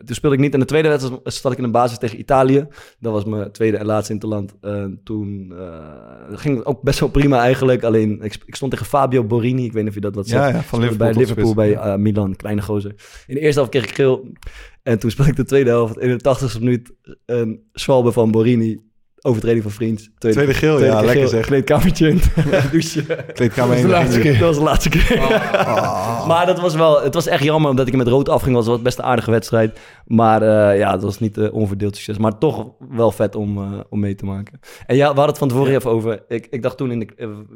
[0.05, 0.55] toen speelde ik niet.
[0.55, 2.67] En de tweede wedstrijd zat ik in een basis tegen Italië.
[2.99, 4.55] Dat was mijn tweede en laatste interland.
[4.61, 5.69] Uh, toen uh,
[6.33, 7.83] ging het ook best wel prima eigenlijk.
[7.83, 9.65] Alleen ik, ik, stond tegen Fabio Borini.
[9.65, 10.43] Ik weet niet of je dat wat zegt.
[10.43, 12.95] Ja, ja, van Liverpool bij Liverpool, uh, Milan, kleine gozer.
[13.27, 14.29] In de eerste helft kreeg ik geel.
[14.83, 15.99] En toen speelde ik de tweede helft.
[15.99, 16.93] In de 80ste minuut
[17.27, 18.88] een zwalbe van Borini.
[19.23, 20.11] Overtreding van vriend.
[20.19, 21.47] Tweede, tweede geel, ja, lekker zeg.
[21.47, 22.21] Kleedkamertje in.
[22.73, 23.25] douche.
[23.35, 24.33] Kleedkamer Dat was de laatste keer.
[24.33, 25.19] Dat was de laatste keer.
[25.19, 26.27] Oh.
[26.31, 28.65] maar dat was wel, het was echt jammer omdat ik met rood afging.
[28.65, 29.81] Was best een aardige wedstrijd.
[30.07, 32.19] Maar uh, ja, het was niet uh, onverdeeld succes.
[32.19, 34.61] Maar toch wel vet om, uh, om mee te maken.
[34.87, 36.23] En ja, we hadden het van tevoren even over.
[36.29, 37.09] Ik, ik dacht toen in de,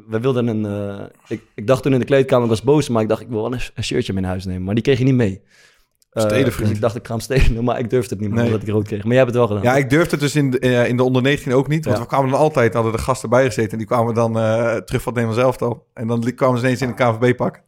[0.07, 2.89] we wilden een, ik, ik dacht toen in de kleedkamer, ik was boos.
[2.89, 4.63] Maar ik dacht, ik wil wel een, een shirtje mee naar huis nemen.
[4.63, 5.41] Maar die kreeg je niet mee.
[6.13, 8.51] Steden, dus ik dacht, ik ga hem steden, maar ik durfde het niet meer, nee.
[8.51, 9.03] omdat ik rood kreeg.
[9.03, 9.73] Maar jij hebt het wel gedaan.
[9.73, 11.85] Ja, ik durfde het dus in de, in de onder 19 ook niet.
[11.85, 12.03] Want ja.
[12.03, 13.71] we kwamen dan altijd, hadden de gasten bij gezeten.
[13.71, 15.85] En die kwamen dan uh, terug van het Nederlands elftal.
[15.93, 17.61] En dan kwamen ze ineens in een KVB-pak.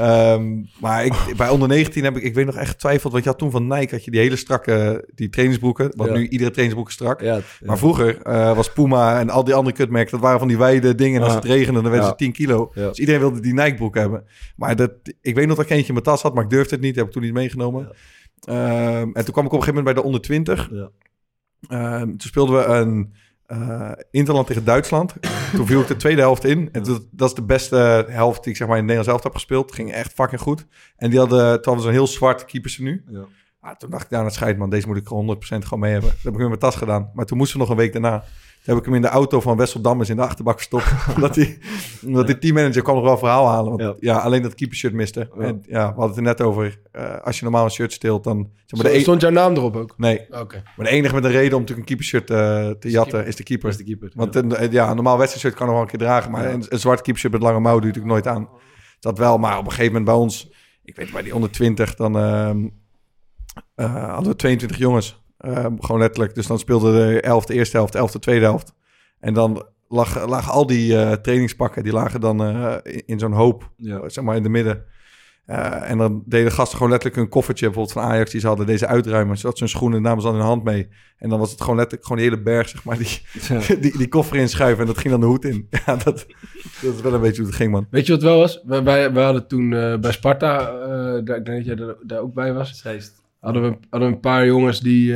[0.00, 3.12] Um, maar ik, bij onder 19 heb ik, ik weet nog echt getwijfeld.
[3.12, 5.92] Want je had toen van Nike, had je die hele strakke, die trainingsbroeken.
[5.96, 6.16] Want ja.
[6.16, 7.20] nu iedere trainingsbroek is strak.
[7.20, 10.58] Ja, maar vroeger uh, was Puma en al die andere kutmerken, dat waren van die
[10.58, 11.20] wijde dingen.
[11.20, 12.70] En als het regende, dan werden ze 10 kilo.
[12.74, 14.24] Dus iedereen wilde die Nike broek hebben.
[14.56, 16.74] Maar dat, ik weet nog dat ik eentje in mijn tas had, maar ik durfde
[16.74, 16.94] het niet.
[16.94, 17.88] Dat heb ik toen niet meegenomen.
[18.48, 20.70] Um, en toen kwam ik op een gegeven moment bij de onder 20.
[21.70, 23.14] Um, toen speelden we een
[23.48, 25.14] uh, Interland tegen Duitsland.
[25.54, 26.68] toen viel ik de tweede helft in.
[26.72, 27.76] En dat, dat is de beste
[28.08, 29.66] helft die ik zeg maar in het Nederlands elftal heb gespeeld.
[29.66, 30.66] Het ging echt fucking goed.
[30.96, 33.04] En die hadden, toen hadden ze een heel zwart keepersmenu.
[33.08, 33.24] Ja.
[33.60, 34.70] Ah, toen dacht ik, nou, het scheidt man.
[34.70, 36.10] Deze moet ik 100% gewoon mee hebben.
[36.10, 37.10] Dat heb ik in mijn tas gedaan.
[37.14, 38.24] Maar toen moesten we nog een week daarna.
[38.66, 40.84] Heb ik hem in de auto van Wessel Dammers in de achterbak verstopt.
[41.14, 41.58] omdat die,
[42.06, 43.70] omdat die teammanager kwam nog wel verhaal halen.
[43.70, 43.94] Want ja.
[44.14, 45.28] ja alleen dat keepershirt miste.
[45.38, 45.44] Ja.
[45.44, 46.80] En ja, we hadden het er net over.
[46.92, 48.50] Uh, als je normaal een shirt steelt, dan...
[48.66, 49.94] Zeg maar, de Stond jouw naam erop ook?
[49.96, 50.20] Nee.
[50.28, 50.38] Oké.
[50.38, 50.62] Okay.
[50.76, 53.42] Maar de enige met een reden om natuurlijk een keepershirt uh, te jatten is de
[53.42, 53.68] keeper.
[53.68, 54.12] Is de keeper.
[54.14, 54.40] Want ja.
[54.40, 56.30] Een, ja, een normaal wedstrijdshirt kan nog wel een keer dragen.
[56.30, 58.48] Maar een, een zwart keepershirt met lange mouw je natuurlijk nooit aan.
[59.00, 60.50] Dat wel, maar op een gegeven moment bij ons...
[60.84, 65.24] Ik weet bij die onder 20, dan uh, hadden we 22 jongens.
[65.46, 66.34] Uh, gewoon letterlijk.
[66.34, 68.74] Dus dan speelde de 11 de eerste helft, 11 de tweede helft.
[69.20, 73.32] En dan lag, lagen al die uh, trainingspakken, die lagen dan uh, in, in zo'n
[73.32, 74.08] hoop, ja.
[74.08, 74.84] zeg maar in de midden.
[75.46, 78.66] Uh, en dan deden gasten gewoon letterlijk een koffertje, bijvoorbeeld van Ajax, die ze hadden
[78.66, 79.38] deze uitruimen.
[79.38, 80.88] Zodat ze hun schoenen namen ze dan in de hand mee.
[81.18, 83.74] En dan was het gewoon letterlijk gewoon die hele berg, zeg maar, die, ja.
[83.80, 84.80] die, die koffer inschuiven.
[84.80, 85.68] En dat ging dan de hoed in.
[85.86, 86.26] Ja, dat,
[86.82, 87.86] dat is wel een beetje hoe het ging, man.
[87.90, 88.62] Weet je wat wel was?
[88.64, 89.70] Wij, wij, wij hadden toen
[90.00, 90.64] bij Sparta,
[91.20, 92.80] daar, ik denk dat jij daar, daar ook bij was.
[92.80, 93.24] Zeist.
[93.46, 95.14] Hadden we, hadden we een paar jongens die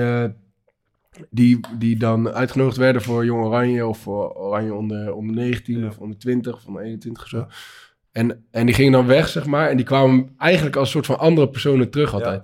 [1.30, 5.86] die, die dan uitgenodigd werden voor Jong Oranje of voor Oranje onder, onder 19 ja.
[5.86, 7.46] of onder 20 of onder 21 of zo.
[8.12, 9.68] En, en die gingen dan weg, zeg maar.
[9.68, 12.42] En die kwamen eigenlijk als soort van andere personen terug altijd.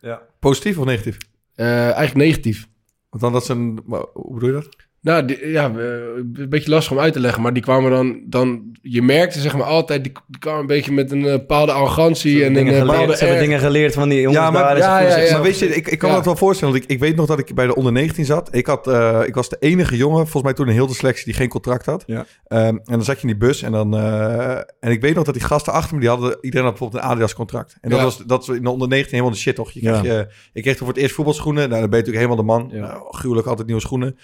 [0.00, 0.22] Ja.
[0.38, 1.18] Positief of negatief?
[1.56, 2.68] Uh, eigenlijk negatief.
[3.08, 3.80] Want dan dat ze een...
[4.12, 4.76] Hoe bedoel je dat?
[5.08, 7.42] Nou, die, ja, een beetje lastig om uit te leggen.
[7.42, 8.20] Maar die kwamen dan...
[8.24, 10.04] dan je merkte zeg maar altijd...
[10.04, 12.44] Die, die kwamen een beetje met een bepaalde arrogantie.
[12.44, 14.74] En een geleerd, bepaalde ze hebben dingen geleerd van die jongens ja, maar, daar.
[14.74, 16.74] dus Ja, ja, ja, maar weet je, ik, ik kan me dat wel voorstellen.
[16.74, 18.48] Want ik, ik weet nog dat ik bij de onder 19 zat.
[18.54, 21.24] Ik, had, uh, ik was de enige jongen, volgens mij toen in heel de selectie,
[21.24, 22.04] die geen contract had.
[22.06, 22.18] Ja.
[22.18, 23.62] Um, en dan zat je in die bus.
[23.62, 26.38] En, dan, uh, en ik weet nog dat die gasten achter me, die hadden...
[26.40, 27.76] Iedereen had bijvoorbeeld een Adidas contract.
[27.80, 29.70] En dat, was, dat was in de onder 19 helemaal de shit, toch?
[29.70, 31.68] Je kreeg, je, ik kreeg toen voor het eerst voetbalschoenen.
[31.68, 32.80] Nou, dan ben je natuurlijk helemaal de man.
[32.80, 34.16] Nou, gruwelijk altijd nieuwe schoenen.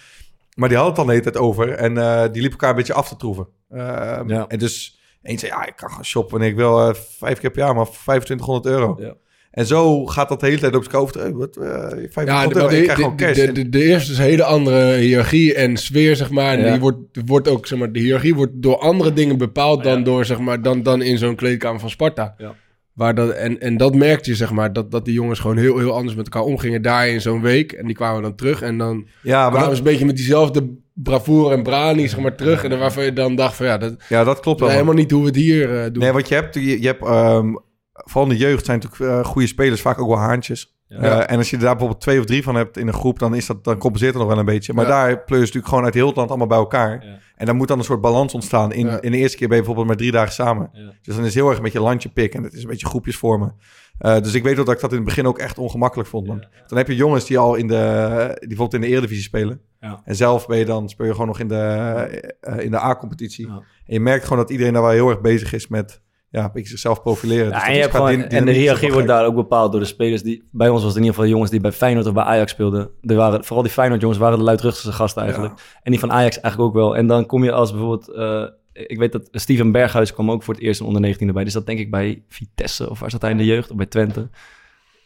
[0.55, 1.71] Maar die hadden het dan de hele tijd over.
[1.71, 3.47] En uh, die liepen elkaar een beetje af te troeven.
[3.71, 3.81] Uh,
[4.27, 4.45] ja.
[4.49, 6.41] En dus één zei, ja, ik kan gaan shoppen.
[6.41, 8.97] En ik wil uh, vijf keer per jaar, maar 2500 euro.
[8.99, 9.15] Ja.
[9.51, 11.15] En zo gaat dat de hele tijd op zijn hoofd.
[11.15, 13.37] Hey, wat, 2500 ja, euro, de, krijg gewoon de, cash.
[13.37, 16.59] de, de, de, eerste is een hele andere hiërarchie en sfeer, zeg maar.
[16.59, 16.71] En Ja.
[16.71, 20.25] die wordt, wordt ook, zeg maar, de hiërarchie wordt door andere dingen bepaald dan, door,
[20.25, 22.35] zeg maar, dan, dan in zo'n kleedkamer van Sparta.
[22.39, 22.55] Ja.
[22.95, 25.79] Waar dat, en, en dat merkte je, zeg maar, dat, dat die jongens gewoon heel,
[25.79, 27.73] heel anders met elkaar omgingen daar in zo'n week.
[27.73, 30.17] En die kwamen dan terug en dan Ja, maar kwamen dat- ze een beetje met
[30.17, 32.65] diezelfde bravoure en brani, zeg maar, terug.
[32.65, 34.77] En dan waarvan je dan dacht van, ja, dat, Ja, dat klopt dat wel.
[34.77, 36.03] helemaal niet hoe we het hier eh, doen.
[36.03, 37.53] Nee, wat je hebt, je, je hebt ehm,
[37.93, 40.74] vooral in de jeugd zijn natuurlijk eh, goede spelers, vaak ook wel haantjes.
[40.89, 40.99] Ja.
[40.99, 43.35] Eh, en als je daar bijvoorbeeld twee of drie van hebt in een groep, dan,
[43.35, 44.73] is dat, dan compenseert het nog wel een beetje.
[44.73, 44.91] Maar Ja.
[44.91, 47.23] daar pleur je natuurlijk gewoon uit heel het land allemaal bij elkaar.
[47.37, 48.73] En dan moet dan een soort balans ontstaan.
[48.73, 49.01] In, Ja.
[49.01, 50.71] in de eerste keer ben je bijvoorbeeld maar drie dagen samen.
[51.03, 52.39] Dus dan is het heel erg een beetje landje pikken.
[52.39, 53.55] En het is een beetje groepjes vormen.
[53.99, 56.27] Eh, dus ik weet wel dat ik dat in het begin ook echt ongemakkelijk vond.
[56.27, 57.77] Want Dan heb je jongens die al in de,
[58.39, 59.61] die bijvoorbeeld in de Eredivisie spelen.
[59.81, 60.01] Ja.
[60.05, 61.57] En zelf ben je dan, speel je gewoon nog in de,
[62.41, 63.47] eh, in de A-competitie.
[63.47, 66.01] En je merkt gewoon dat iedereen daar wel heel erg bezig is met
[66.35, 67.49] ja, zichzelf profileren.
[67.49, 69.87] Ja, Dus en, dat je gewoon, en de hiërarchie wordt daar ook bepaald door de
[69.87, 70.43] spelers die...
[70.51, 72.91] Bij ons was het in ieder geval jongens die bij Feyenoord of bij Ajax speelden.
[73.03, 75.55] Er waren, vooral die Feyenoord jongens waren de luidruchtigste gasten eigenlijk.
[75.83, 76.97] En die van Ajax eigenlijk ook wel.
[76.97, 78.09] En dan kom je als bijvoorbeeld...
[78.09, 81.45] eh, ik weet dat Steven Berghuis kwam ook voor het eerst in onder 19 erbij.
[81.45, 83.71] Dus dat denk ik bij Vitesse of waar zat hij in de jeugd?
[83.71, 84.29] Of bij Twente.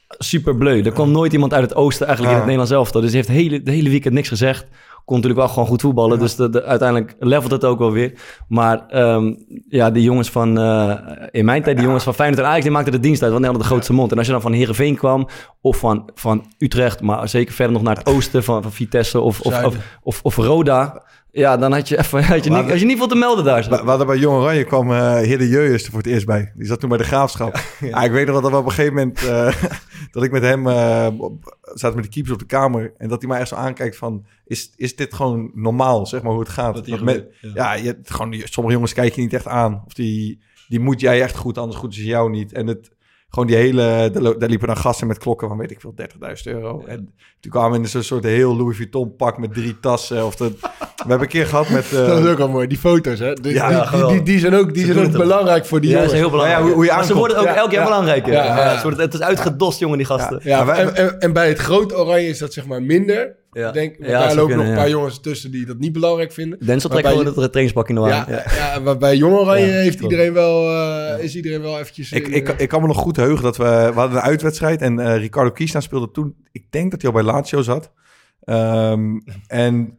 [0.08, 0.82] Super bleu.
[0.82, 3.00] Er kwam nooit iemand uit het oosten eigenlijk in het Nederlands elftal.
[3.00, 4.66] Dus hij heeft hele, de hele weekend niks gezegd.
[5.08, 6.18] Kon natuurlijk wel gewoon goed voetballen.
[6.18, 8.12] Dus de, de- uiteindelijk levelt het ook wel weer.
[8.48, 9.34] Maar ehm,
[9.68, 10.58] ja, die jongens van...
[10.58, 10.94] eh,
[11.30, 12.62] in mijn tijd, die jongens van Feyenoord en Ajax...
[12.62, 14.12] die maakten de dienst uit, want die hadden de grootste mond.
[14.12, 15.28] En als je dan van Heerenveen kwam...
[15.60, 18.44] of van, van Utrecht, maar zeker verder nog naar het oosten...
[18.44, 21.02] van, van Vitesse of, of, of, of, of Roda...
[21.30, 23.62] Ja, dan had je, even, had je, niet, had je niet veel te melden daar.
[23.64, 23.70] zo.
[23.70, 26.52] We, hadden bij Jong Oranje kwam eh Hidde Jeujers er voor het eerst bij.
[26.56, 27.60] Die zat toen bij de Graafschap.
[27.80, 28.02] ja.
[28.02, 29.24] ik weet nog dat we op een gegeven moment...
[29.24, 29.62] eh,
[30.12, 30.66] dat ik met hem...
[30.66, 32.92] eh op- zaten met de keepers op de kamer.
[32.98, 34.26] En dat hij mij echt zo aankijkt van...
[34.46, 36.74] Is, is dit gewoon normaal, zeg maar, hoe het gaat?
[36.74, 39.82] Dat met- gebeurt, ja, je, gewoon, die- sommige jongens kijk je niet echt aan.
[39.86, 42.52] Of die, die moet jij echt goed, anders goed ze jou niet.
[42.52, 42.90] En het...
[43.30, 44.10] Gewoon die hele...
[44.38, 46.06] Daar, liepen dan gasten met klokken van, weet ik veel, 30.000
[46.44, 46.84] euro.
[46.86, 50.26] En toen kwamen we in zo'n soort heel Louis Vuitton pak met drie tassen.
[50.26, 50.68] Of dat, we
[50.98, 51.84] hebben een keer gehad met...
[51.92, 53.32] eh, dat is ook wel mooi, die foto's, hè?
[53.34, 55.80] Die, Ja, die, ja, die, die, die zijn ook, die Ze zijn ook belangrijk voor
[55.80, 56.12] die ja, jongens.
[56.12, 56.60] ze zijn heel belangrijk.
[56.62, 57.86] Ja, hoe- hoe je maar ze worden ook Ja, elk jaar ja.
[57.88, 58.32] belangrijker.
[58.32, 58.72] Ja, Ja, ja.
[58.74, 60.40] het, wordt, het is uitgedost, jongen, die gasten.
[60.42, 63.36] Ja, wij- en, en, en bij het grote oranje is dat zeg maar minder.
[63.58, 63.68] Ja.
[63.68, 64.76] Ik denk, Ja, daar lopen kunnen, nog een ja.
[64.78, 66.58] paar jongens tussen die dat niet belangrijk vinden.
[66.66, 68.24] Denzel trekt bij- gewoon het trainingspakje nog aan.
[68.28, 68.78] Ja, ja.
[68.78, 70.12] maar bij Jong Oranje Ja, heeft klopt.
[70.12, 70.70] iedereen wel,
[71.16, 72.12] eh, is iedereen wel eventjes...
[72.12, 73.64] Ik, in, ik, eh, ik kan me nog goed heugen dat we...
[73.64, 76.36] We hadden een uitwedstrijd en eh, Ricardo Kiesna speelde toen...
[76.52, 77.92] Ik denk dat hij al bij Lazio zat.
[78.40, 79.98] Ehm, en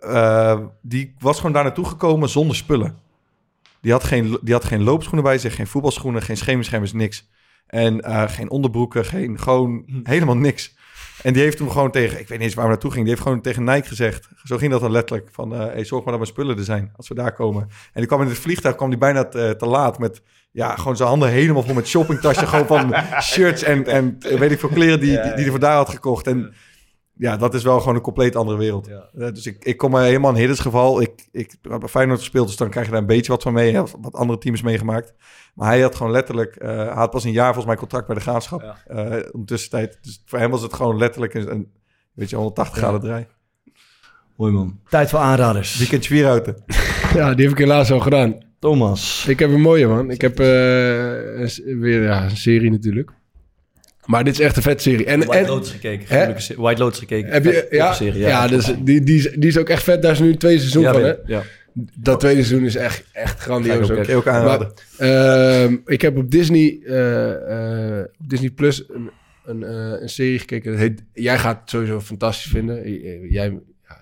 [0.00, 2.94] eh, die was gewoon daar naartoe gekomen zonder spullen.
[3.80, 7.28] Die had geen, die had geen loopschoenen bij zich, geen voetbalschoenen, geen schemerschermers, niks.
[7.66, 10.75] En eh, geen onderbroeken, geen, gewoon helemaal niks.
[11.26, 13.14] En die heeft toen gewoon tegen, ik weet niet eens waar we naartoe gingen, die
[13.14, 14.28] heeft gewoon tegen Nike gezegd.
[14.44, 16.92] Zo ging dat dan letterlijk, van eh, hey, zorg maar dat mijn spullen er zijn
[16.96, 17.62] als we daar komen.
[17.62, 20.96] En die kwam in het vliegtuig, kwam die bijna te, te laat met, ja, gewoon
[20.96, 24.68] zijn handen helemaal vol met shoppingtasje, gewoon van shirts en, en eh, weet ik veel
[24.68, 26.26] kleren die, die, die hij vandaar had gekocht.
[26.26, 26.54] En
[27.18, 28.88] ja, dat is wel gewoon een compleet andere wereld.
[28.88, 31.00] Eh, dus ik, ik kom eh, helemaal in Hiddens geval.
[31.00, 33.52] Ik, ik heb bij Feyenoord gespeeld, dus dan krijg je daar een beetje wat van
[33.52, 33.74] mee.
[33.74, 35.14] Hè, wat andere teams meegemaakt.
[35.54, 36.56] Maar hij had gewoon letterlijk...
[36.56, 38.76] eh, hij had pas een jaar volgens mij contract bij de Graafschap.
[38.86, 39.98] eh ondertussen tijd.
[40.02, 41.72] Dus voor hem was het gewoon letterlijk een, een
[42.12, 43.26] weet je, 180 graden draai.
[44.36, 44.80] Mooi man.
[44.88, 45.78] Tijd voor aanraders.
[45.78, 46.54] Weekendje Vierhouten.
[47.14, 48.38] Ja, die heb ik helaas al gedaan.
[48.58, 49.26] Thomas.
[49.28, 50.10] Ik heb een mooie, man.
[50.10, 50.46] Ik heb eh,
[51.64, 53.12] weer ja, een serie natuurlijk.
[54.06, 55.04] Maar dit is echt een vet serie.
[55.04, 56.06] En, White en, Lotus gekeken.
[56.08, 56.32] Hè?
[56.56, 57.32] White Lotus gekeken.
[57.32, 60.02] Heb je, ja, serie, ja, dus die, die, is, die is ook echt vet.
[60.02, 61.14] Daar is nu een tweede seizoen Ja, van, hè?
[61.26, 61.42] ja.
[61.94, 63.90] Dat tweede seizoen is echt, echt grandioos.
[63.90, 64.26] Ook- ook.
[64.26, 64.72] aanraden.
[64.98, 69.10] Maar, ehm, ik heb op Disney, eh, eh, Disney Plus een,
[69.44, 70.70] een, eh, een serie gekeken.
[70.70, 72.92] Dat heet, jij gaat het sowieso fantastisch vinden.
[73.30, 73.98] Jij, ja,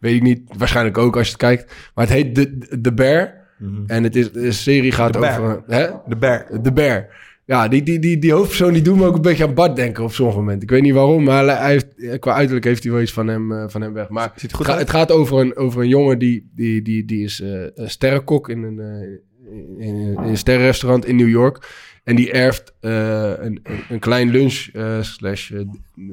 [0.00, 0.40] weet ik niet.
[0.56, 1.72] Waarschijnlijk ook als je het kijkt.
[1.94, 3.38] Maar het heet The, The Bear.
[3.86, 5.40] En het is, de serie gaat The Bear.
[5.40, 5.62] over...
[5.66, 5.88] Hè?
[6.06, 6.62] De Bear.
[6.62, 7.08] De Bear.
[7.50, 10.04] Ja, die, die, die, die hoofdpersoon die doet me ook een beetje aan Bart denken
[10.04, 10.62] op sommige momenten.
[10.62, 13.52] Ik weet niet waarom, maar hij heeft, qua uiterlijk heeft hij wel iets van hem,
[13.52, 14.08] eh, van hem weg.
[14.08, 17.62] Maar het, het gaat over een, over een jongen die, die, die, die is eh,
[17.74, 21.68] een sterrenkok in een, eh, in, in een sterrenrestaurant in New York.
[22.04, 25.60] En die erft eh, een, een, klein lunch eh, slash eh,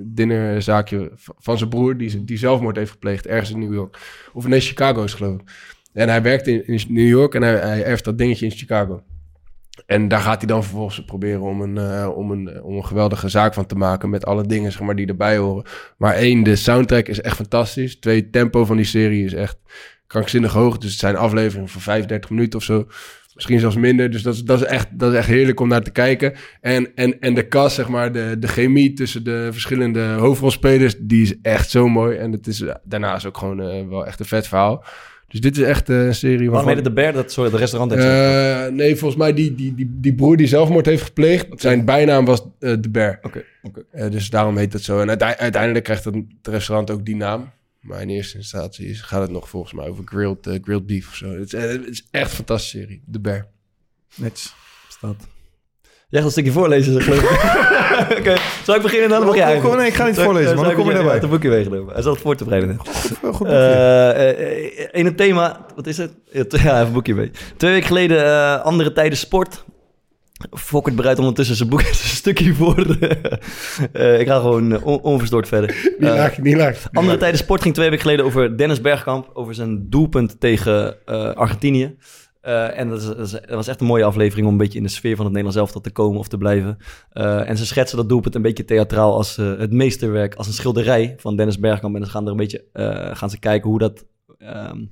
[0.05, 1.97] dinnerzaakje v- van zijn broer...
[1.97, 3.97] Die, die zelfmoord heeft gepleegd ergens in New York.
[4.33, 5.41] Of nee, Chicago is geloof ik.
[5.93, 9.03] En hij werkt in, in New York en hij, hij erft dat dingetje in Chicago.
[9.85, 13.29] En daar gaat hij dan vervolgens proberen om een, eh, om, een, om een geweldige
[13.29, 15.65] zaak van te maken met alle dingen zeg maar, die erbij horen.
[15.97, 17.99] Maar één, de soundtrack is echt fantastisch.
[17.99, 19.57] Twee, tempo van die serie is echt
[20.07, 20.77] krankzinnig hoog.
[20.77, 22.87] Dus het zijn afleveringen van 35 minuten of zo.
[23.33, 24.11] Misschien zelfs minder.
[24.11, 26.33] Dus dat is, dat is, echt, dat is echt heerlijk om naar te kijken.
[26.61, 31.21] En, en, en de cast, zeg maar, de, de chemie tussen de verschillende hoofdrolspelers, die
[31.21, 32.17] is echt zo mooi.
[32.17, 34.83] En het is daarnaast ook gewoon eh, wel echt een vet verhaal.
[35.27, 36.75] Dus dit is echt eh, een serie waarvan...
[36.75, 37.13] het de Bear?
[37.13, 37.91] Dat soort restaurant.
[37.91, 41.85] heeft Eh, nee, volgens mij die, die, die, die broer die zelfmoord heeft gepleegd, zijn
[41.85, 43.19] bijnaam was eh de Bear.
[43.21, 43.83] Oké, oké.
[43.91, 44.99] Eh, dus daarom heet het zo.
[44.99, 47.49] En uite- uiteindelijk krijgt het, restaurant ook die naam.
[47.81, 51.15] Maar in eerste instantie is- gaat het nog volgens mij over grilled, grilled beef of
[51.15, 51.29] zo.
[51.39, 53.47] Het is, het is echt een fantastische serie, de Bear.
[54.15, 54.53] Netjes.
[54.89, 55.27] Staat.
[56.09, 57.21] Jij gaat een stukje voorlezen, zeg geloof
[58.09, 58.17] ik.
[58.19, 59.25] Oké, zal ik beginnen dan?
[59.25, 60.95] Mag jij Kom, kom, nee, ik ga niet Zal voorlezen, maar dan kom je ik-
[60.95, 61.13] daarbij.
[61.13, 61.93] uit een boekje meegenomen.
[61.93, 62.77] Hij zat het voor te bereiden.
[63.21, 63.45] goed boekje.
[63.53, 66.11] Eh, eh, in het thema, wat is het?
[66.31, 66.43] Ja,
[66.75, 67.31] even een boekje mee.
[67.57, 69.63] Twee weken geleden, eh, andere tijden sport.
[70.51, 72.97] Fokkert bereidt ondertussen zijn boek, zijn stukje voor.
[73.93, 75.75] Eh, ik ga gewoon eh, on- onverstoord verder.
[75.97, 76.87] Niet Eh, laag, niet laag.
[76.93, 79.29] andere tijden sport ging twee weken geleden over Dennis Bergkamp.
[79.33, 81.95] Over zijn doelpunt tegen eh, Argentinië.
[82.41, 85.15] Eh, en dat, is, was echt een mooie aflevering om een beetje in de sfeer
[85.15, 86.77] van het Nederlands elftal te komen of te blijven.
[87.11, 90.53] Eh, en ze schetsen dat doelpunt een beetje theatraal als eh, het meesterwerk, als een
[90.53, 91.95] schilderij van Dennis Bergkamp.
[91.95, 94.05] En dan gaan er een beetje eh, gaan ze kijken hoe dat.
[94.37, 94.87] ehm, hoe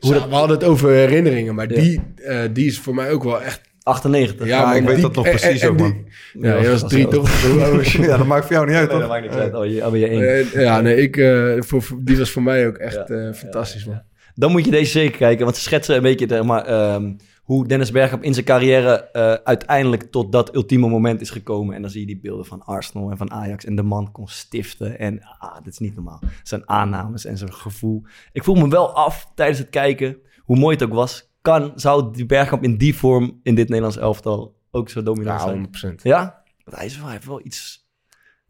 [0.00, 1.80] Zo, dat we hadden het over herinneringen, maar Ja.
[1.80, 3.60] die, eh, die is voor mij ook wel echt...
[3.82, 4.46] 98.
[4.46, 6.04] Ja, Ja, maar ik weet die- dat nog en- precies en ook, die- man.
[6.42, 7.30] Ja, jij was drie toch?
[7.42, 7.98] Je?
[8.02, 9.08] Ja, dat maakt voor jou niet uit, Nee, toch?
[9.08, 9.54] dat maakt niet uit.
[9.54, 10.60] Oh, je, oh, ben je één.
[10.62, 14.02] Ja, nee, ik, eh, voor, die was voor mij ook echt eh, fantastisch, man.
[14.34, 17.66] Dan moet je deze zeker kijken, want ze schetsen een beetje zeg maar, ehm, hoe
[17.66, 21.74] Dennis Bergkamp in zijn carrière eh, uiteindelijk tot dat ultieme moment is gekomen.
[21.74, 24.28] En dan zie je die beelden van Arsenal en van Ajax en de man kon
[24.28, 24.98] stiften.
[24.98, 26.20] En ah, dit is niet normaal.
[26.42, 28.02] Zijn aannames en zijn gevoel.
[28.32, 31.30] Ik voel me wel af tijdens het kijken, hoe mooi het ook was.
[31.40, 35.68] Kan, zou die Bergkamp in die vorm in dit Nederlands elftal ook zo dominant Ja,
[35.80, 35.96] zijn?
[35.98, 36.02] 100%.
[36.02, 36.42] Ja?
[36.64, 37.88] Want hij, is wel, hij heeft wel iets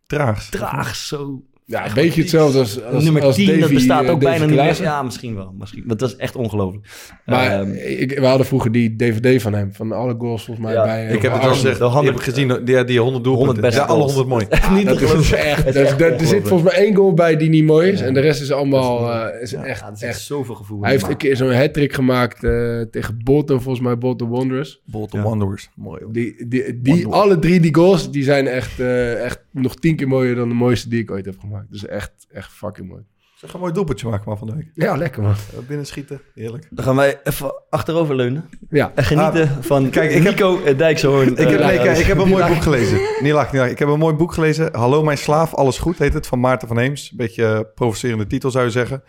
[0.06, 0.48] Traags.
[0.48, 1.44] traags, zo...
[1.66, 4.52] Ja, een beetje hetzelfde als, als Nummer als 10, dat bestaat eh, ook Davy bijna
[4.64, 4.82] niet meer.
[4.82, 5.54] Ja, misschien wel.
[5.58, 5.84] Misschien.
[5.86, 6.86] Want dat is echt ongelooflijk.
[7.26, 10.74] Maar Ehm, ik, we hadden vroeger die DVD van hem, van alle goals volgens mij
[10.74, 11.04] Ja, bij...
[11.06, 11.72] Ik heb het wel Arsenal.
[11.74, 11.92] gezegd.
[11.94, 13.34] de Ik heb gezien, die, die 100 doelpunten.
[13.54, 14.12] 100 beste ja, alle goals.
[14.14, 14.46] 100 mooi.
[14.60, 16.94] Echt niet Dat is echt, Het is dat- echt dat- er zit volgens mij één
[16.94, 18.00] goal bij die niet mooi is.
[18.00, 18.06] Ja.
[18.06, 20.20] En de rest is allemaal Dat eh, is Ja, echt, ja, dat is echt.
[20.20, 20.82] zoveel gevoel.
[20.82, 24.80] Hij heeft een keer zo'n hat-trick gemaakt eh, tegen Bolton, volgens mij Bolton Wanderers.
[24.86, 25.26] Bolton Ja.
[25.26, 25.68] Wanderers.
[25.74, 26.00] Mooi.
[26.08, 30.08] Die, die, die, alle drie die goals, die zijn echt, eh, echt nog tien keer
[30.08, 31.51] mooier dan de mooiste die ik ooit heb gemaakt.
[31.70, 33.02] Dus echt, echt fucking mooi.
[33.34, 34.70] Zeg een mooi doelpuntje maken maar van de week.
[34.74, 35.34] Ja, lekker man.
[35.54, 36.20] Uh, Binnen schieten.
[36.34, 36.66] Heerlijk.
[36.70, 38.48] Dan gaan wij even achterover leunen.
[38.70, 38.92] Ja.
[38.94, 41.28] En genieten van kijk, ik heb- Nico heb, Dijkshoorn.
[41.30, 42.96] Ik heb, Eh, nee, ja, kijk, ik heb een mooi boek gelezen.
[42.98, 43.70] Niet lachen, niet lachen.
[43.70, 44.74] Ik heb een mooi boek gelezen.
[44.76, 46.26] Hallo mijn slaaf, alles goed heet het.
[46.26, 47.10] Van Maarten van Heems.
[47.10, 49.02] Een beetje eh, provocerende titel zou je zeggen.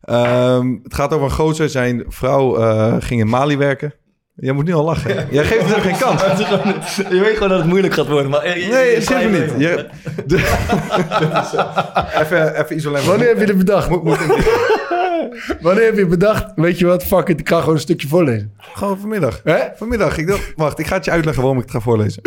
[0.00, 1.68] Ehm, het gaat over een gozer.
[1.68, 3.94] Zijn vrouw eh, ging in Mali werken.
[4.42, 5.26] Jij moet nu al lachen.
[5.30, 6.24] Jij geeft het ook geen kans.
[6.26, 6.74] Het is gewoon-
[7.16, 8.30] je weet gewoon dat het moeilijk gaat worden.
[8.30, 9.52] Maar, je- Nee, het je- me niet.
[9.58, 9.86] Je,
[10.26, 10.36] de-
[12.20, 13.06] even, even isoleren.
[13.06, 13.88] Wanneer heb je dit bedacht?
[15.60, 18.52] Wanneer heb je bedacht, weet je wat, fuck it, ik ga gewoon een stukje voorlezen.
[18.58, 19.40] Gewoon vanmiddag.
[19.44, 19.58] Hè?
[19.76, 20.16] Vanmiddag.
[20.18, 22.22] Ik dacht, wacht, ik ga het je uitleggen waarom ik het ga voorlezen.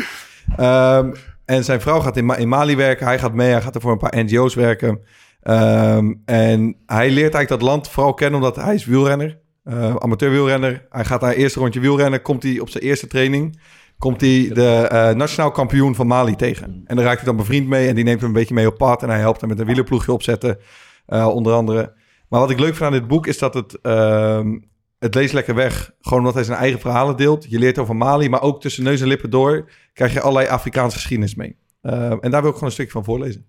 [0.58, 1.12] Ehm,
[1.46, 3.06] en zijn vrouw gaat in, Ma- in Mali werken.
[3.06, 3.52] Hij gaat mee.
[3.52, 5.00] Hij gaat er voor een paar NGO's werken.
[5.42, 9.38] Ehm, en hij leert eigenlijk dat land vooral kennen omdat hij is wielrenner.
[9.66, 10.86] Eh amateur wielrenner.
[10.90, 12.22] Hij gaat daar eerste rondje wielrennen.
[12.22, 13.60] Komt hij op zijn eerste training.
[13.98, 16.82] Komt hij de eh, nationaal kampioen van Mali tegen.
[16.86, 17.88] En daar raakt hij dan bevriend mee.
[17.88, 19.04] En die neemt hem een beetje mee op pad.
[19.04, 20.58] En hij helpt hem met een wielerploegje opzetten.
[21.06, 21.94] eh, onder andere.
[22.30, 23.82] Maar wat ik leuk vind aan dit boek is dat het...
[23.82, 24.58] ehm,
[25.00, 25.92] het leest lekker weg.
[26.02, 27.46] Gewoon omdat hij zijn eigen verhalen deelt.
[27.50, 30.98] Je leert over Mali, maar ook tussen neus en lippen door krijg je allerlei Afrikaanse
[30.98, 31.58] geschiedenis mee.
[31.82, 33.46] Uh, en daar wil ik gewoon een stukje van voorlezen.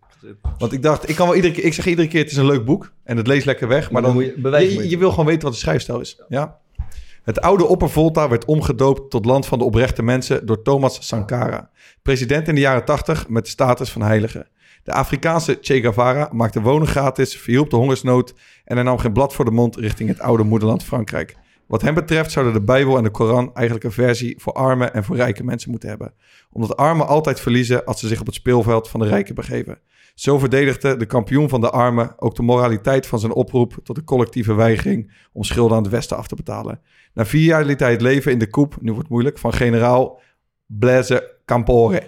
[0.59, 2.47] Want ik dacht, ik kan wel iedere keer, ik zeg iedere keer, het is een
[2.47, 5.43] leuk boek en het leest lekker weg, maar dan, moet je je wil gewoon weten
[5.43, 6.23] wat de schrijfstijl is.
[6.29, 6.59] Ja.
[7.23, 11.71] Het oude Oppervolta werd omgedoopt tot land van de oprechte mensen door Thomas Sankara,
[12.03, 14.47] president in de jaren 80 met de status van heilige.
[14.83, 18.35] De Afrikaanse Che Guevara maakte wonen gratis, verhielp de hongersnood
[18.65, 21.37] en hij nam geen blad voor de mond richting het oude moederland Frankrijk.
[21.67, 25.05] Wat hem betreft zouden de Bijbel en de Koran eigenlijk een versie voor arme en
[25.05, 26.15] voor rijke mensen moeten hebben.
[26.53, 29.79] Omdat armen altijd verliezen als ze zich op het speelveld van de rijken begeven.
[30.17, 34.05] Zo verdedigde de kampioen van de armen ook de moraliteit van zijn oproep tot de
[34.05, 36.81] collectieve weigering om schulden aan het Westen af te betalen.
[37.15, 39.53] Na vier jaar liet hij het leven in de koep, nu wordt het moeilijk, van
[39.53, 40.21] generaal
[40.67, 42.03] Blaise Campore.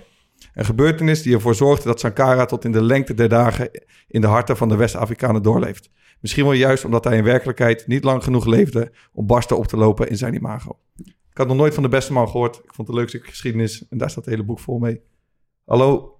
[0.54, 3.70] Een gebeurtenis die ervoor zorgde dat Sankara tot in de lengte der dagen
[4.06, 5.90] in de harten van de West-Afrikanen doorleeft.
[6.20, 9.76] Misschien wel juist omdat hij in werkelijkheid niet lang genoeg leefde om barsten op te
[9.76, 10.78] lopen in zijn imago.
[11.04, 12.56] Ik had nog nooit van de beste man gehoord.
[12.56, 15.00] Ik vond het een leuk stuk geschiedenis en daar staat het hele boek vol mee.
[15.64, 16.17] Hallo,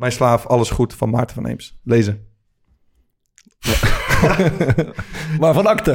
[0.00, 1.80] mijn slaaf, alles goed van Maarten van Eems.
[1.84, 2.28] Lezen.
[5.40, 5.90] maar van akte.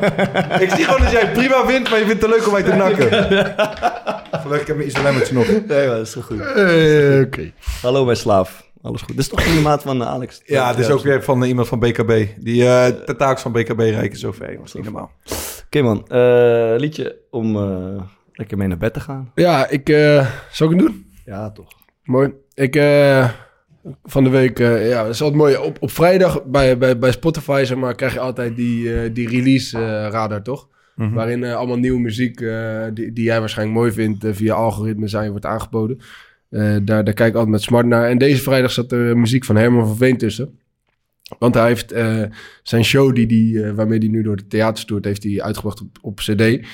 [0.64, 2.74] ik zie gewoon dat jij prima wint, maar je vindt het leuk om mij te
[2.74, 3.08] nakken.
[4.40, 5.46] Gelukkig, ik heb mijn isolemmertje nog.
[5.46, 6.38] Nee, maar dat is toch goed.
[6.38, 7.52] Uh, Oké.
[7.82, 8.70] Hallo mijn slaaf.
[8.82, 9.10] Alles goed.
[9.10, 10.42] Dit is toch in de maat van uh, Alex?
[10.44, 12.26] Ja, dit is ook weer van uh, iemand van BKB.
[12.38, 14.56] Die uh, tentakels van BKB reiken zover.
[14.56, 15.10] Dat is niet normaal.
[15.24, 18.02] Oké okay, man, uh, liedje om uh,
[18.32, 19.30] lekker mee naar bed te gaan.
[19.34, 19.88] Ja, ik...
[19.88, 21.12] Uh, zal ik het doen?
[21.24, 21.68] Ja, toch.
[22.02, 22.44] Mooi.
[22.56, 22.74] Ik...
[24.04, 25.56] van de week, ja, dat is altijd mooi.
[25.56, 30.08] Op, op vrijdag bij, bij, bij Spotify, zeg maar, krijg je altijd die, die release
[30.08, 30.68] radar, toch?
[30.94, 31.14] Mm -hmm.
[31.14, 32.38] Waarin allemaal nieuwe muziek
[32.94, 36.00] die, die jij waarschijnlijk mooi vindt via algoritmes aan je wordt aangeboden.
[36.50, 38.08] Uh, daar, daar kijk ik altijd met smart naar.
[38.08, 40.58] En deze vrijdag zat er muziek van Herman van Veen tussen.
[41.38, 42.22] Want hij heeft uh,
[42.62, 45.80] zijn show, die die, uh, waarmee hij nu door de theaters toert, heeft hij uitgebracht
[45.80, 46.66] op, op cd.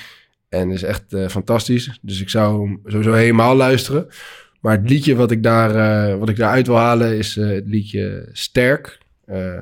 [0.49, 1.99] En is echt eh, fantastisch.
[2.01, 4.07] Dus ik zou hem sowieso helemaal luisteren.
[4.63, 7.67] Maar het liedje wat ik, daar, eh, wat ik daaruit wil halen is eh, het
[7.67, 8.97] liedje Sterk.
[9.25, 9.61] Eh,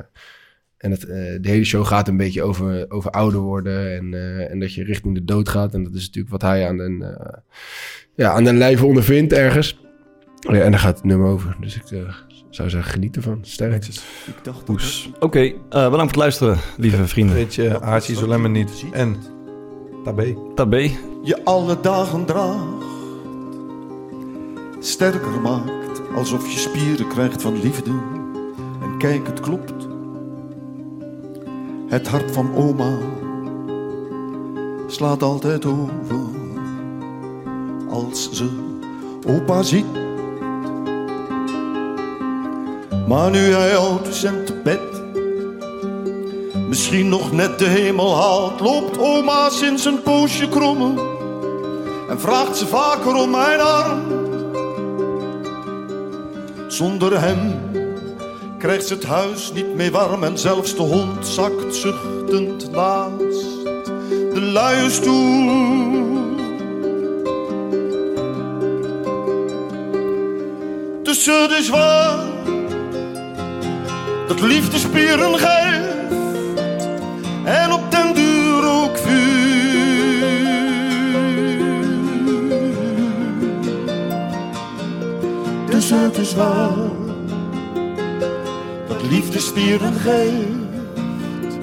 [0.77, 4.51] en het, eh, de hele show gaat een beetje over, over ouder worden en, eh,
[4.51, 5.73] en dat je richting de dood gaat.
[5.73, 7.37] En dat is natuurlijk wat hij aan den, eh,
[8.15, 9.79] ja, aan den lijve ondervindt ergens.
[10.39, 11.55] Ja, en daar gaat het nummer over.
[11.59, 11.83] Dus ik
[12.49, 13.39] zou zeggen, geniet ervan.
[13.41, 13.87] Sterk.
[14.65, 15.11] Poes.
[15.19, 17.35] Oké, eh, bedankt voor het luisteren, lieve vrienden.
[17.35, 18.85] Weet je, Haartje zo lemmen niet.
[18.91, 19.15] En
[20.03, 20.35] Tabé.
[20.55, 20.91] Tabé.
[21.23, 22.90] je alle dagen draagt.
[24.83, 27.91] Sterker maakt, alsof je spieren krijgt van liefde.
[28.81, 29.87] En kijk, het klopt.
[31.87, 32.97] Het hart van oma
[34.87, 36.19] slaat altijd over.
[37.89, 38.49] Als ze
[39.27, 39.85] opa ziet.
[43.07, 44.79] Maar nu hij oud is en te bed.
[46.67, 50.97] Misschien nog net de hemel haalt, loopt oma sinds een poosje krommen
[52.09, 54.20] en vraagt ze vaker om mijn arm.
[56.71, 57.59] Zonder hem
[58.57, 63.63] krijgt ze het huis niet meer warm en zelfs de hond zakt zuchtend naast
[64.33, 65.49] de luie stoel.
[71.03, 72.19] Tussen de zwaar
[74.27, 76.13] dat liefdespieren geeft
[77.43, 77.90] en op
[86.01, 86.89] het is waar
[88.87, 91.55] dat liefde spieren geeft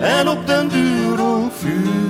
[0.00, 2.02] en op den duur ook vuur.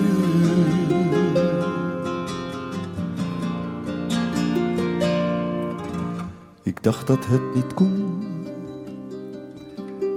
[6.63, 8.25] Ik dacht dat het niet kon,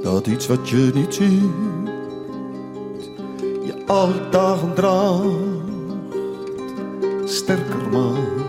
[0.04, 1.96] dat iets wat je niet ziet
[3.66, 5.26] je alle dagen draagt,
[7.26, 8.47] sterker maakt.